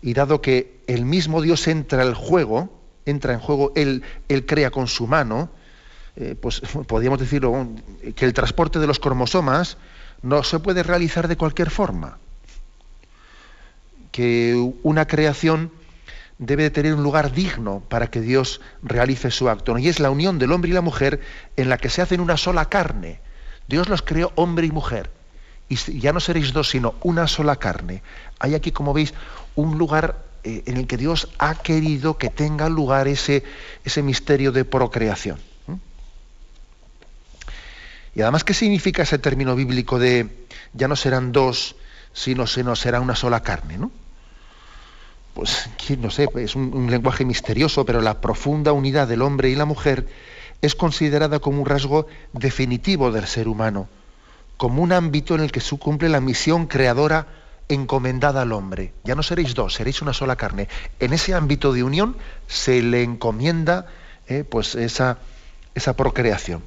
Y 0.05 0.13
dado 0.13 0.43
que 0.43 0.83
el 0.87 1.07
mismo 1.07 1.41
Dios 1.41 1.67
entra 1.67 2.03
al 2.03 2.13
juego, 2.13 2.69
entra 3.07 3.33
en 3.33 3.41
juego, 3.41 3.73
él, 3.75 4.03
él 4.29 4.45
crea 4.45 4.71
con 4.71 4.87
su 4.87 5.07
mano, 5.07 5.49
eh, 6.17 6.37
pues 6.39 6.61
podríamos 6.87 7.19
decirlo, 7.19 7.69
que 8.15 8.27
el 8.27 8.35
transporte 8.35 8.79
de 8.79 8.87
los 8.87 8.99
cromosomas 8.99 9.79
no 10.21 10.43
se 10.43 10.59
puede 10.59 10.83
realizar 10.83 11.27
de 11.27 11.39
cualquier 11.39 11.71
forma. 11.71 12.19
Que 14.13 14.55
una 14.83 15.07
creación 15.07 15.73
debe 16.37 16.65
de 16.65 16.71
tener 16.71 16.93
un 16.93 17.03
lugar 17.03 17.33
digno 17.33 17.83
para 17.89 18.09
que 18.09 18.21
Dios 18.21 18.61
realice 18.83 19.31
su 19.31 19.49
acto. 19.49 19.79
Y 19.79 19.89
es 19.89 20.01
la 20.01 20.11
unión 20.11 20.39
del 20.39 20.53
hombre 20.53 20.69
y 20.69 20.75
la 20.75 20.83
mujer 20.83 21.23
en 21.57 21.71
la 21.71 21.79
que 21.79 21.89
se 21.89 22.03
hacen 22.03 22.21
una 22.21 22.37
sola 22.37 22.67
carne. 22.67 23.21
Dios 23.69 23.89
los 23.89 24.03
creó 24.03 24.33
hombre 24.35 24.67
y 24.67 24.71
mujer. 24.71 25.11
Y 25.67 25.77
ya 25.99 26.13
no 26.13 26.21
seréis 26.21 26.53
dos, 26.53 26.69
sino 26.69 26.95
una 27.03 27.27
sola 27.27 27.57
carne. 27.57 28.03
Hay 28.39 28.55
aquí, 28.55 28.71
como 28.71 28.93
veis, 28.93 29.15
un 29.55 29.79
lugar 29.79 30.25
eh, 30.45 30.63
en 30.67 30.77
el 30.77 30.87
que 30.87 30.97
Dios 30.97 31.29
ha 31.39 31.55
querido 31.55 32.19
que 32.19 32.31
tenga 32.31 32.69
lugar 32.69 33.09
ese, 33.09 33.45
ese 33.85 34.03
misterio 34.03 34.53
de 34.53 34.65
procreación. 34.65 35.39
Y 38.15 38.21
además, 38.21 38.45
¿qué 38.45 38.55
significa 38.55 39.03
ese 39.03 39.19
término 39.19 39.57
bíblico 39.57 39.99
de 39.99 40.47
ya 40.73 40.87
no 40.87 40.97
serán 40.97 41.33
dos, 41.33 41.75
sino 42.13 42.47
se 42.47 42.63
no 42.63 42.77
será 42.77 43.01
una 43.01 43.17
sola 43.17 43.43
carne? 43.43 43.77
¿no? 43.77 43.91
Pues, 45.35 45.69
no 45.99 46.11
sé, 46.11 46.29
es 46.37 46.55
un, 46.55 46.73
un 46.75 46.91
lenguaje 46.91 47.25
misterioso, 47.25 47.85
pero 47.85 48.01
la 48.01 48.21
profunda 48.21 48.73
unidad 48.73 49.09
del 49.09 49.23
hombre 49.23 49.51
y 49.51 49.57
la 49.57 49.65
mujer 49.65 50.07
es 50.63 50.75
considerada 50.77 51.41
como 51.41 51.61
un 51.61 51.67
rasgo 51.67 52.07
definitivo 52.33 53.11
del 53.11 53.27
ser 53.27 53.49
humano, 53.49 53.89
como 54.57 54.83
un 54.83 54.93
ámbito 54.93 55.35
en 55.35 55.41
el 55.41 55.51
que 55.51 55.61
se 55.61 55.77
cumple 55.77 56.09
la 56.09 56.21
misión 56.21 56.67
creadora 56.67 57.27
encomendada 57.69 58.43
al 58.43 58.53
hombre. 58.53 58.93
Ya 59.05 59.15
no 59.15 59.23
seréis 59.23 59.55
dos, 59.55 59.75
seréis 59.75 60.03
una 60.03 60.13
sola 60.13 60.37
carne. 60.37 60.69
En 61.01 61.13
ese 61.13 61.35
ámbito 61.35 61.73
de 61.73 61.83
unión 61.83 62.17
se 62.47 62.83
le 62.83 63.03
encomienda 63.03 63.87
eh, 64.27 64.45
pues 64.45 64.75
esa, 64.75 65.19
esa 65.75 65.97
procreación. 65.97 66.63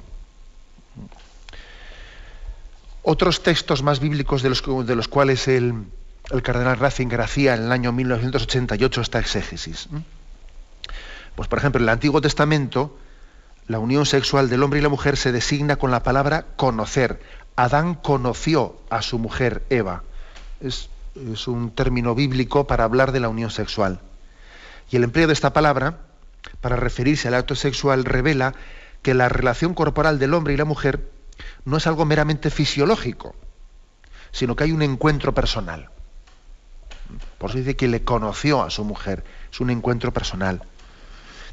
Otros 3.02 3.42
textos 3.42 3.82
más 3.82 4.00
bíblicos 4.00 4.42
de 4.42 4.50
los, 4.50 4.62
de 4.86 4.96
los 4.96 5.08
cuales 5.08 5.48
el, 5.48 5.84
el, 6.30 6.42
cardenal 6.42 6.78
Ratzinger 6.78 7.20
hacía 7.20 7.54
en 7.54 7.64
el 7.64 7.72
año 7.72 7.92
1988 7.92 9.00
esta 9.00 9.18
exégesis. 9.18 9.88
Pues 11.34 11.48
por 11.48 11.58
ejemplo, 11.58 11.78
en 11.78 11.84
el 11.84 11.88
Antiguo 11.90 12.20
Testamento, 12.20 12.98
la 13.66 13.78
unión 13.78 14.04
sexual 14.04 14.50
del 14.50 14.62
hombre 14.62 14.80
y 14.80 14.82
la 14.82 14.88
mujer 14.88 15.16
se 15.16 15.32
designa 15.32 15.76
con 15.76 15.90
la 15.90 16.02
palabra 16.02 16.46
conocer. 16.56 17.20
Adán 17.56 17.94
conoció 17.94 18.76
a 18.90 19.02
su 19.02 19.18
mujer 19.18 19.64
Eva 19.70 20.02
es, 20.60 20.88
un 21.46 21.70
término 21.70 22.14
bíblico 22.14 22.66
para 22.66 22.84
hablar 22.84 23.12
de 23.12 23.20
la 23.20 23.28
unión 23.28 23.50
sexual. 23.50 24.00
Y 24.90 24.96
el 24.96 25.04
empleo 25.04 25.26
de 25.26 25.32
esta 25.32 25.52
palabra, 25.52 25.98
para 26.60 26.76
referirse 26.76 27.28
al 27.28 27.34
acto 27.34 27.54
sexual, 27.54 28.04
revela 28.04 28.54
que 29.02 29.14
la 29.14 29.28
relación 29.28 29.74
corporal 29.74 30.18
del 30.18 30.34
hombre 30.34 30.54
y 30.54 30.56
la 30.56 30.64
mujer 30.64 31.10
no 31.64 31.76
es 31.76 31.86
algo 31.86 32.04
meramente 32.04 32.50
fisiológico, 32.50 33.34
sino 34.32 34.56
que 34.56 34.64
hay 34.64 34.72
un 34.72 34.82
encuentro 34.82 35.34
personal. 35.34 35.90
Por 37.38 37.50
eso 37.50 37.58
dice 37.58 37.76
que 37.76 37.88
le 37.88 38.04
conoció 38.04 38.62
a 38.62 38.70
su 38.70 38.84
mujer, 38.84 39.24
es 39.52 39.60
un 39.60 39.70
encuentro 39.70 40.12
personal. 40.12 40.62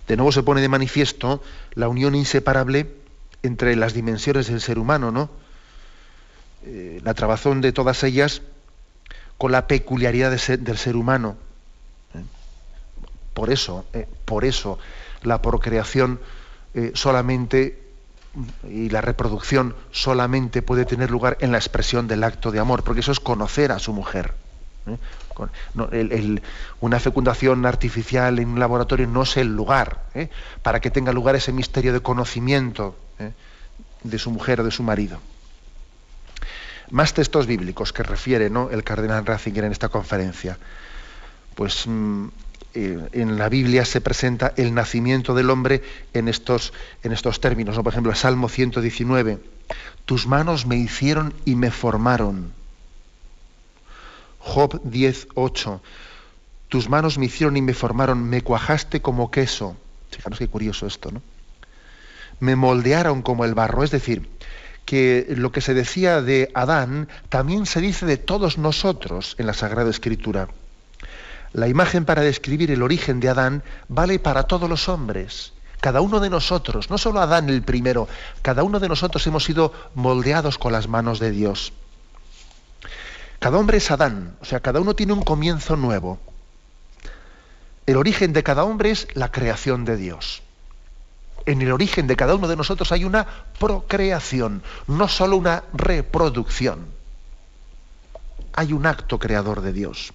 De 0.07 0.17
nuevo 0.17 0.31
se 0.31 0.43
pone 0.43 0.61
de 0.61 0.69
manifiesto 0.69 1.41
la 1.73 1.87
unión 1.87 2.13
inseparable 2.15 2.93
entre 3.41 3.75
las 3.75 3.93
dimensiones 3.93 4.47
del 4.47 4.61
ser 4.61 4.77
humano, 4.79 5.11
¿no? 5.11 5.29
Eh, 6.63 6.99
la 7.03 7.13
trabazón 7.13 7.61
de 7.61 7.71
todas 7.71 8.03
ellas 8.03 8.41
con 9.37 9.51
la 9.51 9.67
peculiaridad 9.67 10.31
del 10.31 10.77
ser 10.77 10.95
humano. 10.95 11.35
¿eh? 12.13 12.23
Por 13.33 13.51
eso, 13.51 13.85
eh, 13.93 14.07
por 14.25 14.45
eso 14.45 14.79
la 15.23 15.41
procreación 15.41 16.19
solamente 16.93 17.81
y 18.69 18.89
la 18.89 18.99
reproducción 18.99 19.75
solamente 19.91 20.61
puede 20.61 20.83
tener 20.83 21.09
lugar 21.09 21.37
en 21.39 21.53
la 21.53 21.57
expresión 21.57 22.05
del 22.05 22.21
acto 22.25 22.51
de 22.51 22.59
amor, 22.59 22.83
porque 22.83 22.99
eso 22.99 23.13
es 23.13 23.21
conocer 23.21 23.71
a 23.71 23.79
su 23.79 23.93
mujer. 23.93 24.33
una 26.81 26.99
fecundación 26.99 27.65
artificial 27.65 28.39
en 28.39 28.49
un 28.49 28.59
laboratorio 28.59 29.07
no 29.07 29.23
es 29.23 29.37
el 29.37 29.55
lugar 29.55 30.03
para 30.63 30.81
que 30.81 30.91
tenga 30.91 31.13
lugar 31.13 31.37
ese 31.37 31.53
misterio 31.53 31.93
de 31.93 32.01
conocimiento 32.01 32.97
de 34.03 34.19
su 34.19 34.31
mujer 34.31 34.59
o 34.59 34.63
de 34.65 34.71
su 34.71 34.83
marido. 34.83 35.19
Más 36.91 37.13
textos 37.13 37.47
bíblicos 37.47 37.93
que 37.93 38.03
refiere 38.03 38.49
¿no? 38.49 38.69
el 38.69 38.83
cardenal 38.83 39.25
Ratzinger 39.25 39.63
en 39.63 39.71
esta 39.71 39.89
conferencia. 39.89 40.57
Pues 41.55 41.87
mm, 41.87 42.27
eh, 42.75 43.09
en 43.13 43.37
la 43.37 43.47
Biblia 43.49 43.85
se 43.85 44.01
presenta 44.01 44.53
el 44.57 44.73
nacimiento 44.73 45.33
del 45.33 45.49
hombre 45.49 45.81
en 46.13 46.27
estos, 46.27 46.73
en 47.03 47.13
estos 47.13 47.39
términos. 47.39 47.77
Por 47.77 47.87
ejemplo, 47.87 48.13
Salmo 48.13 48.49
119. 48.49 49.39
Tus 50.05 50.27
manos 50.27 50.65
me 50.65 50.75
hicieron 50.75 51.33
y 51.45 51.55
me 51.55 51.71
formaron. 51.71 52.51
Job 54.39 54.81
10.8. 54.83 55.79
Tus 56.67 56.89
manos 56.89 57.17
me 57.17 57.25
hicieron 57.27 57.57
y 57.57 57.61
me 57.61 57.73
formaron, 57.73 58.29
me 58.29 58.41
cuajaste 58.41 59.01
como 59.01 59.31
queso. 59.31 59.77
Fijaros 60.11 60.37
qué 60.37 60.47
curioso 60.47 60.85
esto, 60.85 61.11
¿no? 61.11 61.21
Me 62.39 62.55
moldearon 62.55 63.21
como 63.21 63.45
el 63.45 63.53
barro, 63.53 63.83
es 63.83 63.91
decir, 63.91 64.29
que 64.85 65.25
lo 65.29 65.51
que 65.51 65.61
se 65.61 65.73
decía 65.73 66.21
de 66.21 66.51
Adán 66.53 67.09
también 67.29 67.65
se 67.65 67.81
dice 67.81 68.05
de 68.05 68.17
todos 68.17 68.57
nosotros 68.57 69.35
en 69.39 69.47
la 69.47 69.53
Sagrada 69.53 69.89
Escritura. 69.89 70.47
La 71.53 71.67
imagen 71.67 72.05
para 72.05 72.21
describir 72.21 72.71
el 72.71 72.83
origen 72.83 73.19
de 73.19 73.29
Adán 73.29 73.63
vale 73.87 74.19
para 74.19 74.43
todos 74.43 74.69
los 74.69 74.87
hombres. 74.87 75.53
Cada 75.81 76.01
uno 76.01 76.19
de 76.19 76.29
nosotros, 76.29 76.89
no 76.89 76.97
solo 76.97 77.19
Adán 77.19 77.49
el 77.49 77.63
primero, 77.63 78.07
cada 78.41 78.63
uno 78.63 78.79
de 78.79 78.89
nosotros 78.89 79.25
hemos 79.27 79.43
sido 79.43 79.73
moldeados 79.93 80.57
con 80.57 80.71
las 80.71 80.87
manos 80.87 81.19
de 81.19 81.31
Dios. 81.31 81.73
Cada 83.39 83.57
hombre 83.57 83.77
es 83.77 83.91
Adán, 83.91 84.35
o 84.41 84.45
sea, 84.45 84.59
cada 84.59 84.79
uno 84.79 84.95
tiene 84.95 85.13
un 85.13 85.21
comienzo 85.21 85.75
nuevo. 85.75 86.19
El 87.85 87.97
origen 87.97 88.33
de 88.33 88.43
cada 88.43 88.63
hombre 88.63 88.91
es 88.91 89.07
la 89.13 89.31
creación 89.31 89.85
de 89.85 89.97
Dios 89.97 90.41
en 91.45 91.61
el 91.61 91.71
origen 91.71 92.07
de 92.07 92.15
cada 92.15 92.35
uno 92.35 92.47
de 92.47 92.55
nosotros 92.55 92.91
hay 92.91 93.03
una 93.03 93.25
procreación, 93.59 94.63
no 94.87 95.07
solo 95.07 95.37
una 95.37 95.63
reproducción. 95.73 96.87
Hay 98.53 98.73
un 98.73 98.85
acto 98.85 99.19
creador 99.19 99.61
de 99.61 99.73
Dios. 99.73 100.13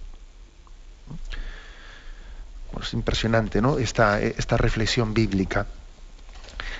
es 2.81 2.95
impresionante, 2.95 3.61
¿no? 3.61 3.78
Esta, 3.78 4.20
esta, 4.20 4.57
reflexión 4.57 5.12
bíblica. 5.12 5.66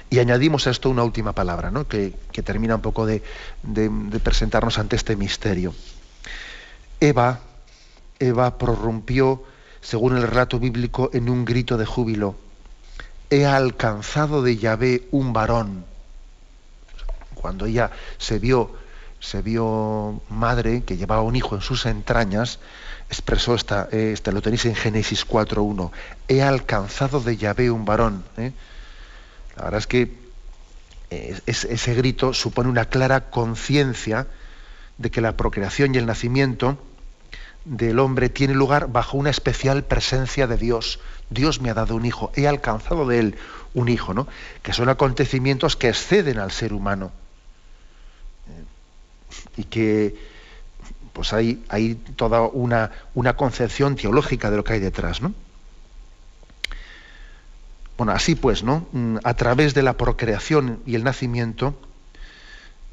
Y 0.09 0.19
añadimos 0.19 0.67
a 0.67 0.71
esto 0.71 0.91
una 0.91 1.05
última 1.05 1.33
palabra, 1.33 1.71
¿no? 1.71 1.87
que, 1.87 2.15
termina 2.43 2.77
un 2.77 2.81
poco 2.81 3.07
de, 3.07 3.23
de 3.63 4.21
presentarnos 4.21 4.79
ante 4.79 4.97
este 4.97 5.15
misterio. 5.15 5.75
Eva, 6.99 7.41
Eva 8.19 8.59
prorrumpió, 8.59 9.45
según 9.81 10.17
el 10.17 10.23
relato 10.23 10.59
bíblico, 10.59 11.11
en 11.13 11.29
un 11.29 11.45
grito 11.45 11.77
de 11.77 11.87
júbilo 11.87 12.35
he 13.31 13.47
alcanzado 13.47 14.43
de 14.43 14.57
Yahvé 14.57 15.09
un 15.13 15.33
varón. 15.33 15.85
Cuando 17.35 17.67
ella 17.67 17.91
se 18.19 18.39
vio, 18.39 18.75
se 19.21 19.41
vio 19.41 20.21
madre 20.29 20.83
que 20.83 20.97
llevaba 20.97 21.23
un 21.23 21.37
hijo 21.37 21.55
en 21.55 21.63
sus 21.63 21.87
entrañas, 21.87 22.59
expresó 23.09 23.55
esta, 23.55 23.89
esta 23.93 24.33
lo 24.33 24.43
tenéis 24.43 24.67
en 24.67 24.75
Génesis 24.75 25.27
4.1, 25.27 25.91
he 26.29 26.43
alcanzado 26.43 27.21
de 27.21 27.37
Yahvé 27.37 27.71
un 27.71 27.85
varón. 27.85 28.25
¿eh? 28.37 28.53
La 29.57 29.65
verdad 29.65 29.79
es 29.79 29.87
que 29.87 30.19
eh, 31.11 31.41
ese 31.47 31.95
grito 31.95 32.35
supone 32.35 32.69
una 32.69 32.85
clara 32.87 33.31
conciencia 33.31 34.27
de 34.99 35.11
que 35.11 35.21
la 35.21 35.37
procreación 35.37 35.95
y 35.95 35.99
el 35.99 36.07
nacimiento 36.07 36.79
del 37.71 38.01
hombre 38.01 38.29
tiene 38.29 38.53
lugar 38.53 38.91
bajo 38.91 39.17
una 39.17 39.31
especial 39.31 39.85
presencia 39.85 40.49
de 40.49 40.57
Dios. 40.57 40.99
Dios 41.31 41.61
me 41.61 41.71
ha 41.71 41.75
dado 41.75 41.95
un 41.95 42.05
hijo, 42.05 42.33
he 42.35 42.49
alcanzado 42.49 43.07
de 43.07 43.21
él 43.21 43.37
un 43.75 43.89
hijo, 43.89 44.13
¿no? 44.13 44.27
Que 44.65 44.73
son 44.73 44.89
acontecimientos 44.89 45.77
que 45.77 45.89
exceden 45.89 46.41
al 46.41 46.51
ser 46.51 46.73
humano. 46.73 47.13
Y 49.57 49.65
que 49.65 50.17
pues 51.13 51.33
hay, 51.33 51.63
toda 52.17 52.43
una, 52.43 52.91
una, 53.15 53.37
concepción 53.37 53.95
teológica 53.95 54.51
de 54.51 54.57
lo 54.57 54.65
que 54.65 54.73
hay 54.73 54.81
detrás, 54.81 55.23
¿no? 55.23 55.33
Bueno, 57.97 58.13
así 58.13 58.35
pues, 58.35 58.65
¿no? 58.65 58.89
Mm, 58.91 59.19
a 59.23 59.35
través 59.35 59.75
de 59.75 59.83
la 59.85 59.93
procreación 59.93 60.81
y 60.87 60.97
el 60.97 61.05
nacimiento 61.05 61.79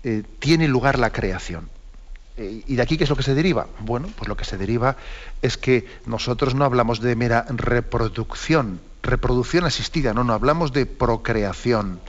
eh, 0.04 0.22
tiene 0.40 0.68
lugar 0.68 1.00
la 1.00 1.12
creación. 1.12 1.68
¿Y 2.38 2.76
de 2.76 2.82
aquí 2.84 2.98
qué 2.98 3.06
es 3.06 3.10
lo 3.10 3.16
que 3.16 3.24
se 3.24 3.34
deriva? 3.34 3.68
Bueno, 3.80 4.10
pues 4.16 4.28
lo 4.28 4.38
que 4.38 4.46
se 4.46 4.58
deriva 4.58 4.96
es 5.42 5.58
que 5.58 5.88
nosotros 6.06 6.54
no 6.54 6.66
hablamos 6.66 7.02
de 7.02 7.16
mera 7.16 7.46
reproducción, 7.50 8.80
reproducción 9.02 9.66
asistida, 9.66 10.14
no, 10.14 10.24
no, 10.24 10.34
hablamos 10.34 10.72
de 10.72 10.86
procreación. 10.86 12.00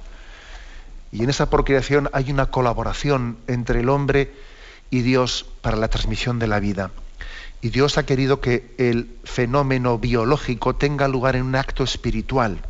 Y 1.13 1.23
en 1.23 1.31
esa 1.31 1.49
procreación 1.49 2.11
hay 2.13 2.31
una 2.31 2.47
colaboración 2.47 3.39
entre 3.47 3.81
el 3.81 3.89
hombre 3.89 4.35
y 4.91 5.01
Dios 5.01 5.47
para 5.63 5.79
la 5.79 5.89
transmisión 5.89 6.39
de 6.39 6.47
la 6.47 6.61
vida. 6.61 6.91
Y 7.63 7.71
Dios 7.71 7.97
ha 7.97 8.05
querido 8.05 8.41
que 8.41 8.75
el 8.77 9.17
fenómeno 9.25 9.99
biológico 9.99 10.77
tenga 10.77 11.09
lugar 11.09 11.37
en 11.37 11.45
un 11.45 11.57
acto 11.57 11.85
espiritual, 11.85 12.61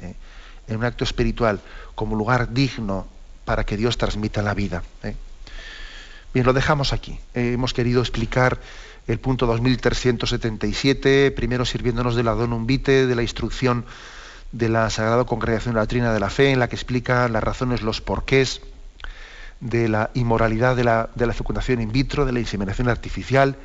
¿eh? 0.00 0.14
en 0.68 0.76
un 0.76 0.84
acto 0.84 1.02
espiritual, 1.02 1.60
como 1.96 2.14
lugar 2.14 2.52
digno 2.52 3.08
para 3.44 3.64
que 3.64 3.76
Dios 3.76 3.98
transmita 3.98 4.42
la 4.42 4.54
vida. 4.54 4.84
¿eh? 5.02 5.16
Bien, 6.32 6.46
lo 6.46 6.52
dejamos 6.52 6.92
aquí. 6.92 7.18
Eh, 7.34 7.54
hemos 7.54 7.74
querido 7.74 8.00
explicar 8.00 8.60
el 9.08 9.18
punto 9.18 9.46
2377, 9.46 11.32
primero 11.32 11.64
sirviéndonos 11.64 12.14
de 12.14 12.22
la 12.22 12.32
donum 12.34 12.66
vitae, 12.66 13.06
de 13.06 13.16
la 13.16 13.22
instrucción 13.22 13.84
de 14.52 14.68
la 14.68 14.88
Sagrada 14.90 15.24
Congregación 15.24 15.74
de 15.74 15.80
la 15.80 15.86
Trina 15.88 16.12
de 16.12 16.20
la 16.20 16.30
Fe, 16.30 16.50
en 16.50 16.60
la 16.60 16.68
que 16.68 16.76
explica 16.76 17.28
las 17.28 17.42
razones, 17.42 17.82
los 17.82 18.00
porqués 18.00 18.60
de 19.58 19.88
la 19.88 20.10
inmoralidad 20.14 20.76
de 20.76 20.84
la, 20.84 21.34
fecundación 21.34 21.80
in 21.80 21.90
vitro, 21.90 22.24
de 22.24 22.32
la 22.32 22.38
inseminación 22.38 22.88
artificial, 22.88 23.56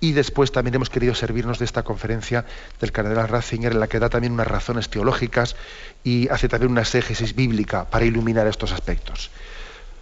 y 0.00 0.10
después 0.10 0.50
también 0.50 0.74
hemos 0.74 0.90
querido 0.90 1.14
servirnos 1.14 1.60
de 1.60 1.66
esta 1.66 1.84
conferencia 1.84 2.46
del 2.80 2.90
cardenal 2.90 3.28
Ratzinger, 3.28 3.72
en 3.72 3.80
la 3.80 3.86
que 3.86 4.00
da 4.00 4.08
también 4.08 4.32
unas 4.32 4.48
razones 4.48 4.88
teológicas 4.90 5.54
y 6.02 6.28
hace 6.30 6.48
también 6.48 6.72
una 6.72 6.80
exégesis 6.82 7.36
bíblica 7.36 7.84
para 7.84 8.04
iluminar 8.04 8.48
estos 8.48 8.72
aspectos. 8.72 9.30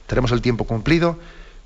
Tenemos 0.06 0.32
el 0.32 0.40
tiempo 0.40 0.64
cumplido. 0.64 1.18